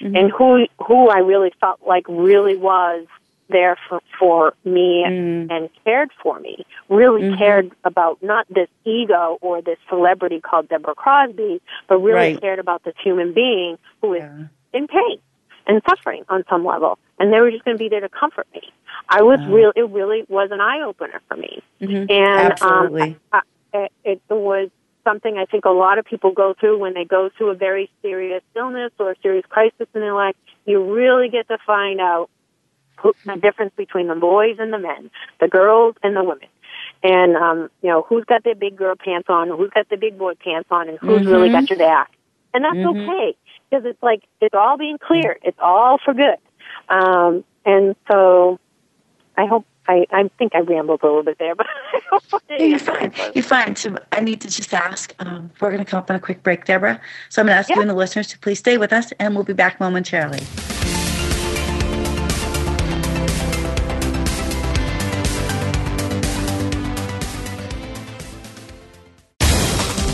and 0.00 0.30
who 0.30 0.66
who 0.86 1.08
I 1.08 1.18
really 1.18 1.52
felt 1.60 1.80
like 1.86 2.04
really 2.08 2.56
was 2.56 3.06
there 3.48 3.76
for, 3.88 4.00
for 4.18 4.54
me 4.64 5.04
and, 5.04 5.50
and 5.50 5.68
cared 5.84 6.10
for 6.22 6.40
me. 6.40 6.64
Really 6.88 7.36
cared 7.36 7.70
about 7.84 8.22
not 8.22 8.46
this 8.48 8.68
ego 8.84 9.38
or 9.40 9.60
this 9.62 9.78
celebrity 9.88 10.40
called 10.40 10.68
Debra 10.68 10.94
Crosby, 10.94 11.60
but 11.88 11.98
really 11.98 12.14
Right. 12.32 12.40
cared 12.40 12.58
about 12.58 12.84
this 12.84 12.94
human 13.02 13.32
being 13.32 13.78
who 14.00 14.14
is 14.14 14.22
Yeah. 14.22 14.46
in 14.72 14.86
pain 14.88 15.18
and 15.66 15.80
suffering 15.88 16.24
on 16.28 16.44
some 16.48 16.64
level, 16.64 16.98
and 17.18 17.32
they 17.32 17.40
were 17.40 17.50
just 17.50 17.64
going 17.64 17.76
to 17.76 17.82
be 17.82 17.88
there 17.88 18.00
to 18.00 18.08
comfort 18.08 18.46
me. 18.54 18.62
I 19.08 19.22
was 19.22 19.40
real. 19.46 19.72
It 19.76 19.88
really 19.90 20.24
was 20.28 20.50
an 20.50 20.60
eye 20.60 20.82
opener 20.82 21.20
for 21.28 21.36
me, 21.36 21.62
Mhm. 21.80 22.10
and 22.10 22.52
Absolutely. 22.52 23.02
Um, 23.02 23.16
I, 23.32 23.40
I, 23.74 23.88
it, 24.04 24.20
was 24.30 24.68
something 25.04 25.36
I 25.36 25.44
think 25.44 25.64
a 25.64 25.70
lot 25.70 25.98
of 25.98 26.04
people 26.06 26.32
go 26.32 26.54
through 26.58 26.78
when 26.78 26.94
they 26.94 27.04
go 27.04 27.28
through 27.36 27.50
a 27.50 27.54
very 27.54 27.90
serious 28.02 28.42
illness 28.56 28.90
or 28.98 29.10
a 29.12 29.14
serious 29.22 29.44
crisis 29.48 29.86
in 29.94 30.00
their 30.00 30.14
life. 30.14 30.34
You 30.66 30.82
really 30.94 31.28
get 31.28 31.46
to 31.48 31.58
find 31.66 32.00
out 32.00 32.30
the 33.02 33.36
difference 33.36 33.72
between 33.76 34.08
the 34.08 34.14
boys 34.14 34.56
and 34.58 34.72
the 34.72 34.78
men, 34.78 35.10
the 35.40 35.48
girls 35.48 35.94
and 36.02 36.16
the 36.16 36.24
women. 36.24 36.48
And 37.02 37.36
um, 37.36 37.70
you 37.82 37.90
know 37.90 38.02
who's 38.08 38.24
got 38.24 38.44
their 38.44 38.54
big 38.54 38.76
girl 38.76 38.94
pants 38.96 39.28
on, 39.28 39.48
who's 39.48 39.70
got 39.70 39.88
the 39.90 39.96
big 39.96 40.18
boy 40.18 40.34
pants 40.34 40.68
on, 40.70 40.88
and 40.88 40.98
who's 40.98 41.26
really 41.26 41.50
got 41.50 41.68
your 41.68 41.78
back. 41.78 42.10
And 42.54 42.64
that's 42.64 42.76
okay 42.76 43.36
because 43.68 43.84
it's 43.84 44.02
like 44.02 44.22
it's 44.40 44.54
all 44.54 44.78
being 44.78 44.98
cleared. 44.98 45.38
It's 45.42 45.58
all 45.60 45.98
for 46.02 46.14
good. 46.14 46.38
Um, 46.88 47.44
and 47.66 47.96
so, 48.10 48.58
I 49.36 49.46
hope 49.46 49.66
I, 49.86 50.06
I 50.10 50.30
think 50.38 50.54
I 50.54 50.60
rambled 50.60 51.02
a 51.02 51.06
little 51.06 51.22
bit 51.22 51.38
there, 51.38 51.54
but 51.56 51.66
I 51.66 52.00
hope 52.10 52.22
I 52.32 52.38
Yeah, 52.56 52.64
you're 52.64 52.78
fine. 52.78 53.12
You're 53.34 53.44
fine. 53.44 53.76
So 53.76 53.96
I 54.12 54.20
need 54.20 54.40
to 54.42 54.48
just 54.48 54.72
ask. 54.72 55.14
Um, 55.18 55.50
we're 55.60 55.70
going 55.70 55.84
to 55.84 55.90
come 55.90 55.98
up 55.98 56.10
on 56.10 56.16
a 56.16 56.20
quick 56.20 56.42
break, 56.42 56.64
Debra. 56.64 57.00
So 57.28 57.42
I'm 57.42 57.46
going 57.46 57.54
to 57.54 57.58
ask 57.58 57.70
you 57.70 57.80
and 57.80 57.90
the 57.90 57.94
listeners 57.94 58.28
to 58.28 58.38
please 58.38 58.58
stay 58.58 58.78
with 58.78 58.92
us, 58.92 59.12
and 59.18 59.34
we'll 59.34 59.44
be 59.44 59.52
back 59.52 59.80
momentarily. 59.80 60.40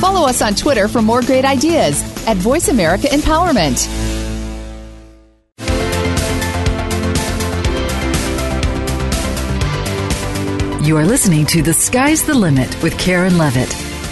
Follow 0.00 0.26
us 0.26 0.40
on 0.40 0.54
Twitter 0.54 0.88
for 0.88 1.02
more 1.02 1.20
great 1.20 1.44
ideas 1.44 2.02
at 2.26 2.38
Voice 2.38 2.68
America 2.68 3.06
Empowerment. 3.08 3.86
You 10.86 10.96
are 10.96 11.04
listening 11.04 11.44
to 11.46 11.62
The 11.62 11.74
Sky's 11.74 12.24
the 12.24 12.34
Limit 12.34 12.82
with 12.82 12.98
Karen 12.98 13.36
Levitt. 13.36 13.68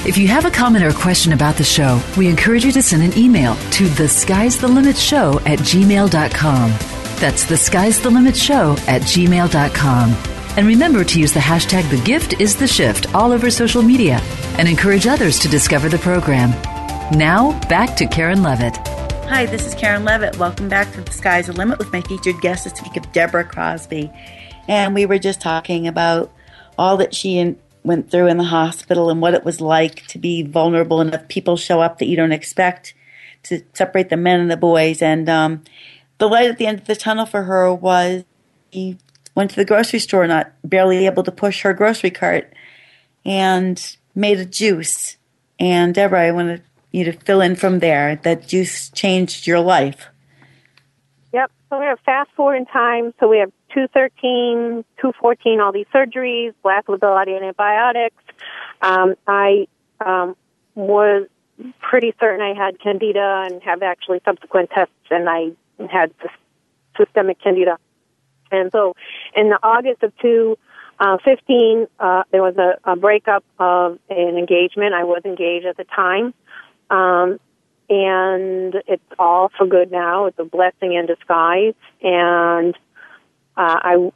If 0.06 0.16
you 0.16 0.28
have 0.28 0.44
a 0.44 0.50
comment 0.50 0.84
or 0.84 0.92
question 0.92 1.32
about 1.32 1.56
the 1.56 1.64
show, 1.64 2.00
we 2.16 2.28
encourage 2.28 2.64
you 2.64 2.72
to 2.72 2.82
send 2.82 3.02
an 3.02 3.18
email 3.18 3.56
to 3.72 3.88
the 3.88 4.08
sky's 4.08 4.56
the 4.56 4.68
limit 4.68 4.96
show 4.96 5.40
at 5.40 5.58
gmail.com. 5.58 6.70
That's 7.16 7.44
the 7.44 7.56
sky's 7.56 8.00
the 8.00 8.10
limit 8.10 8.36
show 8.36 8.76
at 8.86 9.02
gmail.com. 9.02 10.37
And 10.58 10.66
remember 10.66 11.04
to 11.04 11.20
use 11.20 11.32
the 11.32 11.38
hashtag 11.38 11.88
the 11.88 12.04
gift 12.04 12.40
is 12.40 12.56
the 12.56 12.66
shift 12.66 13.14
all 13.14 13.30
over 13.30 13.48
social 13.48 13.80
media 13.80 14.16
and 14.58 14.66
encourage 14.66 15.06
others 15.06 15.38
to 15.38 15.48
discover 15.48 15.88
the 15.88 15.98
program. 15.98 16.50
Now, 17.16 17.56
back 17.68 17.94
to 17.94 18.08
Karen 18.08 18.42
Levitt. 18.42 18.76
Hi, 19.28 19.46
this 19.46 19.68
is 19.68 19.76
Karen 19.76 20.02
Levitt. 20.02 20.36
Welcome 20.36 20.68
back 20.68 20.92
to 20.94 21.00
The 21.00 21.12
Sky's 21.12 21.46
the 21.46 21.52
Limit 21.52 21.78
with 21.78 21.92
my 21.92 22.00
featured 22.00 22.40
guest 22.40 22.64
this 22.64 22.82
week 22.82 22.96
of 22.96 23.12
Debra 23.12 23.44
Crosby. 23.44 24.10
And 24.66 24.96
we 24.96 25.06
were 25.06 25.20
just 25.20 25.40
talking 25.40 25.86
about 25.86 26.32
all 26.76 26.96
that 26.96 27.14
she 27.14 27.54
went 27.84 28.10
through 28.10 28.26
in 28.26 28.38
the 28.38 28.42
hospital 28.42 29.10
and 29.10 29.20
what 29.20 29.34
it 29.34 29.44
was 29.44 29.60
like 29.60 30.08
to 30.08 30.18
be 30.18 30.42
vulnerable 30.42 31.00
if 31.00 31.28
people 31.28 31.56
show 31.56 31.80
up 31.80 31.98
that 31.98 32.08
you 32.08 32.16
don't 32.16 32.32
expect 32.32 32.94
to 33.44 33.62
separate 33.74 34.08
the 34.08 34.16
men 34.16 34.40
and 34.40 34.50
the 34.50 34.56
boys. 34.56 35.02
And 35.02 35.28
um, 35.28 35.62
the 36.18 36.26
light 36.26 36.50
at 36.50 36.58
the 36.58 36.66
end 36.66 36.80
of 36.80 36.86
the 36.88 36.96
tunnel 36.96 37.26
for 37.26 37.44
her 37.44 37.72
was 37.72 38.24
went 39.38 39.50
to 39.52 39.56
the 39.56 39.64
grocery 39.64 40.00
store, 40.00 40.26
not 40.26 40.50
barely 40.64 41.06
able 41.06 41.22
to 41.22 41.30
push 41.30 41.62
her 41.62 41.72
grocery 41.72 42.10
cart, 42.10 42.52
and 43.24 43.96
made 44.12 44.40
a 44.40 44.44
juice. 44.44 45.16
And 45.60 45.94
Debra, 45.94 46.26
I 46.26 46.32
want 46.32 46.60
you 46.90 47.04
to 47.04 47.12
fill 47.12 47.40
in 47.40 47.54
from 47.54 47.78
there. 47.78 48.16
That 48.24 48.48
juice 48.48 48.90
changed 48.90 49.46
your 49.46 49.60
life. 49.60 50.08
Yep. 51.32 51.52
So 51.70 51.78
we 51.78 51.86
have 51.86 52.00
fast 52.00 52.30
forward 52.32 52.56
in 52.56 52.66
time. 52.66 53.14
So 53.20 53.28
we 53.28 53.38
have 53.38 53.52
213, 53.74 54.84
214, 55.00 55.60
all 55.60 55.70
these 55.70 55.86
surgeries, 55.94 56.52
black 56.64 56.88
a 56.88 56.92
antibiotics. 57.00 58.24
Um, 58.82 59.14
I 59.28 59.68
um, 60.04 60.34
was 60.74 61.28
pretty 61.80 62.12
certain 62.18 62.40
I 62.40 62.54
had 62.54 62.80
candida 62.80 63.44
and 63.46 63.62
have 63.62 63.84
actually 63.84 64.20
subsequent 64.24 64.70
tests, 64.70 64.94
and 65.12 65.28
I 65.28 65.52
had 65.88 66.12
systemic 66.96 67.40
candida. 67.40 67.78
And 68.50 68.70
so 68.72 68.94
in 69.34 69.48
the 69.48 69.58
August 69.62 70.02
of 70.02 70.16
2015, 70.18 71.86
uh, 71.98 72.02
uh, 72.02 72.22
there 72.30 72.42
was 72.42 72.56
a, 72.56 72.92
a 72.92 72.96
breakup 72.96 73.44
of 73.58 73.98
an 74.08 74.36
engagement. 74.36 74.94
I 74.94 75.04
was 75.04 75.22
engaged 75.24 75.66
at 75.66 75.76
the 75.76 75.84
time. 75.84 76.34
Um, 76.90 77.38
and 77.90 78.74
it's 78.86 79.02
all 79.18 79.50
for 79.56 79.66
good 79.66 79.90
now. 79.90 80.26
It's 80.26 80.38
a 80.38 80.44
blessing 80.44 80.92
in 80.92 81.06
disguise. 81.06 81.74
And 82.02 82.74
uh, 83.56 83.80
I, 83.82 84.12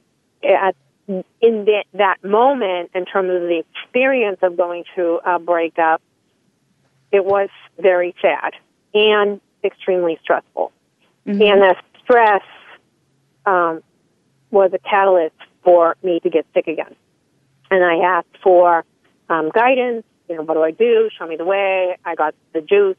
at 0.47 0.77
in 1.09 1.65
that, 1.65 1.85
that 1.95 2.25
moment, 2.25 2.91
in 2.95 3.05
terms 3.05 3.31
of 3.31 3.43
the 3.43 3.63
experience 3.75 4.39
of 4.43 4.57
going 4.57 4.85
through 4.95 5.19
a 5.19 5.39
breakup, 5.39 6.01
it 7.11 7.25
was 7.25 7.49
very 7.79 8.15
sad 8.23 8.53
and 8.95 9.41
extremely 9.65 10.19
stressful. 10.23 10.73
Mm-hmm. 11.27 11.43
And 11.43 11.63
the 11.63 11.77
stress 12.03 12.43
um, 13.47 13.83
was 14.53 14.71
a 14.73 14.79
catalyst 14.79 15.35
for 15.65 15.97
me 16.03 16.21
to 16.21 16.31
get 16.31 16.47
sick 16.55 16.69
again. 16.69 16.95
And 17.71 17.83
I 17.83 18.05
asked 18.19 18.37
for 18.43 18.85
um, 19.29 19.51
guidance. 19.51 20.05
You 20.29 20.37
know, 20.37 20.43
what 20.43 20.55
do 20.55 20.63
I 20.63 20.71
do? 20.71 21.11
Show 21.19 21.27
me 21.27 21.37
the 21.37 21.45
way. 21.45 21.97
I 22.05 22.15
got 22.15 22.35
the 22.53 22.61
juice 22.61 22.97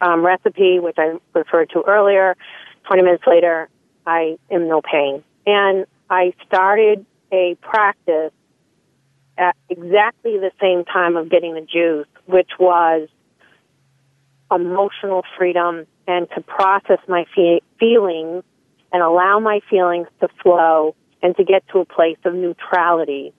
um, 0.00 0.24
recipe, 0.24 0.78
which 0.80 0.96
I 0.98 1.14
referred 1.34 1.70
to 1.70 1.82
earlier. 1.86 2.36
20 2.88 3.02
minutes 3.02 3.24
later, 3.26 3.68
I 4.06 4.36
am 4.50 4.68
no 4.68 4.82
pain. 4.82 5.22
And 5.46 5.86
I 6.10 6.34
started 6.46 7.06
a 7.30 7.56
practice 7.60 8.32
at 9.38 9.56
exactly 9.70 10.38
the 10.38 10.50
same 10.60 10.84
time 10.84 11.16
of 11.16 11.30
getting 11.30 11.54
the 11.54 11.62
juice, 11.62 12.06
which 12.26 12.50
was 12.58 13.08
emotional 14.50 15.22
freedom 15.38 15.86
and 16.06 16.28
to 16.34 16.42
process 16.42 16.98
my 17.08 17.24
fe- 17.34 17.62
feelings 17.78 18.44
and 18.92 19.02
allow 19.02 19.38
my 19.38 19.60
feelings 19.70 20.06
to 20.20 20.28
flow 20.42 20.94
and 21.22 21.36
to 21.36 21.44
get 21.44 21.66
to 21.68 21.78
a 21.78 21.84
place 21.84 22.18
of 22.24 22.34
neutrality 22.34 23.32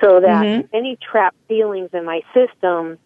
so 0.00 0.20
that 0.20 0.44
mm-hmm. 0.44 0.76
any 0.76 0.96
trapped 0.96 1.36
feelings 1.48 1.90
in 1.92 2.04
my 2.04 2.22
system 2.34 2.98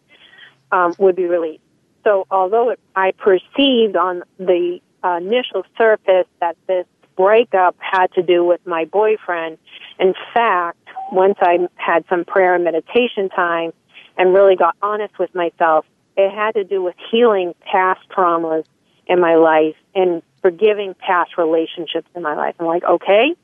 um, 0.70 0.94
would 0.98 1.16
be 1.16 1.24
released. 1.24 1.62
So 2.04 2.26
although 2.30 2.70
it, 2.70 2.80
I 2.96 3.12
perceived 3.12 3.96
on 3.96 4.22
the 4.38 4.80
uh, 5.04 5.18
initial 5.20 5.64
surface 5.78 6.26
that 6.40 6.56
this 6.66 6.86
breakup 7.16 7.76
had 7.78 8.12
to 8.14 8.22
do 8.22 8.44
with 8.44 8.66
my 8.66 8.84
boyfriend, 8.84 9.58
in 9.98 10.14
fact, 10.34 10.78
once 11.12 11.36
I 11.40 11.68
had 11.76 12.04
some 12.08 12.24
prayer 12.24 12.54
and 12.54 12.64
meditation 12.64 13.28
time 13.28 13.72
and 14.16 14.34
really 14.34 14.56
got 14.56 14.76
honest 14.82 15.18
with 15.18 15.34
myself, 15.34 15.84
it 16.16 16.30
had 16.30 16.52
to 16.54 16.64
do 16.64 16.82
with 16.82 16.94
healing 17.10 17.54
past 17.70 18.00
traumas 18.10 18.64
in 19.06 19.20
my 19.20 19.36
life 19.36 19.76
and 19.94 20.22
forgiving 20.42 20.94
past 20.94 21.38
relationships 21.38 22.08
in 22.14 22.22
my 22.22 22.34
life. 22.34 22.56
I'm 22.58 22.66
like, 22.66 22.84
okay, 22.84 23.34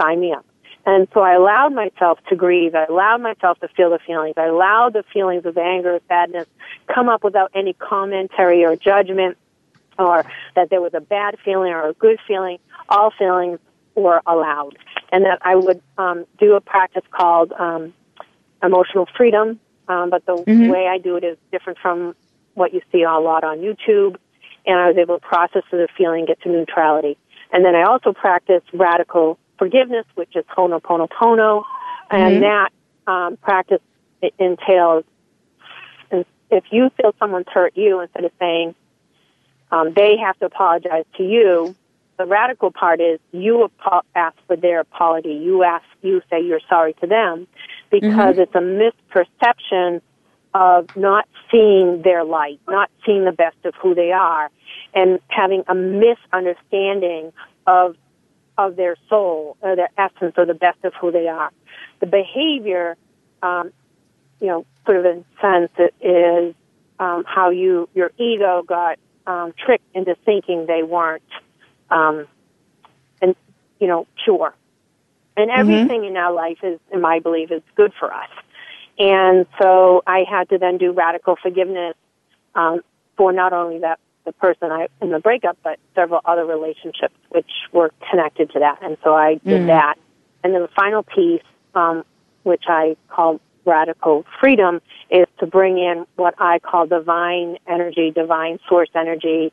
sign 0.00 0.20
me 0.20 0.32
up. 0.32 0.44
And 0.86 1.06
so 1.12 1.20
I 1.20 1.34
allowed 1.34 1.74
myself 1.74 2.18
to 2.30 2.36
grieve. 2.36 2.74
I 2.74 2.86
allowed 2.86 3.20
myself 3.20 3.58
to 3.60 3.68
feel 3.68 3.90
the 3.90 3.98
feelings. 3.98 4.34
I 4.38 4.46
allowed 4.46 4.94
the 4.94 5.04
feelings 5.12 5.44
of 5.44 5.58
anger, 5.58 6.00
sadness, 6.08 6.46
come 6.92 7.08
up 7.08 7.22
without 7.22 7.50
any 7.54 7.74
commentary 7.74 8.64
or 8.64 8.76
judgment 8.76 9.36
or 9.98 10.24
that 10.56 10.70
there 10.70 10.80
was 10.80 10.94
a 10.94 11.00
bad 11.00 11.36
feeling 11.44 11.72
or 11.72 11.88
a 11.88 11.92
good 11.92 12.18
feeling. 12.26 12.58
All 12.88 13.12
feelings 13.16 13.58
were 13.94 14.22
allowed. 14.26 14.78
And 15.12 15.24
that 15.26 15.38
I 15.42 15.54
would 15.54 15.82
um, 15.98 16.24
do 16.38 16.54
a 16.54 16.60
practice 16.60 17.04
called 17.10 17.52
um, 17.52 17.92
emotional 18.62 19.06
freedom. 19.16 19.60
Um, 19.88 20.08
but 20.08 20.24
the 20.24 20.36
mm-hmm. 20.36 20.70
way 20.70 20.86
I 20.86 20.98
do 20.98 21.16
it 21.16 21.24
is 21.24 21.36
different 21.52 21.78
from 21.78 22.14
what 22.54 22.72
you 22.72 22.80
see 22.90 23.02
a 23.02 23.10
lot 23.12 23.44
on 23.44 23.58
YouTube. 23.58 24.16
And 24.66 24.78
I 24.78 24.88
was 24.88 24.96
able 24.96 25.18
to 25.18 25.26
process 25.26 25.62
the 25.70 25.88
feeling, 25.96 26.26
get 26.26 26.40
to 26.42 26.48
neutrality. 26.48 27.16
And 27.52 27.64
then 27.64 27.74
I 27.74 27.82
also 27.82 28.12
practice 28.12 28.62
radical 28.72 29.38
forgiveness, 29.58 30.06
which 30.14 30.36
is 30.36 30.44
Ho'oponopono, 30.56 31.64
and 32.10 32.34
mm-hmm. 32.34 32.42
that 32.42 32.72
um, 33.10 33.36
practice 33.38 33.80
entails 34.38 35.04
if 36.50 36.64
you 36.70 36.90
feel 36.96 37.14
someone's 37.18 37.46
hurt 37.48 37.76
you, 37.76 38.00
instead 38.00 38.24
of 38.24 38.32
saying 38.38 38.74
um, 39.70 39.92
they 39.94 40.16
have 40.18 40.38
to 40.40 40.46
apologize 40.46 41.04
to 41.16 41.22
you, 41.22 41.74
the 42.18 42.26
radical 42.26 42.70
part 42.70 43.00
is 43.00 43.18
you 43.32 43.70
ask 44.14 44.36
for 44.46 44.56
their 44.56 44.80
apology. 44.80 45.32
You 45.32 45.62
ask, 45.62 45.84
you 46.02 46.20
say 46.28 46.42
you're 46.42 46.60
sorry 46.68 46.94
to 47.00 47.06
them 47.06 47.46
because 47.90 48.36
mm-hmm. 48.36 48.40
it's 48.40 48.54
a 48.54 48.58
misperception 48.58 50.02
of 50.54 50.88
not 50.96 51.28
seeing 51.50 52.02
their 52.02 52.24
light, 52.24 52.60
not 52.68 52.90
seeing 53.06 53.24
the 53.24 53.32
best 53.32 53.56
of 53.64 53.74
who 53.76 53.94
they 53.94 54.12
are, 54.12 54.50
and 54.94 55.20
having 55.28 55.62
a 55.68 55.74
misunderstanding 55.74 57.32
of 57.66 57.96
of 58.58 58.76
their 58.76 58.96
soul 59.08 59.56
or 59.62 59.74
their 59.76 59.88
essence 59.96 60.34
or 60.36 60.44
the 60.44 60.54
best 60.54 60.84
of 60.84 60.92
who 61.00 61.10
they 61.10 61.28
are. 61.28 61.50
The 62.00 62.06
behavior, 62.06 62.96
um, 63.42 63.72
you 64.40 64.48
know, 64.48 64.66
sort 64.84 64.98
of 64.98 65.04
in 65.06 65.24
sense, 65.40 65.70
is 66.00 66.54
um, 66.98 67.24
how 67.26 67.50
you 67.50 67.88
your 67.94 68.10
ego 68.18 68.62
got 68.66 68.98
um, 69.26 69.54
tricked 69.64 69.84
into 69.94 70.14
thinking 70.24 70.66
they 70.66 70.82
weren't, 70.82 71.22
um, 71.90 72.26
and 73.22 73.34
you 73.78 73.86
know, 73.86 74.06
pure. 74.24 74.54
And 75.36 75.50
mm-hmm. 75.50 75.60
everything 75.60 76.00
mm-hmm. 76.00 76.10
in 76.10 76.16
our 76.16 76.32
life 76.32 76.58
is, 76.62 76.78
in 76.92 77.00
my 77.00 77.20
belief, 77.20 77.50
is 77.50 77.62
good 77.76 77.92
for 77.98 78.12
us. 78.12 78.28
And 79.00 79.46
so 79.60 80.02
I 80.06 80.24
had 80.30 80.50
to 80.50 80.58
then 80.58 80.76
do 80.76 80.92
radical 80.92 81.36
forgiveness 81.42 81.94
um, 82.54 82.82
for 83.16 83.32
not 83.32 83.54
only 83.54 83.78
that 83.78 83.98
the 84.26 84.32
person 84.32 84.70
I 84.70 84.88
in 85.00 85.10
the 85.10 85.18
breakup, 85.18 85.56
but 85.64 85.78
several 85.94 86.20
other 86.26 86.44
relationships 86.44 87.14
which 87.30 87.50
were 87.72 87.90
connected 88.10 88.50
to 88.50 88.58
that. 88.58 88.78
And 88.82 88.98
so 89.02 89.14
I 89.14 89.36
did 89.36 89.62
mm. 89.62 89.66
that. 89.68 89.96
And 90.44 90.52
then 90.54 90.60
the 90.60 90.68
final 90.68 91.02
piece, 91.02 91.42
um, 91.74 92.04
which 92.42 92.64
I 92.68 92.96
call 93.08 93.40
radical 93.64 94.26
freedom, 94.38 94.82
is 95.08 95.26
to 95.38 95.46
bring 95.46 95.78
in 95.78 96.04
what 96.16 96.34
I 96.38 96.58
call 96.58 96.86
divine 96.86 97.56
energy, 97.66 98.10
divine 98.10 98.58
source 98.68 98.90
energy. 98.94 99.50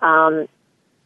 Um, 0.00 0.48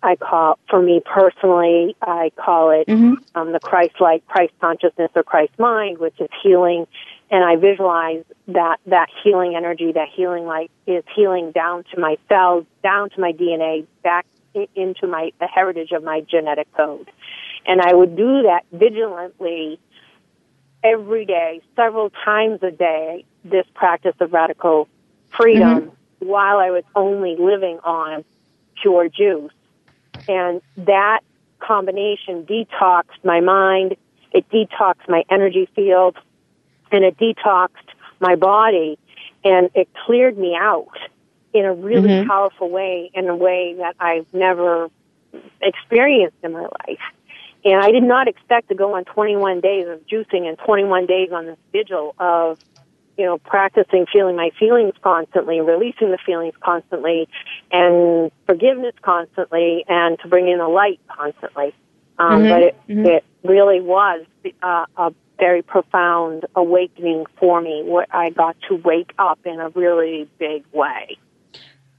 I 0.03 0.17
call, 0.17 0.59
for 0.69 0.81
me 0.81 1.03
personally, 1.05 1.95
I 2.01 2.33
call 2.37 2.71
it 2.71 2.89
mm-hmm. 2.89 3.15
um, 3.35 3.53
the 3.53 3.61
Christ-like, 3.61 4.27
Christ 4.27 4.55
consciousness 4.61 5.11
or 5.15 5.23
Christ 5.23 5.53
mind, 5.59 5.99
which 5.99 6.19
is 6.19 6.29
healing 6.43 6.87
and 7.33 7.43
I 7.43 7.57
visualize 7.57 8.25
that 8.49 8.79
that 8.87 9.09
healing 9.25 9.57
energy, 9.57 9.91
that 9.93 10.09
healing 10.15 10.45
light 10.45 10.71
is 10.87 11.03
healing 11.17 11.51
down 11.51 11.85
to 11.95 11.99
my 11.99 12.19
cells, 12.29 12.67
down 12.83 13.09
to 13.11 13.21
my 13.21 13.33
DNA, 13.33 13.87
back 14.03 14.27
into 14.75 15.07
my 15.07 15.33
the 15.41 15.47
heritage 15.47 15.93
of 15.93 16.05
my 16.05 16.21
genetic 16.21 16.71
code. 16.75 17.11
And 17.65 17.81
I 17.81 17.95
would 17.95 18.17
do 18.17 18.43
that 18.43 18.67
vigilantly 18.71 19.81
every 20.85 21.25
day, 21.25 21.63
several 21.75 22.11
times 22.11 22.63
a 22.63 22.71
day, 22.71 23.25
this 23.45 23.67
practice 23.73 24.15
of 24.21 24.35
radical 24.35 24.87
freedom 25.31 25.81
mm-hmm. 25.81 26.27
while 26.27 26.59
I 26.59 26.71
was 26.71 26.85
only 26.95 27.37
living 27.39 27.79
on 27.83 28.25
pure 28.83 29.09
juice. 29.09 29.53
And 30.29 30.61
that 30.77 31.21
combination 31.61 32.45
detoxed 32.45 33.25
my 33.25 33.41
mind, 33.41 33.97
it 34.33 34.47
detoxed 34.51 35.09
my 35.09 35.25
energy 35.31 35.67
field, 35.75 36.19
and 36.93 37.05
it 37.05 37.17
detoxed 37.19 37.71
my 38.21 38.37
body 38.37 38.99
and 39.45 39.71
it 39.75 39.89
cleared 40.07 40.39
me 40.39 40.57
out 40.57 40.97
in 41.53 41.65
a 41.65 41.75
really 41.75 42.09
mm-hmm. 42.09 42.29
powerful 42.29 42.71
way, 42.71 43.11
in 43.15 43.29
a 43.29 43.37
way 43.37 43.75
that 43.79 43.97
I've 44.01 44.27
never 44.33 44.89
experienced 45.61 46.37
in 46.43 46.53
my 46.53 46.63
life. 46.63 47.01
And 47.65 47.83
I 47.83 47.91
did 47.91 48.03
not 48.03 48.29
expect 48.29 48.69
to 48.71 48.75
go 48.75 48.95
on 48.95 49.05
21 49.05 49.61
days 49.61 49.87
of 49.89 50.05
juicing 50.07 50.49
and 50.49 50.59
21 50.59 51.07
days 51.07 51.31
on 51.33 51.47
this 51.47 51.59
vigil 51.71 52.15
of, 52.19 52.59
you 53.17 53.25
know, 53.25 53.39
practicing 53.39 54.07
feeling 54.13 54.35
my 54.35 54.51
feelings 54.59 54.95
constantly, 55.03 55.61
releasing 55.61 56.11
the 56.11 56.19
feelings 56.25 56.55
constantly, 56.61 57.29
and 57.71 58.33
forgiveness 58.47 58.95
constantly, 59.03 59.85
and 59.89 60.19
to 60.21 60.29
bring 60.29 60.49
in 60.49 60.59
the 60.59 60.69
light 60.69 61.01
constantly. 61.09 61.75
Um, 62.19 62.43
mm-hmm. 62.43 62.49
But 62.49 62.63
it, 62.63 62.77
mm-hmm. 62.89 63.07
it 63.07 63.25
really 63.45 63.81
was 63.81 64.25
uh, 64.63 64.87
a 64.97 65.13
very 65.43 65.61
profound 65.61 66.47
awakening 66.55 67.27
for 67.37 67.61
me 67.61 67.83
where 67.85 68.07
I 68.13 68.31
got 68.31 68.55
to 68.69 68.77
wake 68.77 69.13
up 69.19 69.41
in 69.45 69.59
a 69.59 69.71
really 69.71 70.29
big 70.39 70.63
way. 70.73 71.19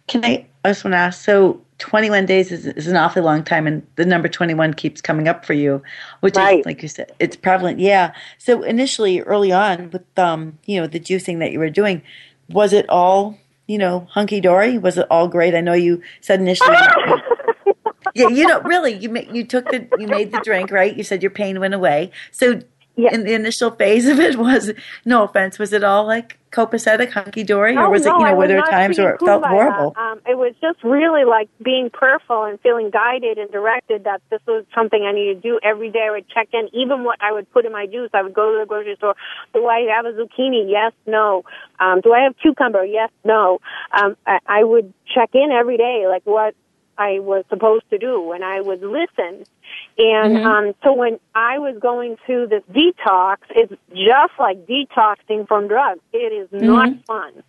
Can 0.07 0.23
I? 0.23 0.47
I 0.63 0.69
just 0.69 0.85
want 0.85 0.93
to 0.93 0.99
ask. 0.99 1.21
So, 1.25 1.61
21 1.79 2.25
days 2.25 2.53
is, 2.53 2.67
is 2.67 2.87
an 2.87 2.95
awfully 2.95 3.21
long 3.21 3.43
time, 3.43 3.67
and 3.67 3.85
the 3.97 4.05
number 4.05 4.29
21 4.29 4.75
keeps 4.75 5.01
coming 5.01 5.27
up 5.27 5.43
for 5.43 5.51
you, 5.51 5.83
which 6.21 6.37
right. 6.37 6.59
is, 6.59 6.65
like 6.65 6.81
you 6.81 6.87
said, 6.87 7.11
it's 7.19 7.35
prevalent. 7.35 7.79
Yeah. 7.79 8.13
So 8.37 8.63
initially, 8.63 9.19
early 9.19 9.51
on, 9.51 9.89
with 9.89 10.17
um, 10.17 10.57
you 10.65 10.79
know, 10.79 10.87
the 10.87 11.01
juicing 11.01 11.39
that 11.39 11.51
you 11.51 11.59
were 11.59 11.69
doing, 11.69 12.01
was 12.47 12.71
it 12.71 12.85
all 12.87 13.37
you 13.67 13.77
know 13.77 14.07
hunky 14.11 14.39
dory? 14.39 14.77
Was 14.77 14.97
it 14.97 15.05
all 15.11 15.27
great? 15.27 15.53
I 15.53 15.59
know 15.59 15.73
you 15.73 16.01
said 16.21 16.39
initially. 16.39 16.77
yeah, 18.15 18.27
you 18.29 18.47
know, 18.47 18.61
really, 18.61 18.93
you 18.93 19.13
you 19.33 19.43
took 19.43 19.65
the 19.69 19.87
you 19.99 20.07
made 20.07 20.31
the 20.31 20.39
drink, 20.45 20.71
right? 20.71 20.95
You 20.95 21.03
said 21.03 21.21
your 21.21 21.31
pain 21.31 21.59
went 21.59 21.73
away. 21.73 22.11
So 22.31 22.61
yeah. 22.95 23.13
in 23.13 23.23
the 23.23 23.33
initial 23.33 23.71
phase 23.71 24.07
of 24.07 24.19
it 24.19 24.37
was 24.37 24.71
no 25.05 25.23
offense 25.23 25.57
was 25.57 25.73
it 25.73 25.83
all 25.83 26.05
like 26.05 26.37
copacetic 26.51 27.11
hunky 27.11 27.43
dory 27.43 27.75
or 27.75 27.89
was 27.89 28.05
no, 28.05 28.15
it 28.15 28.19
you 28.19 28.25
know 28.25 28.35
were 28.35 28.47
there 28.47 28.61
times 28.61 28.99
where 28.99 29.15
it 29.15 29.19
felt 29.19 29.43
horrible? 29.43 29.93
Um, 29.97 30.21
it 30.27 30.37
was 30.37 30.53
just 30.61 30.83
really 30.83 31.25
like 31.25 31.49
being 31.63 31.89
prayerful 31.89 32.43
and 32.43 32.59
feeling 32.61 32.91
guided 32.91 33.39
and 33.39 33.51
directed 33.51 34.03
that 34.03 34.21
this 34.29 34.39
was 34.47 34.63
something 34.75 35.03
i 35.03 35.11
needed 35.11 35.41
to 35.41 35.49
do. 35.49 35.59
Every 35.63 35.89
day 35.89 36.05
i 36.07 36.11
would 36.11 36.29
check 36.29 36.49
in 36.53 36.69
even 36.73 37.03
what 37.03 37.17
i 37.21 37.31
would 37.31 37.51
put 37.51 37.65
in 37.65 37.71
my 37.71 37.87
juice. 37.87 38.11
I 38.13 38.21
would 38.21 38.33
go 38.33 38.51
to 38.53 38.59
the 38.59 38.67
grocery 38.67 38.95
store. 38.97 39.15
Do 39.53 39.65
i 39.65 39.87
have 39.95 40.05
a 40.05 40.11
zucchini? 40.11 40.69
Yes 40.69 40.93
no. 41.07 41.43
Um, 41.79 42.01
do 42.01 42.13
i 42.13 42.21
have 42.21 42.35
cucumber? 42.37 42.85
Yes 42.85 43.09
no. 43.23 43.59
Um, 43.91 44.15
I, 44.27 44.39
I 44.45 44.63
would 44.63 44.93
check 45.13 45.31
in 45.33 45.51
every 45.51 45.77
day 45.77 46.05
like 46.07 46.23
what 46.25 46.55
I 46.97 47.19
was 47.19 47.43
supposed 47.49 47.89
to 47.89 47.97
do, 47.97 48.31
and 48.33 48.43
I 48.43 48.61
would 48.61 48.81
listen. 48.81 49.45
And 49.97 50.37
mm-hmm. 50.37 50.47
um, 50.47 50.75
so 50.83 50.93
when 50.93 51.19
I 51.35 51.59
was 51.59 51.77
going 51.79 52.17
through 52.25 52.47
this 52.47 52.63
detox, 52.71 53.37
it's 53.51 53.73
just 53.89 54.33
like 54.39 54.65
detoxing 54.65 55.47
from 55.47 55.67
drugs. 55.67 56.01
It 56.11 56.33
is 56.33 56.49
mm-hmm. 56.49 56.65
not 56.65 57.05
fun. 57.05 57.43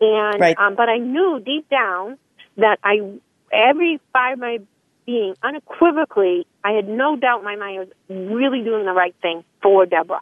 And 0.00 0.40
right. 0.40 0.58
um, 0.58 0.74
but 0.74 0.88
I 0.88 0.98
knew 0.98 1.40
deep 1.44 1.68
down 1.68 2.18
that 2.56 2.78
I 2.82 3.18
every 3.52 4.00
fiber 4.12 4.32
of 4.32 4.38
my 4.40 4.58
being 5.04 5.34
unequivocally, 5.42 6.46
I 6.64 6.72
had 6.72 6.88
no 6.88 7.16
doubt 7.16 7.40
in 7.40 7.44
my 7.44 7.56
mind 7.56 7.76
I 7.76 7.80
was 7.80 7.88
really 8.30 8.62
doing 8.62 8.84
the 8.84 8.92
right 8.92 9.14
thing 9.20 9.44
for 9.60 9.84
Debra. 9.84 10.20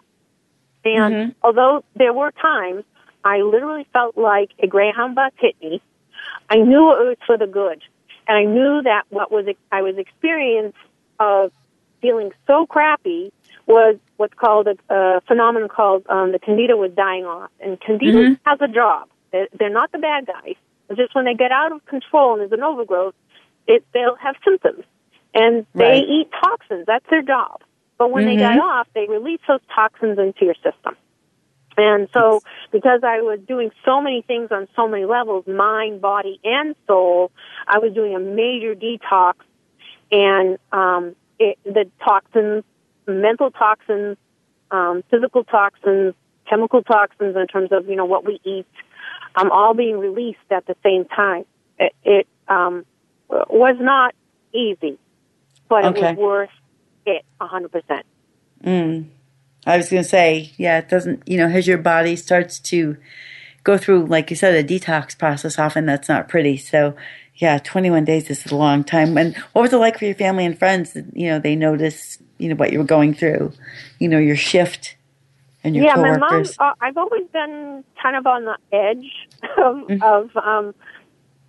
And 0.85 1.15
mm-hmm. 1.15 1.31
although 1.43 1.85
there 1.95 2.13
were 2.13 2.33
times 2.33 2.85
I 3.25 3.43
literally 3.43 3.87
felt 3.93 4.17
like 4.17 4.51
a 4.59 4.67
greyhound 4.67 5.15
bus 5.15 5.33
hit 5.39 5.55
me, 5.61 5.83
I 6.49 6.57
knew 6.57 6.93
it 6.93 7.07
was 7.07 7.17
for 7.27 7.37
the 7.37 7.47
good. 7.47 7.83
And 8.27 8.39
I 8.39 8.45
knew 8.45 8.83
that 8.83 9.05
what 9.11 9.31
was 9.31 9.47
I 9.71 9.83
was 9.83 9.97
experiencing 9.99 10.73
of 11.21 11.53
feeling 12.01 12.33
so 12.47 12.67
crappy 12.67 13.33
was 13.67 13.97
what's 14.17 14.35
called 14.35 14.67
a, 14.67 14.77
a 14.93 15.21
phenomenon 15.29 15.69
called 15.69 16.05
um, 16.09 16.33
the 16.33 16.39
candida 16.39 16.77
was 16.77 16.91
dying 16.93 17.25
off. 17.25 17.51
And 17.61 17.81
candida 17.81 18.19
mm-hmm. 18.19 18.35
has 18.45 18.59
a 18.61 18.69
job. 18.69 19.09
They're, 19.31 19.49
they're 19.57 19.71
not 19.71 19.93
the 19.93 19.99
bad 19.99 20.27
guys. 20.27 20.57
It's 20.89 20.99
just 20.99 21.15
when 21.15 21.25
they 21.25 21.35
get 21.35 21.53
out 21.53 21.71
of 21.73 21.85
control 21.87 22.33
and 22.33 22.41
there's 22.41 22.53
an 22.53 22.65
overgrowth, 22.65 23.15
it, 23.67 23.85
they'll 23.95 24.17
have 24.17 24.35
symptoms. 24.45 24.85
And 25.33 25.65
they 25.75 25.85
right. 25.85 26.03
eat 26.03 26.29
toxins. 26.43 26.87
That's 26.87 27.05
their 27.09 27.23
job. 27.23 27.61
But 27.97 28.11
when 28.11 28.25
mm-hmm. 28.25 28.39
they 28.39 28.43
die 28.43 28.59
off, 28.59 28.89
they 28.95 29.07
release 29.09 29.41
those 29.47 29.61
toxins 29.73 30.19
into 30.19 30.45
your 30.45 30.55
system. 30.55 30.97
And 31.77 32.09
so, 32.13 32.43
because 32.73 33.01
I 33.05 33.21
was 33.23 33.39
doing 33.47 33.71
so 33.85 34.01
many 34.01 34.23
things 34.23 34.49
on 34.51 34.67
so 34.75 34.89
many 34.89 35.05
levels, 35.05 35.47
mind, 35.47 36.01
body, 36.01 36.41
and 36.43 36.75
soul, 36.87 37.31
I 37.67 37.79
was 37.79 37.95
doing 37.95 38.15
a 38.15 38.19
major 38.19 38.75
detox 38.75 39.35
and, 40.11 40.59
um, 40.73 41.17
it, 41.39 41.59
the 41.65 41.91
toxins, 42.05 42.65
mental 43.07 43.51
toxins, 43.51 44.17
um, 44.71 45.03
physical 45.11 45.45
toxins, 45.45 46.15
chemical 46.49 46.83
toxins 46.83 47.37
in 47.37 47.47
terms 47.47 47.71
of, 47.73 47.89
you 47.89 47.97
know, 47.97 48.05
what 48.05 48.25
we 48.25 48.41
eat, 48.45 48.67
um, 49.37 49.51
all 49.51 49.75
being 49.75 49.99
released 49.99 50.39
at 50.51 50.67
the 50.67 50.77
same 50.83 51.05
time. 51.05 51.45
It, 51.79 51.95
it 52.05 52.29
um, 52.49 52.85
was 53.29 53.77
not 53.81 54.15
easy, 54.53 54.99
but 55.69 55.85
okay. 55.85 56.11
it 56.11 56.17
was 56.17 56.17
worth 56.17 56.51
it 57.07 57.25
100%. 57.41 58.03
Mm. 58.65 59.07
I 59.67 59.77
was 59.77 59.91
going 59.91 60.03
to 60.03 60.09
say, 60.09 60.53
yeah, 60.57 60.79
it 60.79 60.89
doesn't, 60.89 61.27
you 61.27 61.39
know, 61.39 61.47
as 61.47 61.67
your 61.67 61.79
body 61.79 62.17
starts 62.17 62.59
to 62.61 62.97
go 63.65 63.77
through, 63.79 64.07
like 64.07 64.31
you 64.31 64.37
said, 64.37 64.55
a 64.55 64.67
detox 64.67 65.17
process, 65.17 65.59
often 65.59 65.87
that's 65.87 66.09
not 66.09 66.29
pretty. 66.29 66.57
So, 66.57 66.95
yeah, 67.37 67.59
21 67.59 68.05
days 68.05 68.31
is 68.31 68.47
a 68.47 68.57
long 68.57 68.85
time. 68.85 69.17
And 69.17 69.37
what 69.53 69.63
was 69.63 69.73
it 69.73 69.79
like 69.79 69.99
for 69.99 70.05
your 70.05 70.15
family 70.15 70.45
and 70.45 70.59
friends? 70.59 70.97
You 71.13 71.29
know, 71.31 71.39
they 71.39 71.57
noticed, 71.57 72.21
you 72.39 72.49
know, 72.49 72.55
what 72.55 72.73
you 72.73 72.79
were 72.79 72.85
going 72.85 73.15
through, 73.15 73.53
you 73.99 74.09
know, 74.09 74.19
your 74.19 74.37
shift 74.37 74.97
and 75.63 75.77
your 75.77 75.85
yeah, 75.85 75.95
coworkers. 75.95 76.21
my 76.21 76.29
mom, 76.29 76.45
uh, 76.59 76.75
I've 76.81 76.97
always 76.97 77.27
been 77.33 77.85
kind 78.03 78.17
of 78.17 78.27
on 78.27 78.45
the 78.45 78.59
edge 78.73 79.29
of, 79.43 79.77
mm-hmm. 79.77 80.03
of 80.03 80.37
um, 80.37 80.75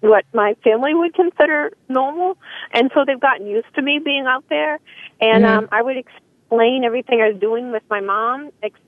what 0.01 0.25
my 0.33 0.55
family 0.63 0.93
would 0.93 1.13
consider 1.13 1.71
normal. 1.87 2.37
And 2.71 2.91
so 2.93 3.05
they've 3.05 3.19
gotten 3.19 3.47
used 3.47 3.73
to 3.75 3.81
me 3.81 3.99
being 4.03 4.25
out 4.25 4.43
there. 4.49 4.79
And 5.19 5.45
mm-hmm. 5.45 5.59
um, 5.59 5.69
I 5.71 5.81
would 5.81 5.97
explain 5.97 6.83
everything 6.83 7.21
I 7.21 7.29
was 7.29 7.39
doing 7.39 7.71
with 7.71 7.83
my 7.89 8.01
mom. 8.01 8.51
Ex- 8.61 8.79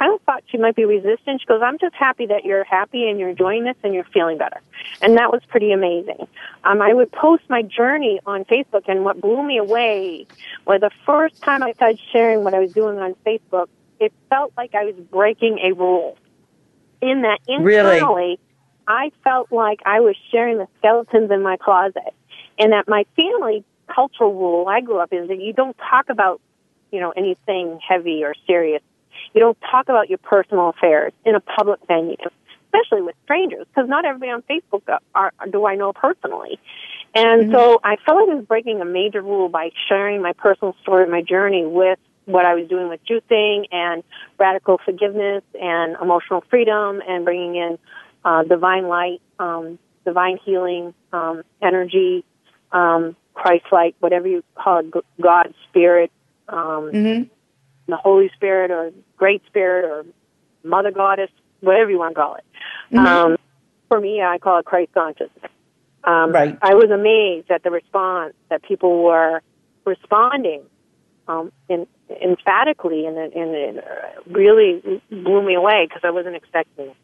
kind 0.00 0.14
of 0.14 0.22
thought 0.22 0.42
she 0.50 0.56
might 0.56 0.74
be 0.74 0.84
resistant. 0.84 1.40
She 1.40 1.46
goes, 1.46 1.60
I'm 1.62 1.78
just 1.78 1.94
happy 1.94 2.26
that 2.26 2.44
you're 2.44 2.64
happy 2.64 3.08
and 3.08 3.20
you're 3.20 3.28
enjoying 3.28 3.64
this 3.64 3.76
and 3.84 3.92
you're 3.92 4.04
feeling 4.04 4.38
better. 4.38 4.60
And 5.02 5.18
that 5.18 5.30
was 5.30 5.42
pretty 5.48 5.72
amazing. 5.72 6.26
Um, 6.64 6.80
I 6.80 6.94
would 6.94 7.12
post 7.12 7.42
my 7.48 7.62
journey 7.62 8.18
on 8.24 8.44
Facebook 8.46 8.84
and 8.88 9.04
what 9.04 9.20
blew 9.20 9.42
me 9.42 9.58
away 9.58 10.26
was 10.66 10.80
the 10.80 10.90
first 11.04 11.42
time 11.42 11.62
I 11.62 11.72
started 11.72 12.00
sharing 12.12 12.44
what 12.44 12.54
I 12.54 12.60
was 12.60 12.72
doing 12.72 12.98
on 12.98 13.14
Facebook, 13.26 13.66
it 13.98 14.12
felt 14.30 14.52
like 14.56 14.74
I 14.74 14.84
was 14.84 14.94
breaking 14.94 15.58
a 15.62 15.74
rule. 15.74 16.16
In 17.02 17.22
that 17.22 17.40
internally, 17.46 18.00
really? 18.00 18.40
I 18.86 19.12
felt 19.22 19.52
like 19.52 19.80
I 19.86 20.00
was 20.00 20.16
sharing 20.30 20.58
the 20.58 20.68
skeletons 20.78 21.30
in 21.30 21.42
my 21.42 21.56
closet 21.56 22.14
and 22.58 22.72
that 22.72 22.88
my 22.88 23.04
family 23.16 23.64
cultural 23.86 24.34
rule 24.34 24.68
I 24.68 24.80
grew 24.80 24.98
up 24.98 25.12
in 25.12 25.24
is 25.24 25.28
that 25.28 25.40
you 25.40 25.52
don't 25.52 25.76
talk 25.78 26.08
about 26.08 26.40
you 26.90 27.00
know, 27.00 27.12
anything 27.16 27.78
heavy 27.86 28.24
or 28.24 28.34
serious. 28.46 28.82
You 29.34 29.40
don't 29.40 29.58
talk 29.70 29.88
about 29.88 30.08
your 30.08 30.18
personal 30.18 30.70
affairs 30.70 31.12
in 31.24 31.34
a 31.34 31.40
public 31.40 31.80
venue, 31.86 32.16
especially 32.66 33.02
with 33.02 33.14
strangers, 33.24 33.66
because 33.68 33.88
not 33.88 34.04
everybody 34.04 34.32
on 34.32 34.42
Facebook 34.42 34.82
are, 34.88 35.32
are, 35.38 35.46
do 35.46 35.66
I 35.66 35.76
know 35.76 35.92
personally. 35.92 36.58
And 37.14 37.44
mm-hmm. 37.44 37.52
so 37.52 37.80
I 37.82 37.96
felt 38.06 38.20
like 38.20 38.30
I 38.30 38.34
was 38.34 38.44
breaking 38.44 38.80
a 38.80 38.84
major 38.84 39.20
rule 39.20 39.48
by 39.48 39.70
sharing 39.88 40.22
my 40.22 40.32
personal 40.32 40.76
story, 40.82 41.08
my 41.08 41.22
journey 41.22 41.66
with 41.66 41.98
what 42.26 42.44
I 42.44 42.54
was 42.54 42.68
doing 42.68 42.88
with 42.88 43.00
juicing 43.04 43.66
and 43.72 44.04
radical 44.38 44.78
forgiveness 44.84 45.42
and 45.60 45.96
emotional 46.00 46.44
freedom 46.48 47.02
and 47.06 47.24
bringing 47.24 47.56
in 47.56 47.78
uh, 48.24 48.44
divine 48.44 48.86
light, 48.86 49.20
um, 49.38 49.78
divine 50.04 50.38
healing, 50.44 50.94
um, 51.12 51.42
energy, 51.60 52.24
um, 52.72 53.16
Christ 53.34 53.64
light, 53.72 53.96
whatever 54.00 54.28
you 54.28 54.44
call 54.54 54.80
it, 54.80 54.92
God, 55.20 55.54
spirit, 55.68 56.12
um, 56.48 56.90
mm-hmm. 56.92 57.22
The 57.90 57.96
Holy 57.96 58.30
Spirit 58.34 58.70
or 58.70 58.92
Great 59.16 59.42
Spirit 59.46 59.84
or 59.84 60.04
Mother 60.62 60.90
Goddess, 60.90 61.30
whatever 61.60 61.90
you 61.90 61.98
want 61.98 62.14
to 62.14 62.20
call 62.20 62.34
it. 62.36 62.44
Mm-hmm. 62.92 63.06
Um, 63.06 63.36
for 63.88 64.00
me, 64.00 64.22
I 64.22 64.38
call 64.38 64.58
it 64.58 64.64
Christ 64.64 64.92
consciousness. 64.92 65.50
Um, 66.04 66.32
right. 66.32 66.58
I 66.62 66.74
was 66.74 66.90
amazed 66.90 67.50
at 67.50 67.62
the 67.62 67.70
response 67.70 68.34
that 68.48 68.62
people 68.62 69.02
were 69.02 69.42
responding 69.84 70.62
um, 71.28 71.52
in, 71.68 71.86
emphatically, 72.22 73.06
and, 73.06 73.16
and 73.16 73.54
it 73.54 73.84
really 74.26 75.02
blew 75.10 75.46
me 75.46 75.54
away 75.54 75.86
because 75.86 76.02
I 76.04 76.10
wasn't 76.10 76.36
expecting 76.36 76.86
it. 76.86 76.96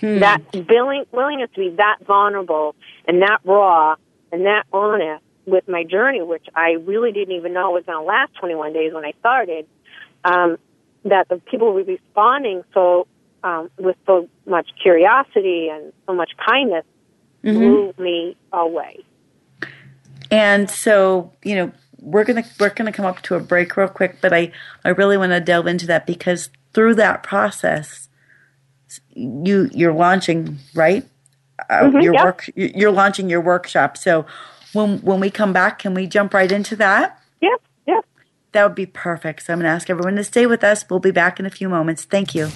Hmm. 0.00 0.18
That 0.20 0.42
willing, 0.68 1.04
willingness 1.10 1.50
to 1.54 1.60
be 1.60 1.76
that 1.76 1.98
vulnerable 2.06 2.76
and 3.06 3.22
that 3.22 3.38
raw 3.44 3.96
and 4.30 4.46
that 4.46 4.64
honest 4.72 5.24
with 5.46 5.66
my 5.66 5.82
journey, 5.82 6.22
which 6.22 6.46
I 6.54 6.72
really 6.72 7.10
didn't 7.10 7.34
even 7.34 7.52
know 7.52 7.70
was 7.70 7.84
going 7.86 7.98
to 7.98 8.04
last 8.04 8.34
21 8.38 8.74
days 8.74 8.92
when 8.92 9.04
I 9.04 9.12
started, 9.18 9.66
um, 10.28 10.58
that 11.04 11.28
the 11.28 11.38
people 11.50 11.72
were 11.72 11.82
responding 11.82 12.62
so 12.74 13.06
um, 13.42 13.70
with 13.78 13.96
so 14.06 14.28
much 14.46 14.68
curiosity 14.82 15.68
and 15.68 15.92
so 16.06 16.14
much 16.14 16.32
kindness 16.46 16.84
mm-hmm. 17.42 17.58
blew 17.58 17.94
me 17.98 18.36
away. 18.52 19.04
And 20.30 20.70
so, 20.70 21.32
you 21.42 21.54
know, 21.54 21.72
we're 22.00 22.24
gonna 22.24 22.44
we're 22.60 22.70
gonna 22.70 22.92
come 22.92 23.06
up 23.06 23.22
to 23.22 23.34
a 23.34 23.40
break 23.40 23.76
real 23.76 23.88
quick, 23.88 24.20
but 24.20 24.32
I 24.32 24.52
I 24.84 24.90
really 24.90 25.16
want 25.16 25.32
to 25.32 25.40
delve 25.40 25.66
into 25.66 25.86
that 25.86 26.06
because 26.06 26.50
through 26.74 26.94
that 26.96 27.22
process, 27.22 28.08
you 29.14 29.70
you're 29.72 29.94
launching 29.94 30.58
right. 30.74 31.04
Uh, 31.70 31.84
mm-hmm, 31.84 32.00
your 32.00 32.14
yep. 32.14 32.24
work 32.24 32.50
you're 32.54 32.92
launching 32.92 33.28
your 33.28 33.40
workshop. 33.40 33.96
So 33.96 34.26
when 34.72 34.98
when 34.98 35.20
we 35.20 35.30
come 35.30 35.52
back, 35.52 35.78
can 35.78 35.94
we 35.94 36.06
jump 36.06 36.34
right 36.34 36.52
into 36.52 36.76
that? 36.76 37.17
That 38.52 38.64
would 38.64 38.74
be 38.74 38.86
perfect. 38.86 39.44
So 39.44 39.52
I'm 39.52 39.58
going 39.58 39.68
to 39.68 39.74
ask 39.74 39.90
everyone 39.90 40.16
to 40.16 40.24
stay 40.24 40.46
with 40.46 40.64
us. 40.64 40.84
We'll 40.88 41.00
be 41.00 41.10
back 41.10 41.38
in 41.38 41.44
a 41.46 41.50
few 41.50 41.68
moments. 41.68 42.04
Thank 42.04 42.34
you. 42.34 42.48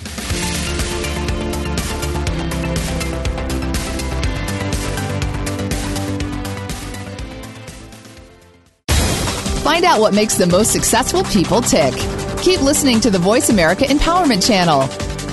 Find 9.62 9.84
out 9.84 10.00
what 10.00 10.12
makes 10.12 10.34
the 10.34 10.46
most 10.46 10.72
successful 10.72 11.22
people 11.24 11.62
tick. 11.62 11.94
Keep 12.42 12.62
listening 12.62 13.00
to 13.00 13.10
the 13.10 13.18
Voice 13.18 13.48
America 13.48 13.84
Empowerment 13.84 14.46
Channel. 14.46 14.82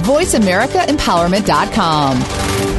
VoiceAmericaEmpowerment.com. 0.05 2.78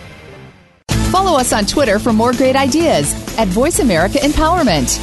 Follow 1.11 1.37
us 1.37 1.51
on 1.51 1.65
Twitter 1.65 1.99
for 1.99 2.13
more 2.13 2.31
great 2.31 2.55
ideas 2.55 3.13
at 3.37 3.49
Voice 3.49 3.79
America 3.79 4.17
Empowerment. 4.19 4.97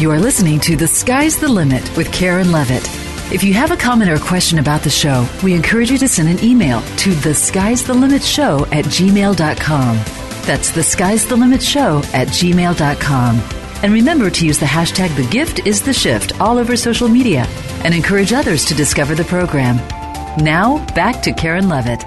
You 0.00 0.10
are 0.10 0.18
listening 0.18 0.58
to 0.60 0.74
The 0.74 0.88
Sky's 0.88 1.38
the 1.38 1.48
Limit 1.48 1.96
with 1.96 2.12
Karen 2.12 2.50
Levitt. 2.50 2.82
If 3.32 3.44
you 3.44 3.54
have 3.54 3.70
a 3.70 3.76
comment 3.76 4.10
or 4.10 4.18
question 4.18 4.58
about 4.58 4.82
the 4.82 4.90
show, 4.90 5.26
we 5.44 5.54
encourage 5.54 5.92
you 5.92 5.98
to 5.98 6.08
send 6.08 6.28
an 6.28 6.44
email 6.44 6.82
to 6.98 7.14
the 7.14 7.34
sky's 7.34 7.82
the 7.82 7.94
limit 7.94 8.22
show 8.22 8.66
at 8.66 8.84
gmail.com. 8.84 9.96
That's 10.42 10.70
the 10.72 10.82
sky's 10.82 11.26
the 11.26 11.36
limit 11.36 11.62
show 11.62 11.98
at 12.12 12.28
gmail.com. 12.28 13.40
And 13.82 13.92
remember 13.92 14.28
to 14.30 14.46
use 14.46 14.58
the 14.58 14.66
hashtag 14.66 15.14
the 15.16 15.28
gift 15.30 15.66
is 15.66 15.80
the 15.80 15.94
shift 15.94 16.38
all 16.40 16.58
over 16.58 16.76
social 16.76 17.08
media 17.08 17.46
and 17.84 17.94
encourage 17.94 18.32
others 18.32 18.64
to 18.64 18.74
discover 18.74 19.14
the 19.14 19.24
program. 19.24 19.76
Now, 20.42 20.84
back 20.94 21.22
to 21.22 21.32
Karen 21.32 21.68
Levitt. 21.68 22.02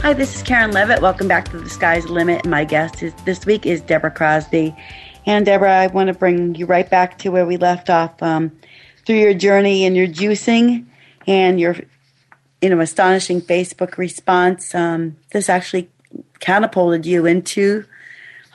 Hi, 0.00 0.12
this 0.14 0.34
is 0.34 0.42
Karen 0.42 0.72
Levitt. 0.72 1.02
Welcome 1.02 1.28
back 1.28 1.48
to 1.50 1.58
The 1.58 1.68
Sky's 1.68 2.06
Limit. 2.06 2.46
My 2.46 2.64
guest 2.64 3.02
is, 3.02 3.12
this 3.24 3.44
week 3.44 3.66
is 3.66 3.80
Debra 3.82 4.10
Crosby. 4.10 4.74
And 5.26 5.44
Debra, 5.44 5.70
I 5.70 5.86
want 5.88 6.08
to 6.08 6.14
bring 6.14 6.54
you 6.54 6.66
right 6.66 6.88
back 6.88 7.18
to 7.18 7.30
where 7.30 7.44
we 7.44 7.56
left 7.58 7.90
off 7.90 8.22
um, 8.22 8.50
through 9.04 9.18
your 9.18 9.34
journey 9.34 9.84
and 9.84 9.96
your 9.96 10.06
juicing 10.06 10.86
and 11.26 11.60
your 11.60 11.76
you 12.62 12.70
know 12.70 12.80
astonishing 12.80 13.40
Facebook 13.40 13.98
response. 13.98 14.74
Um, 14.74 15.16
this 15.32 15.48
actually 15.48 15.90
catapulted 16.40 17.04
you 17.04 17.26
into 17.26 17.84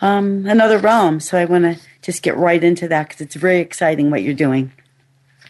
um, 0.01 0.45
another 0.47 0.79
realm. 0.79 1.19
So 1.19 1.37
I 1.37 1.45
want 1.45 1.63
to 1.63 1.79
just 2.01 2.23
get 2.23 2.35
right 2.35 2.63
into 2.63 2.87
that 2.87 3.09
because 3.09 3.21
it's 3.21 3.35
very 3.35 3.59
exciting 3.59 4.09
what 4.09 4.23
you're 4.23 4.33
doing. 4.33 4.71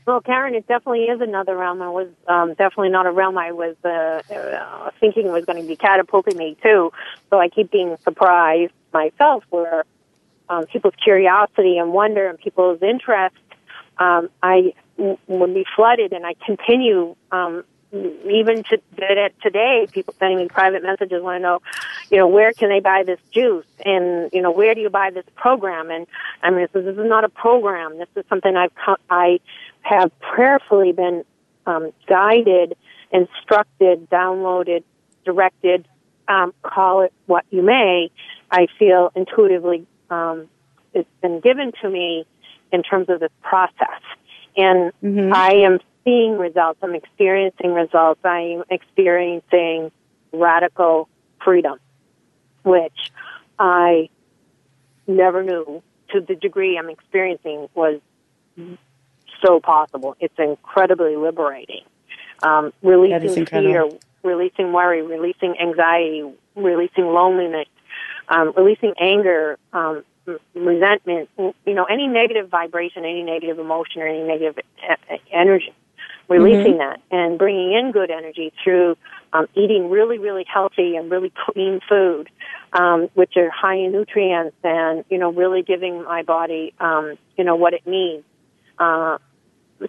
Well, 0.06 0.20
Karen, 0.20 0.54
it 0.54 0.68
definitely 0.68 1.06
is 1.06 1.22
another 1.22 1.56
realm. 1.56 1.82
It 1.82 1.90
was 1.90 2.10
um, 2.28 2.50
definitely 2.50 2.90
not 2.90 3.06
a 3.06 3.12
realm 3.12 3.38
I 3.38 3.54
was 3.54 3.76
uh, 3.86 4.22
uh, 4.34 4.92
thinking 5.00 5.32
was 5.32 5.46
going 5.46 5.62
to 5.62 5.68
be 5.68 5.78
catapulting 5.78 6.38
me 6.38 6.58
to. 6.64 6.92
So 7.30 7.40
I 7.40 7.48
keep 7.48 7.72
being 7.72 7.96
surprised 8.04 8.74
myself 8.92 9.46
where 9.50 9.86
um, 10.50 10.66
people's 10.66 10.96
curiosity 11.02 11.78
and 11.78 11.94
wonder 11.94 12.28
and 12.28 12.38
people's 12.38 12.82
interest, 12.82 13.36
um, 13.98 14.30
I 14.42 14.74
w- 14.98 15.18
would 15.28 15.54
be 15.54 15.66
flooded, 15.74 16.12
and 16.12 16.26
I 16.26 16.34
continue 16.46 17.16
um, 17.32 17.64
even 17.94 18.64
to, 18.64 18.82
today, 19.42 19.88
people 19.92 20.16
sending 20.18 20.40
me 20.40 20.48
private 20.48 20.84
messages 20.84 21.22
want 21.22 21.38
to 21.38 21.40
know, 21.40 21.62
you 22.10 22.18
know, 22.18 22.28
where 22.28 22.52
can 22.52 22.70
they 22.70 22.80
buy 22.80 23.04
this 23.04 23.20
juice, 23.32 23.68
and 23.86 24.32
you 24.34 24.42
know, 24.42 24.52
where 24.52 24.74
do 24.74 24.82
you 24.82 24.90
buy 24.90 25.12
this 25.12 25.26
program? 25.36 25.92
And 25.92 26.08
I 26.42 26.50
mean, 26.50 26.62
this 26.62 26.72
is, 26.74 26.86
this 26.86 26.98
is 26.98 27.10
not 27.10 27.24
a 27.24 27.30
program. 27.30 28.00
This 28.00 28.10
is 28.16 28.26
something 28.28 28.56
I've 28.56 28.72
I 29.10 29.40
have 29.84 30.12
prayerfully 30.20 30.92
been 30.92 31.24
um, 31.66 31.92
guided, 32.08 32.76
instructed, 33.12 34.10
downloaded, 34.10 34.84
directed. 35.24 35.88
Um, 36.28 36.54
call 36.64 37.02
it 37.02 37.14
what 37.26 37.46
you 37.52 37.62
may. 37.62 38.10
I 38.50 38.68
feel 38.80 39.12
intuitively 39.16 39.86
um, 40.10 40.48
it's 40.94 41.10
been 41.22 41.40
given 41.40 41.72
to 41.82 41.90
me 41.90 42.26
in 42.72 42.84
terms 42.84 43.10
of 43.10 43.20
this 43.20 43.32
process, 43.42 44.02
and 44.56 44.92
mm-hmm. 45.04 45.34
I 45.34 45.52
am 45.66 45.80
seeing 46.04 46.38
results. 46.38 46.80
I'm 46.82 46.96
experiencing 46.96 47.74
results. 47.74 48.20
I'm 48.24 48.64
experiencing 48.70 49.92
radical 50.32 51.10
freedom, 51.44 51.80
which 52.64 53.12
I 53.60 54.10
never 55.08 55.44
knew 55.44 55.82
to 56.12 56.22
the 56.22 56.36
degree 56.36 56.78
I'm 56.78 56.90
experiencing 56.90 57.70
was 57.74 58.00
so 59.46 59.60
possible. 59.60 60.16
It's 60.20 60.38
incredibly 60.38 61.16
liberating. 61.16 61.84
Um, 62.42 62.74
releasing 62.82 63.46
fear, 63.46 63.90
releasing 64.24 64.74
worry, 64.74 65.02
releasing 65.02 65.56
anxiety, 65.60 66.30
releasing 66.56 67.06
loneliness, 67.06 67.68
um, 68.28 68.54
releasing 68.58 68.94
anger, 69.00 69.58
um, 69.72 70.04
resentment, 70.54 71.30
you 71.38 71.74
know, 71.74 71.86
any 71.86 72.08
negative 72.08 72.50
vibration, 72.50 73.06
any 73.06 73.24
negative 73.24 73.60
emotion, 73.60 74.02
or 74.02 74.08
any 74.08 74.24
negative 74.24 74.58
energy 75.32 75.74
releasing 76.30 76.74
mm-hmm. 76.74 76.78
that 76.78 77.02
and 77.12 77.38
bringing 77.38 77.74
in 77.74 77.92
good 77.92 78.10
energy 78.10 78.54
through 78.64 78.98
um, 79.34 79.48
eating 79.56 79.90
really, 79.90 80.18
really 80.18 80.46
healthy 80.52 80.96
and 80.96 81.12
really 81.12 81.32
clean 81.46 81.80
food, 81.88 82.30
um, 82.74 83.10
which 83.14 83.36
are 83.36 83.50
high 83.50 83.76
in 83.76 83.92
nutrients 83.92 84.56
and, 84.64 85.04
you 85.10 85.18
know, 85.18 85.32
really 85.32 85.64
giving 85.64 86.04
my 86.04 86.24
body, 86.24 86.74
um, 86.80 87.18
you 87.38 87.44
know, 87.44 87.56
what 87.56 87.74
it 87.74 87.86
needs. 87.86 88.24
Uh, 88.80 89.18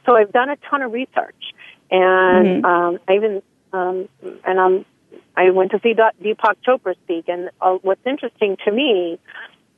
so 0.04 0.16
I've 0.16 0.32
done 0.32 0.50
a 0.50 0.56
ton 0.68 0.82
of 0.82 0.92
research 0.92 1.52
and, 1.90 2.64
mm-hmm. 2.64 2.64
um, 2.64 2.98
I 3.08 3.14
even, 3.14 3.42
um, 3.72 4.08
and 4.44 4.60
I'm, 4.60 4.84
I 5.36 5.50
went 5.50 5.72
to 5.72 5.80
see 5.82 5.94
Deepak 5.94 6.56
Chopra 6.66 6.94
speak 7.04 7.28
and 7.28 7.50
uh, 7.60 7.78
what's 7.82 8.06
interesting 8.06 8.56
to 8.64 8.72
me 8.72 9.18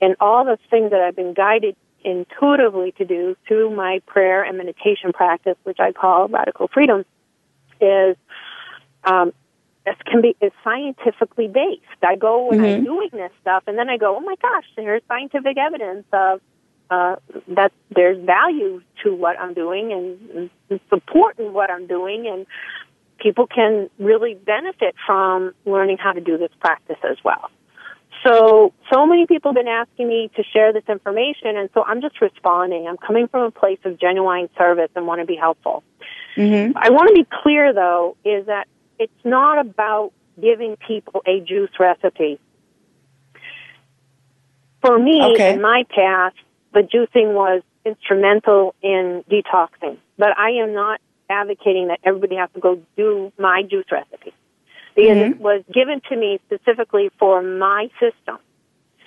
and 0.01 0.17
all 0.21 0.45
the 0.45 0.59
things 0.71 0.91
that 0.91 1.01
I've 1.01 1.17
been 1.17 1.33
guided 1.33 1.77
intuitively 2.05 2.93
to 2.93 3.05
do 3.05 3.37
through 3.49 3.75
my 3.75 4.01
prayer 4.07 4.43
and 4.43 4.57
meditation 4.59 5.13
practice, 5.13 5.57
which 5.65 5.81
I 5.81 5.93
call 5.93 6.29
radical 6.29 6.69
freedom, 6.69 7.05
is 7.81 8.17
um, 9.05 9.33
this 9.85 9.97
can 10.05 10.21
be 10.21 10.37
is 10.41 10.53
scientifically 10.63 11.49
based. 11.49 11.83
I 12.03 12.17
go 12.17 12.49
when 12.49 12.61
mm-hmm. 12.61 12.79
I'm 12.79 12.85
doing 12.85 13.11
this 13.13 13.33
stuff, 13.41 13.65
and 13.67 13.79
then 13.79 13.89
I 13.89 13.97
go, 13.97 14.17
oh 14.17 14.21
my 14.21 14.35
gosh, 14.41 14.65
there's 14.77 15.03
scientific 15.09 15.57
evidence 15.57 16.05
of 16.13 16.41
uh, 16.91 17.17
that 17.49 17.73
there's 17.95 18.25
value 18.25 18.81
to 19.05 19.15
what 19.15 19.39
I'm 19.39 19.55
doing 19.55 19.93
and, 19.93 20.51
and 20.71 20.81
support 20.89 21.39
in 21.39 21.53
what 21.53 21.71
I'm 21.71 21.87
doing, 21.87 22.27
and 22.27 22.47
people 23.19 23.47
can 23.47 23.91
really 23.99 24.35
benefit 24.35 24.95
from 25.07 25.53
learning 25.65 25.99
how 25.99 26.13
to 26.13 26.21
do 26.21 26.39
this 26.39 26.51
practice 26.61 26.99
as 27.09 27.17
well. 27.25 27.51
So, 28.25 28.73
so 28.93 29.07
many 29.07 29.27
people 29.27 29.51
have 29.53 29.57
been 29.57 29.69
asking 29.69 30.09
me 30.09 30.31
to 30.37 30.43
share 30.53 30.73
this 30.73 30.83
information, 30.89 31.57
and 31.57 31.69
so 31.75 31.83
I'm 31.85 32.01
just 32.01 32.21
responding. 32.21 32.87
I'm 32.89 32.97
coming 32.97 33.29
from 33.29 33.43
a 33.43 33.51
place 33.51 33.79
of 33.85 34.01
genuine 34.01 34.49
service 34.59 34.91
and 34.97 35.07
want 35.07 35.21
to 35.21 35.27
be 35.27 35.37
helpful. 35.37 35.85
Mm-hmm. 36.37 36.77
I 36.77 36.91
want 36.91 37.09
to 37.09 37.15
be 37.15 37.27
clear, 37.43 37.73
though, 37.73 38.17
is 38.25 38.47
that 38.47 38.69
it's 38.99 39.13
not 39.25 39.65
about 39.65 40.13
giving 40.41 40.77
people 40.77 41.23
a 41.27 41.41
juice 41.41 41.71
recipe. 41.79 42.41
For 44.81 44.99
me, 44.99 45.23
okay. 45.23 45.55
in 45.55 45.63
my 45.63 45.85
past, 45.89 46.37
the 46.77 46.83
juicing 46.83 47.33
was 47.33 47.63
instrumental 47.87 48.75
in 48.83 49.25
detoxing, 49.31 49.97
but 50.19 50.37
I 50.37 50.63
am 50.63 50.75
not 50.75 51.01
advocating 51.31 51.89
that 51.89 52.01
everybody 52.05 52.37
has 52.37 52.51
to 52.55 52.61
go 52.61 52.83
do 52.99 53.33
my 53.39 53.63
juice 53.63 53.87
recipe 53.91 54.35
because 54.95 55.17
mm-hmm. 55.17 55.33
it 55.33 55.41
was 55.41 55.65
given 55.73 56.03
to 56.11 56.17
me 56.17 56.39
specifically 56.45 57.11
for 57.19 57.43
my 57.43 57.89
system. 57.99 58.39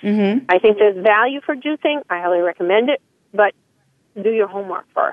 Mm-hmm. 0.02 0.46
I 0.48 0.58
think 0.58 0.78
there's 0.78 0.96
value 0.96 1.40
for 1.46 1.54
juicing. 1.54 2.02
I 2.10 2.20
highly 2.20 2.40
recommend 2.40 2.90
it, 2.90 3.00
but 3.32 3.54
do 4.20 4.30
your 4.30 4.48
homework 4.48 4.86
1st 4.96 5.12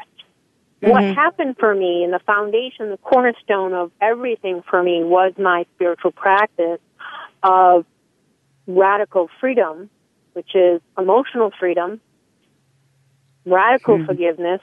mm-hmm. 0.81 0.89
What 0.89 1.03
happened 1.03 1.57
for 1.59 1.75
me 1.75 2.03
and 2.03 2.11
the 2.11 2.21
foundation, 2.25 2.89
the 2.89 2.97
cornerstone 2.97 3.73
of 3.73 3.91
everything 4.01 4.63
for 4.67 4.81
me 4.81 5.03
was 5.03 5.33
my 5.37 5.67
spiritual 5.75 6.11
practice 6.11 6.79
of 7.43 7.85
radical 8.65 9.29
freedom, 9.39 9.91
which 10.33 10.55
is 10.55 10.81
emotional 10.97 11.51
freedom, 11.59 12.01
radical 13.47 13.97
mm-hmm. 13.97 14.05
forgiveness, 14.05 14.61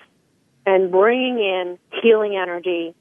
and 0.66 0.90
bringing 0.90 1.38
in 1.38 1.78
healing 2.02 2.36
energy 2.36 2.94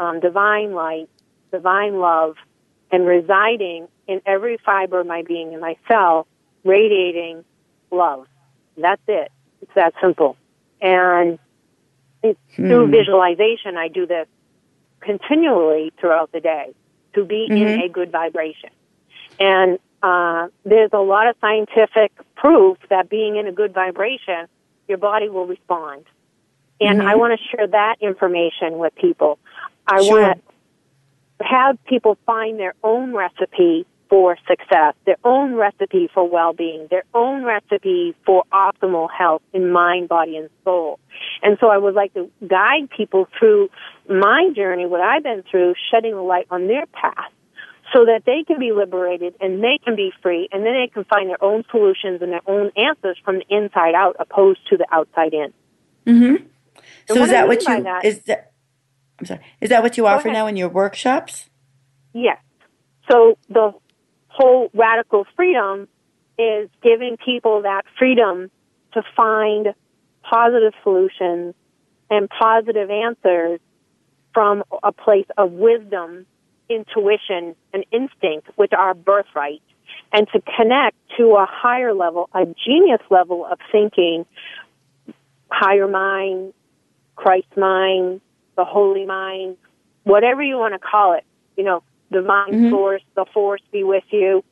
um, 0.00 0.18
divine 0.18 0.72
light, 0.72 1.08
divine 1.52 1.98
love, 1.98 2.36
and 2.90 3.06
residing 3.06 3.86
in 4.08 4.20
every 4.26 4.56
fiber 4.64 5.00
of 5.00 5.06
my 5.06 5.22
being 5.22 5.52
and 5.52 5.60
my 5.60 5.76
cell, 5.86 6.26
radiating 6.64 7.44
love. 7.90 8.26
That's 8.76 9.02
it. 9.06 9.30
It's 9.60 9.72
that 9.74 9.92
simple. 10.00 10.36
And 10.80 11.38
hmm. 12.24 12.32
through 12.56 12.88
visualization, 12.88 13.76
I 13.76 13.88
do 13.88 14.06
this 14.06 14.26
continually 15.00 15.92
throughout 16.00 16.32
the 16.32 16.40
day 16.40 16.74
to 17.14 17.24
be 17.24 17.48
mm-hmm. 17.50 17.66
in 17.66 17.80
a 17.82 17.88
good 17.88 18.10
vibration. 18.10 18.70
And 19.38 19.78
uh, 20.02 20.48
there's 20.64 20.90
a 20.92 20.98
lot 20.98 21.28
of 21.28 21.36
scientific 21.40 22.12
proof 22.36 22.78
that 22.88 23.10
being 23.10 23.36
in 23.36 23.46
a 23.46 23.52
good 23.52 23.74
vibration, 23.74 24.46
your 24.90 24.98
body 24.98 25.30
will 25.30 25.46
respond. 25.46 26.04
And 26.80 26.98
mm-hmm. 26.98 27.08
I 27.08 27.14
want 27.14 27.38
to 27.38 27.56
share 27.56 27.66
that 27.66 27.96
information 28.00 28.78
with 28.78 28.94
people. 28.96 29.38
I 29.86 30.02
sure. 30.02 30.20
want 30.20 30.44
to 31.38 31.44
have 31.44 31.82
people 31.84 32.18
find 32.26 32.58
their 32.58 32.74
own 32.84 33.14
recipe 33.14 33.86
for 34.10 34.36
success, 34.48 34.94
their 35.06 35.16
own 35.24 35.54
recipe 35.54 36.10
for 36.12 36.28
well-being, 36.28 36.88
their 36.90 37.04
own 37.14 37.44
recipe 37.44 38.14
for 38.26 38.42
optimal 38.52 39.08
health 39.08 39.40
in 39.52 39.70
mind, 39.70 40.08
body, 40.08 40.36
and 40.36 40.50
soul. 40.64 40.98
And 41.42 41.56
so 41.60 41.68
I 41.68 41.78
would 41.78 41.94
like 41.94 42.12
to 42.14 42.28
guide 42.46 42.90
people 42.94 43.28
through 43.38 43.70
my 44.08 44.50
journey, 44.54 44.86
what 44.86 45.00
I've 45.00 45.22
been 45.22 45.44
through, 45.48 45.74
shedding 45.90 46.14
the 46.14 46.22
light 46.22 46.46
on 46.50 46.66
their 46.66 46.86
path 46.86 47.30
so 47.92 48.04
that 48.04 48.22
they 48.24 48.44
can 48.46 48.58
be 48.58 48.72
liberated 48.72 49.34
and 49.40 49.62
they 49.62 49.78
can 49.84 49.96
be 49.96 50.12
free 50.22 50.48
and 50.52 50.64
then 50.64 50.74
they 50.74 50.88
can 50.92 51.04
find 51.04 51.28
their 51.28 51.42
own 51.42 51.64
solutions 51.70 52.22
and 52.22 52.32
their 52.32 52.46
own 52.46 52.70
answers 52.76 53.18
from 53.24 53.38
the 53.38 53.44
inside 53.48 53.94
out 53.94 54.16
opposed 54.18 54.60
to 54.68 54.76
the 54.76 54.86
outside 54.92 55.32
in. 55.34 55.52
Mm-hmm. 56.06 56.44
So 57.08 57.22
is 57.22 57.30
that 57.30 57.48
what 57.48 57.60
you 57.66 57.82
that, 57.82 58.04
is 58.04 58.20
that 58.20 58.52
I'm 59.18 59.26
sorry. 59.26 59.40
Is 59.60 59.70
that 59.70 59.82
what 59.82 59.96
you 59.96 60.06
offer 60.06 60.30
now 60.30 60.46
in 60.46 60.56
your 60.56 60.68
workshops? 60.68 61.48
Yes. 62.14 62.38
So 63.10 63.38
the 63.48 63.72
whole 64.28 64.70
radical 64.72 65.26
freedom 65.36 65.88
is 66.38 66.70
giving 66.82 67.16
people 67.22 67.62
that 67.62 67.82
freedom 67.98 68.50
to 68.94 69.02
find 69.16 69.74
positive 70.22 70.72
solutions 70.82 71.54
and 72.08 72.28
positive 72.28 72.90
answers 72.90 73.60
from 74.32 74.62
a 74.82 74.92
place 74.92 75.26
of 75.36 75.52
wisdom, 75.52 76.26
intuition, 76.70 77.54
and 77.74 77.84
instinct, 77.90 78.48
which 78.56 78.72
are 78.72 78.94
birthright, 78.94 79.62
and 80.12 80.26
to 80.32 80.40
connect 80.56 80.96
to 81.18 81.34
a 81.36 81.46
higher 81.46 81.92
level, 81.92 82.30
a 82.32 82.46
genius 82.64 83.00
level 83.10 83.44
of 83.44 83.58
thinking, 83.70 84.24
higher 85.50 85.88
mind, 85.88 86.54
Christ 87.16 87.56
mind, 87.56 88.20
the 88.56 88.64
holy 88.64 89.04
mind, 89.04 89.56
whatever 90.04 90.42
you 90.42 90.56
want 90.56 90.74
to 90.74 90.78
call 90.78 91.14
it, 91.14 91.24
you 91.56 91.64
know, 91.64 91.82
divine 92.10 92.52
mm-hmm. 92.52 92.70
source, 92.70 93.02
the 93.14 93.24
force 93.32 93.60
be 93.72 93.84
with 93.84 94.04
you, 94.10 94.44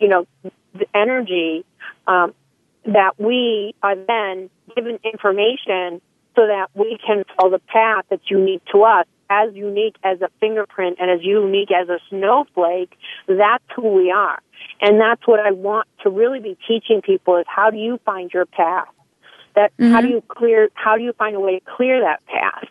you 0.00 0.08
know, 0.08 0.26
the 0.74 0.86
energy, 0.94 1.64
um, 2.06 2.34
that 2.84 3.18
we 3.18 3.74
are 3.82 3.96
then 3.96 4.50
given 4.74 4.98
information 5.04 6.00
so 6.34 6.46
that 6.46 6.68
we 6.74 6.98
can 7.04 7.24
follow 7.36 7.50
the 7.50 7.58
path 7.58 8.04
that's 8.10 8.30
unique 8.30 8.62
to 8.72 8.82
us, 8.82 9.06
as 9.30 9.54
unique 9.54 9.96
as 10.02 10.20
a 10.20 10.28
fingerprint 10.40 10.98
and 11.00 11.10
as 11.10 11.22
unique 11.22 11.70
as 11.70 11.88
a 11.88 11.98
snowflake. 12.08 12.96
That's 13.26 13.64
who 13.74 13.94
we 13.94 14.10
are. 14.10 14.40
And 14.80 15.00
that's 15.00 15.26
what 15.26 15.40
I 15.40 15.52
want 15.52 15.88
to 16.02 16.10
really 16.10 16.40
be 16.40 16.56
teaching 16.66 17.02
people 17.02 17.36
is 17.36 17.44
how 17.48 17.70
do 17.70 17.76
you 17.76 17.98
find 18.04 18.32
your 18.32 18.46
path? 18.46 18.88
That 19.54 19.76
mm-hmm. 19.76 19.92
how 19.92 20.00
do 20.00 20.08
you 20.08 20.22
clear 20.28 20.68
how 20.74 20.96
do 20.96 21.02
you 21.02 21.12
find 21.14 21.34
a 21.34 21.40
way 21.40 21.58
to 21.58 21.64
clear 21.76 22.00
that 22.00 22.24
path? 22.26 22.68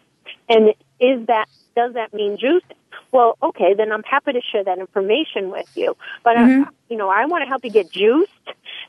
And 0.47 0.70
is 0.99 1.26
that 1.28 1.47
does 1.76 1.93
that 1.93 2.14
mean 2.14 2.38
juicing? 2.38 2.76
Well, 3.12 3.38
okay, 3.41 3.74
then 3.74 3.91
I'm 3.91 4.03
happy 4.03 4.34
to 4.34 4.41
share 4.41 4.64
that 4.64 4.78
information 4.78 5.49
with 5.49 5.70
you. 5.76 5.95
But 6.24 6.38
uh, 6.38 6.41
mm-hmm. 6.41 6.64
I, 6.64 6.72
you 6.89 6.97
know, 6.97 7.10
I 7.10 7.26
want 7.26 7.43
to 7.43 7.47
help 7.47 7.64
you 7.64 7.72
get 7.72 7.91
juiced, 7.91 8.32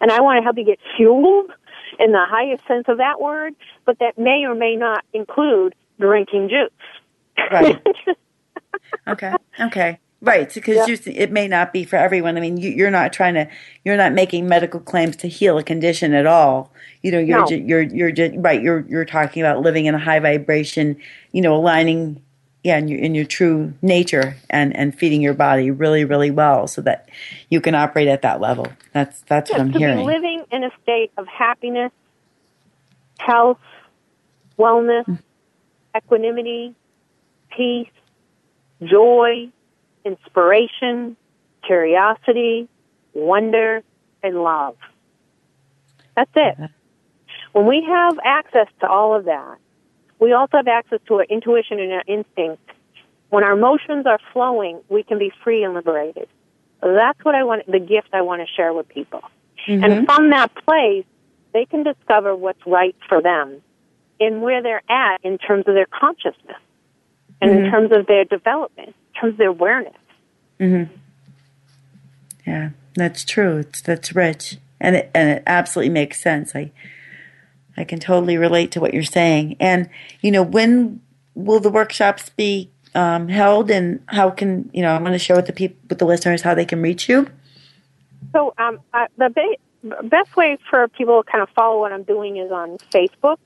and 0.00 0.10
I 0.10 0.20
want 0.20 0.38
to 0.38 0.42
help 0.42 0.58
you 0.58 0.64
get 0.64 0.78
fueled 0.96 1.52
in 1.98 2.12
the 2.12 2.24
highest 2.28 2.66
sense 2.66 2.84
of 2.88 2.98
that 2.98 3.20
word. 3.20 3.54
But 3.84 3.98
that 4.00 4.18
may 4.18 4.44
or 4.46 4.54
may 4.54 4.76
not 4.76 5.04
include 5.12 5.74
drinking 5.98 6.48
juice. 6.48 6.70
Right. 7.50 7.82
okay. 9.08 9.34
Okay. 9.60 9.98
Right, 10.22 10.52
because 10.52 10.88
yep. 10.88 11.00
it 11.06 11.30
may 11.30 11.46
not 11.46 11.74
be 11.74 11.84
for 11.84 11.96
everyone. 11.96 12.38
I 12.38 12.40
mean, 12.40 12.56
you, 12.56 12.86
are 12.86 12.90
not 12.90 13.12
trying 13.12 13.34
to, 13.34 13.48
you're 13.84 13.98
not 13.98 14.14
making 14.14 14.48
medical 14.48 14.80
claims 14.80 15.14
to 15.16 15.28
heal 15.28 15.58
a 15.58 15.62
condition 15.62 16.14
at 16.14 16.26
all. 16.26 16.72
You 17.02 17.12
know, 17.12 17.18
you're, 17.18 17.40
no. 17.40 17.46
ju- 17.46 17.64
you're, 17.64 17.82
you're 17.82 18.10
just, 18.10 18.34
right. 18.38 18.60
You're, 18.60 18.80
you're 18.88 19.04
talking 19.04 19.42
about 19.42 19.60
living 19.60 19.84
in 19.84 19.94
a 19.94 19.98
high 19.98 20.18
vibration. 20.18 20.96
You 21.32 21.42
know, 21.42 21.54
aligning, 21.54 22.22
yeah, 22.64 22.78
in 22.78 22.88
your, 22.88 22.98
in 22.98 23.14
your 23.14 23.26
true 23.26 23.74
nature 23.82 24.36
and 24.48 24.74
and 24.74 24.98
feeding 24.98 25.20
your 25.20 25.34
body 25.34 25.70
really, 25.70 26.04
really 26.04 26.30
well, 26.30 26.66
so 26.66 26.80
that 26.82 27.08
you 27.50 27.60
can 27.60 27.74
operate 27.74 28.08
at 28.08 28.22
that 28.22 28.40
level. 28.40 28.66
That's 28.92 29.20
that's 29.28 29.50
what 29.50 29.60
I'm 29.60 29.72
to 29.72 29.78
hearing. 29.78 29.98
Be 29.98 30.04
living 30.04 30.44
in 30.50 30.64
a 30.64 30.70
state 30.82 31.12
of 31.18 31.28
happiness, 31.28 31.92
health, 33.18 33.60
wellness, 34.58 35.04
mm. 35.04 35.18
equanimity, 35.96 36.74
peace, 37.50 37.88
joy 38.82 39.50
inspiration, 40.06 41.16
curiosity, 41.66 42.68
wonder, 43.12 43.82
and 44.22 44.42
love. 44.42 44.76
That's 46.16 46.30
it. 46.34 46.70
When 47.52 47.66
we 47.66 47.84
have 47.86 48.18
access 48.24 48.68
to 48.80 48.88
all 48.88 49.14
of 49.14 49.24
that, 49.24 49.56
we 50.18 50.32
also 50.32 50.58
have 50.58 50.68
access 50.68 51.00
to 51.08 51.14
our 51.14 51.24
intuition 51.24 51.78
and 51.80 51.92
our 51.92 52.04
instinct. 52.06 52.62
When 53.28 53.44
our 53.44 53.52
emotions 53.52 54.06
are 54.06 54.20
flowing, 54.32 54.80
we 54.88 55.02
can 55.02 55.18
be 55.18 55.32
free 55.42 55.64
and 55.64 55.74
liberated. 55.74 56.28
That's 56.80 57.22
what 57.24 57.34
I 57.34 57.44
want, 57.44 57.66
the 57.70 57.80
gift 57.80 58.08
I 58.12 58.22
want 58.22 58.46
to 58.46 58.54
share 58.54 58.72
with 58.72 58.88
people. 58.88 59.22
Mm-hmm. 59.66 59.84
And 59.84 60.06
from 60.06 60.30
that 60.30 60.54
place, 60.54 61.04
they 61.52 61.64
can 61.64 61.82
discover 61.82 62.36
what's 62.36 62.64
right 62.66 62.94
for 63.08 63.20
them 63.20 63.60
and 64.20 64.40
where 64.40 64.62
they're 64.62 64.82
at 64.88 65.18
in 65.24 65.38
terms 65.38 65.64
of 65.66 65.74
their 65.74 65.86
consciousness 65.86 66.60
and 67.40 67.50
mm-hmm. 67.50 67.64
in 67.64 67.70
terms 67.70 67.92
of 67.92 68.06
their 68.06 68.24
development 68.24 68.88
in 68.88 69.20
terms 69.20 69.32
of 69.34 69.38
their 69.38 69.48
awareness. 69.48 69.94
Mm-hmm. 70.60 70.92
Yeah, 72.46 72.70
that's 72.94 73.24
true. 73.24 73.58
It's 73.58 73.80
that's 73.80 74.14
rich, 74.14 74.58
and 74.80 74.96
it 74.96 75.10
and 75.14 75.30
it 75.30 75.42
absolutely 75.46 75.92
makes 75.92 76.20
sense. 76.20 76.54
I 76.54 76.72
I 77.76 77.84
can 77.84 77.98
totally 77.98 78.36
relate 78.36 78.70
to 78.72 78.80
what 78.80 78.94
you're 78.94 79.02
saying. 79.02 79.56
And 79.60 79.90
you 80.20 80.30
know, 80.30 80.42
when 80.42 81.00
will 81.34 81.60
the 81.60 81.70
workshops 81.70 82.30
be 82.30 82.70
um, 82.94 83.28
held, 83.28 83.70
and 83.70 84.02
how 84.06 84.30
can 84.30 84.70
you 84.72 84.82
know? 84.82 84.94
I'm 84.94 85.02
going 85.02 85.12
to 85.12 85.18
share 85.18 85.36
with 85.36 85.46
the 85.46 85.52
people, 85.52 85.76
with 85.88 85.98
the 85.98 86.06
listeners, 86.06 86.42
how 86.42 86.54
they 86.54 86.64
can 86.64 86.80
reach 86.80 87.08
you. 87.08 87.28
So 88.32 88.54
um, 88.58 88.80
uh, 88.94 89.06
the 89.18 89.30
ba- 89.30 90.02
best 90.04 90.36
way 90.36 90.58
for 90.70 90.88
people 90.88 91.22
to 91.22 91.30
kind 91.30 91.42
of 91.42 91.50
follow 91.50 91.80
what 91.80 91.92
I'm 91.92 92.04
doing 92.04 92.36
is 92.38 92.50
on 92.50 92.78
Facebook. 92.92 93.38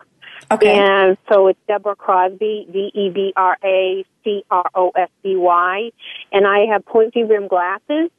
Okay. 0.51 0.78
And 0.78 1.16
so 1.28 1.49
it's 1.49 1.59
Debra 1.68 1.97
Crosby, 1.97 2.66
D 2.72 2.91
E 2.95 3.11
B 3.11 3.32
R 3.36 3.57
A 3.62 4.05
C 4.24 4.45
R 4.51 4.70
O 4.74 4.91
S 4.97 5.11
B 5.22 5.36
Y. 5.36 5.91
And 6.32 6.47
I 6.47 6.66
have 6.72 6.84
pointy 6.84 7.24
rim 7.24 7.49
glasses, 7.49 8.11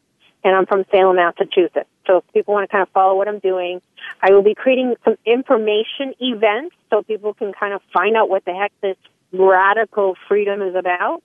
and 0.43 0.55
I'm 0.55 0.65
from 0.65 0.85
Salem, 0.91 1.17
Massachusetts. 1.17 1.89
So 2.07 2.17
if 2.17 2.33
people 2.33 2.53
want 2.53 2.69
to 2.69 2.71
kind 2.71 2.81
of 2.81 2.89
follow 2.89 3.15
what 3.15 3.27
I'm 3.27 3.39
doing, 3.39 3.81
I 4.21 4.31
will 4.31 4.43
be 4.43 4.55
creating 4.55 4.95
some 5.05 5.17
information 5.25 6.13
events 6.19 6.75
so 6.89 7.03
people 7.03 7.33
can 7.33 7.53
kind 7.53 7.73
of 7.73 7.81
find 7.93 8.15
out 8.15 8.29
what 8.29 8.45
the 8.45 8.53
heck 8.53 8.71
this 8.81 8.97
radical 9.31 10.15
freedom 10.27 10.61
is 10.61 10.75
about 10.75 11.21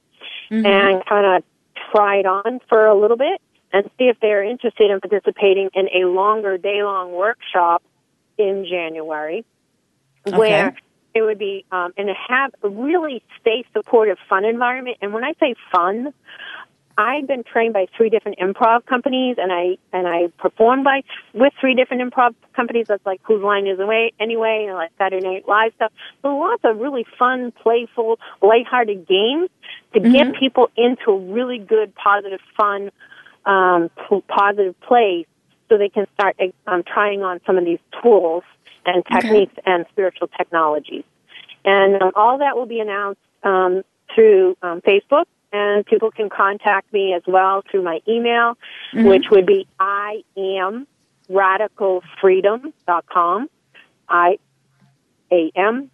mm-hmm. 0.51 0.67
and 0.67 1.05
kind 1.07 1.37
of 1.37 1.45
try 1.93 2.17
it 2.17 2.27
on 2.27 2.61
for 2.69 2.87
a 2.87 2.99
little 2.99 3.17
bit 3.17 3.41
and 3.73 3.91
see 3.99 4.05
if 4.05 4.19
they're 4.21 4.45
interested 4.45 4.91
in 4.91 5.01
participating 5.01 5.71
in 5.75 5.89
a 5.95 6.07
longer 6.07 6.57
day 6.57 6.83
long 6.83 7.13
workshop 7.13 7.83
in 8.39 8.67
January 8.69 9.45
okay. 10.27 10.37
where 10.37 10.77
it 11.17 11.23
would 11.23 11.39
be 11.39 11.65
um, 11.73 11.95
and 11.97 12.11
have 12.29 12.55
a 12.63 12.69
really 12.69 13.23
safe, 13.43 13.65
supportive, 13.73 14.19
fun 14.29 14.45
environment. 14.45 14.99
And 15.01 15.15
when 15.15 15.25
I 15.25 15.33
say 15.41 15.55
fun, 15.73 16.13
I've 16.99 17.27
been 17.27 17.43
trained 17.43 17.73
by 17.73 17.87
three 17.97 18.11
different 18.11 18.39
improv 18.39 18.85
companies, 18.85 19.37
and 19.39 19.51
I 19.53 19.79
and 19.93 20.07
I 20.07 20.29
performed 20.39 20.85
by 20.85 21.03
with 21.33 21.55
three 21.59 21.75
different 21.75 22.03
improv 22.03 22.35
companies. 22.55 22.87
That's 22.89 23.05
like 23.07 23.21
Whose 23.25 23.43
Line 23.43 23.67
Is 23.67 23.79
Away 23.79 24.13
Anyway, 24.21 24.67
and 24.69 24.77
like 24.77 24.91
Saturday 24.99 25.27
Night 25.27 25.49
Live 25.49 25.73
stuff. 25.77 25.93
So 26.21 26.37
lots 26.37 26.63
of 26.65 26.79
really 26.79 27.07
fun, 27.19 27.53
playful, 27.53 28.19
lighthearted 28.43 29.07
games 29.07 29.49
to 29.95 30.01
mm-hmm. 30.01 30.13
get 30.13 30.35
people 30.37 30.71
into 30.77 31.11
a 31.11 31.19
really 31.19 31.59
good, 31.59 31.95
positive, 31.95 32.41
fun, 32.57 32.91
um, 33.47 33.91
positive 34.29 34.79
place, 34.81 35.27
so 35.69 35.79
they 35.79 35.89
can 35.89 36.07
start 36.15 36.37
um, 36.67 36.83
trying 36.83 37.23
on 37.23 37.41
some 37.47 37.57
of 37.57 37.65
these 37.65 37.81
tools 38.03 38.43
and 38.87 39.05
techniques 39.05 39.53
okay. 39.59 39.71
and 39.71 39.85
spiritual 39.91 40.29
technologies. 40.29 41.05
And 41.65 42.01
um, 42.01 42.13
all 42.15 42.39
that 42.39 42.57
will 42.57 42.67
be 42.67 42.81
announced 42.81 43.21
um, 43.43 43.83
through 44.15 44.57
um, 44.63 44.81
Facebook, 44.81 45.25
and 45.53 45.85
people 45.85 46.11
can 46.11 46.29
contact 46.29 46.93
me 46.93 47.13
as 47.13 47.23
well 47.27 47.63
through 47.71 47.83
my 47.83 48.01
email, 48.09 48.57
mm-hmm. 48.93 49.07
which 49.07 49.27
would 49.31 49.47
be 49.47 49.67
I 49.79 50.23
am 50.37 50.87
radicalfreedom.com. 51.29 53.51
I 54.09 54.39
A 55.33 55.51
M 55.57 55.91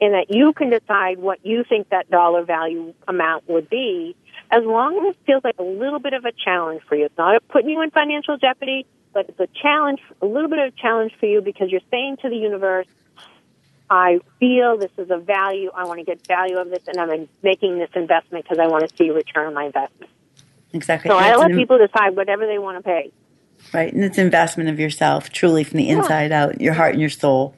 and 0.00 0.14
that 0.14 0.26
you 0.30 0.52
can 0.52 0.70
decide 0.70 1.18
what 1.18 1.44
you 1.44 1.64
think 1.68 1.88
that 1.88 2.10
dollar 2.10 2.44
value 2.44 2.94
amount 3.08 3.48
would 3.48 3.68
be 3.68 4.14
as 4.50 4.64
long 4.64 4.98
as 4.98 5.14
it 5.14 5.18
feels 5.26 5.42
like 5.44 5.56
a 5.58 5.62
little 5.62 5.98
bit 5.98 6.12
of 6.12 6.24
a 6.24 6.32
challenge 6.32 6.82
for 6.88 6.94
you. 6.94 7.06
It's 7.06 7.18
not 7.18 7.46
putting 7.48 7.70
you 7.70 7.82
in 7.82 7.90
financial 7.90 8.36
jeopardy, 8.36 8.86
but 9.12 9.28
it's 9.28 9.40
a 9.40 9.48
challenge, 9.60 10.00
a 10.20 10.26
little 10.26 10.48
bit 10.48 10.58
of 10.58 10.74
a 10.74 10.76
challenge 10.76 11.12
for 11.18 11.26
you 11.26 11.40
because 11.40 11.70
you're 11.70 11.80
saying 11.90 12.18
to 12.22 12.28
the 12.28 12.36
universe, 12.36 12.86
I 13.88 14.20
feel 14.40 14.78
this 14.78 14.90
is 14.98 15.10
a 15.10 15.18
value. 15.18 15.70
I 15.74 15.84
want 15.84 16.00
to 16.00 16.04
get 16.04 16.26
value 16.26 16.58
of 16.58 16.70
this, 16.70 16.82
and 16.88 16.98
I'm 16.98 17.28
making 17.42 17.78
this 17.78 17.90
investment 17.94 18.44
because 18.44 18.58
I 18.58 18.66
want 18.66 18.88
to 18.88 18.96
see 18.96 19.08
a 19.08 19.12
return 19.12 19.46
on 19.46 19.54
my 19.54 19.64
investment. 19.66 20.10
Exactly. 20.72 21.08
So 21.08 21.16
I 21.16 21.36
let 21.36 21.52
people 21.52 21.78
decide 21.78 22.16
whatever 22.16 22.46
they 22.46 22.58
want 22.58 22.78
to 22.78 22.82
pay. 22.82 23.12
Right, 23.72 23.92
and 23.92 24.04
it's 24.04 24.18
investment 24.18 24.68
of 24.68 24.78
yourself, 24.78 25.30
truly 25.30 25.64
from 25.64 25.78
the 25.78 25.88
inside 25.88 26.30
yeah. 26.30 26.44
out, 26.44 26.60
your 26.60 26.74
heart 26.74 26.92
and 26.92 27.00
your 27.00 27.10
soul. 27.10 27.54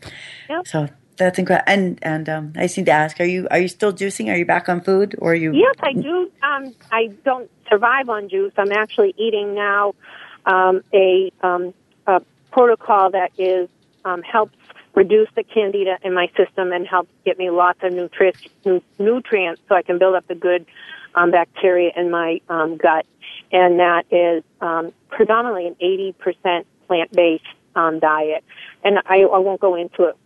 Yep. 0.49 0.67
So 0.69 0.89
that's 1.19 1.39
incredible. 1.39 1.65
And 1.67 1.99
and 2.03 2.29
um, 2.29 2.53
I 2.57 2.63
just 2.63 2.79
need 2.79 2.87
to 2.87 2.93
ask: 2.93 3.21
Are 3.21 3.25
you 3.25 3.47
are 3.51 3.59
you 3.59 3.69
still 3.69 3.93
juicing? 3.93 4.33
Are 4.33 4.37
you 4.37 4.47
back 4.47 4.69
on 4.69 4.81
food, 4.81 5.17
or 5.19 5.33
are 5.33 5.35
you? 5.35 5.53
Yes, 5.53 5.75
I 5.81 5.93
do. 5.93 6.31
Um, 6.43 6.75
I 6.91 7.09
don't 7.25 7.51
survive 7.69 8.09
on 8.09 8.29
juice. 8.29 8.53
I'm 8.57 8.73
actually 8.73 9.15
eating 9.19 9.55
now 9.55 9.95
um, 10.47 10.83
a, 10.93 11.31
um, 11.43 11.75
a 12.07 12.23
protocol 12.51 13.11
that 13.11 13.33
is 13.39 13.69
um, 14.05 14.23
helps 14.23 14.57
reduce 14.95 15.29
the 15.37 15.45
candida 15.45 15.99
in 16.03 16.15
my 16.15 16.29
system 16.37 16.73
and 16.73 16.87
helps 16.87 17.11
get 17.25 17.39
me 17.39 17.51
lots 17.51 17.79
of 17.83 17.93
nutri- 17.93 18.83
nutrients 18.99 19.61
so 19.69 19.75
I 19.75 19.83
can 19.83 19.99
build 19.99 20.15
up 20.15 20.27
the 20.27 20.35
good 20.35 20.67
um, 21.15 21.31
bacteria 21.31 21.93
in 21.95 22.11
my 22.11 22.41
um, 22.49 22.77
gut. 22.77 23.07
And 23.53 23.79
that 23.79 24.07
is 24.11 24.43
um, 24.61 24.93
predominantly 25.09 25.67
an 25.69 25.77
80% 26.35 26.65
plant 26.87 27.13
based 27.13 27.45
um, 27.77 28.01
diet. 28.01 28.43
And 28.83 28.99
I, 29.07 29.21
I 29.21 29.39
won't 29.39 29.61
go 29.61 29.75
into 29.75 30.05
it 30.05 30.17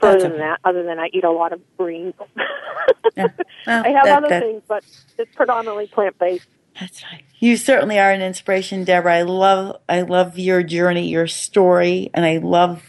further 0.00 0.28
than 0.28 0.38
that, 0.38 0.60
other 0.64 0.82
than 0.82 0.98
I 0.98 1.08
eat 1.12 1.24
a 1.24 1.30
lot 1.30 1.52
of 1.52 1.60
greens. 1.76 2.14
yeah. 3.16 3.28
well, 3.66 3.84
I 3.84 3.88
have 3.90 4.04
that, 4.04 4.16
other 4.18 4.28
that, 4.28 4.42
things, 4.42 4.62
but 4.66 4.84
it's 5.18 5.34
predominantly 5.34 5.86
plant 5.86 6.18
based. 6.18 6.46
That's 6.80 7.02
right. 7.04 7.24
You 7.38 7.56
certainly 7.56 7.98
are 7.98 8.10
an 8.10 8.22
inspiration, 8.22 8.84
Debra. 8.84 9.18
I 9.18 9.22
love, 9.22 9.80
I 9.88 10.02
love 10.02 10.38
your 10.38 10.62
journey, 10.62 11.08
your 11.08 11.26
story, 11.26 12.10
and 12.14 12.24
I 12.24 12.38
love, 12.38 12.82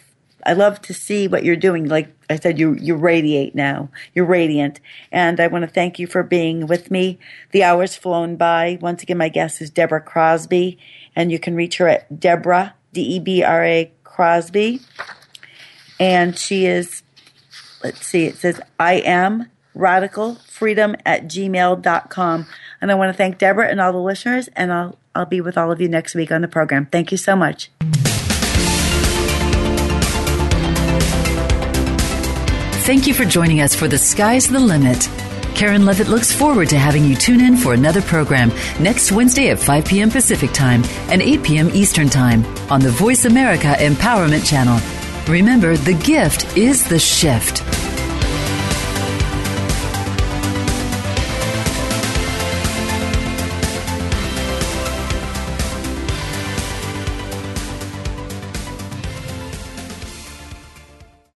I 0.45 0.53
love 0.53 0.82
to 0.84 0.93
see 0.93 1.27
what 1.27 1.43
you're 1.43 1.55
doing. 1.55 1.88
Like 1.88 2.15
I 2.30 2.38
said, 2.38 2.59
you 2.59 2.73
you 2.75 2.95
radiate 2.95 3.55
now. 3.55 3.89
You're 4.13 4.25
radiant, 4.25 4.80
and 5.11 5.39
I 5.39 5.47
want 5.47 5.63
to 5.63 5.69
thank 5.69 5.99
you 5.99 6.07
for 6.07 6.23
being 6.23 6.67
with 6.67 6.91
me. 6.91 7.19
The 7.51 7.63
hour's 7.63 7.95
flown 7.95 8.36
by. 8.36 8.77
Once 8.82 9.03
again, 9.03 9.17
my 9.17 9.30
guest 9.30 9.61
is 9.61 9.69
Debra 9.69 10.01
Crosby, 10.01 10.77
and 11.15 11.32
you 11.32 11.39
can 11.39 11.55
reach 11.55 11.77
her 11.77 11.88
at 11.88 12.19
Debra 12.19 12.75
D 12.93 13.01
E 13.01 13.19
B 13.19 13.43
R 13.43 13.63
A 13.63 13.91
Crosby 14.03 14.82
and 15.99 16.37
she 16.37 16.65
is, 16.65 17.03
let's 17.83 18.05
see, 18.05 18.25
it 18.25 18.37
says, 18.37 18.61
I 18.79 18.95
am 18.95 19.49
radical 19.75 20.35
freedom 20.35 20.95
at 21.05 21.25
gmail.com. 21.25 22.47
And 22.81 22.91
I 22.91 22.95
want 22.95 23.09
to 23.09 23.17
thank 23.17 23.37
Debra 23.37 23.67
and 23.67 23.81
all 23.81 23.91
the 23.91 23.99
listeners, 23.99 24.49
and 24.55 24.71
I'll, 24.71 24.97
I'll 25.13 25.25
be 25.25 25.41
with 25.41 25.57
all 25.57 25.71
of 25.71 25.81
you 25.81 25.89
next 25.89 26.15
week 26.15 26.31
on 26.31 26.41
the 26.41 26.47
program. 26.47 26.85
Thank 26.85 27.11
you 27.11 27.17
so 27.17 27.35
much. 27.35 27.69
Thank 32.85 33.05
you 33.05 33.13
for 33.13 33.25
joining 33.25 33.61
us 33.61 33.75
for 33.75 33.87
The 33.87 33.97
Sky's 33.97 34.47
the 34.47 34.59
Limit. 34.59 35.09
Karen 35.53 35.85
Levitt 35.85 36.07
looks 36.07 36.31
forward 36.31 36.69
to 36.69 36.79
having 36.79 37.03
you 37.03 37.15
tune 37.15 37.41
in 37.41 37.57
for 37.57 37.73
another 37.73 38.01
program 38.01 38.49
next 38.79 39.11
Wednesday 39.11 39.49
at 39.49 39.59
5 39.59 39.85
p.m. 39.85 40.09
Pacific 40.09 40.53
Time 40.53 40.83
and 41.09 41.21
8 41.21 41.43
p.m. 41.43 41.69
Eastern 41.73 42.07
Time 42.07 42.45
on 42.71 42.79
the 42.79 42.89
Voice 42.89 43.25
America 43.25 43.75
Empowerment 43.77 44.47
Channel. 44.49 44.79
Remember, 45.30 45.77
the 45.77 45.93
gift 45.93 46.57
is 46.57 46.84
the 46.88 46.97
shift. 46.97 47.61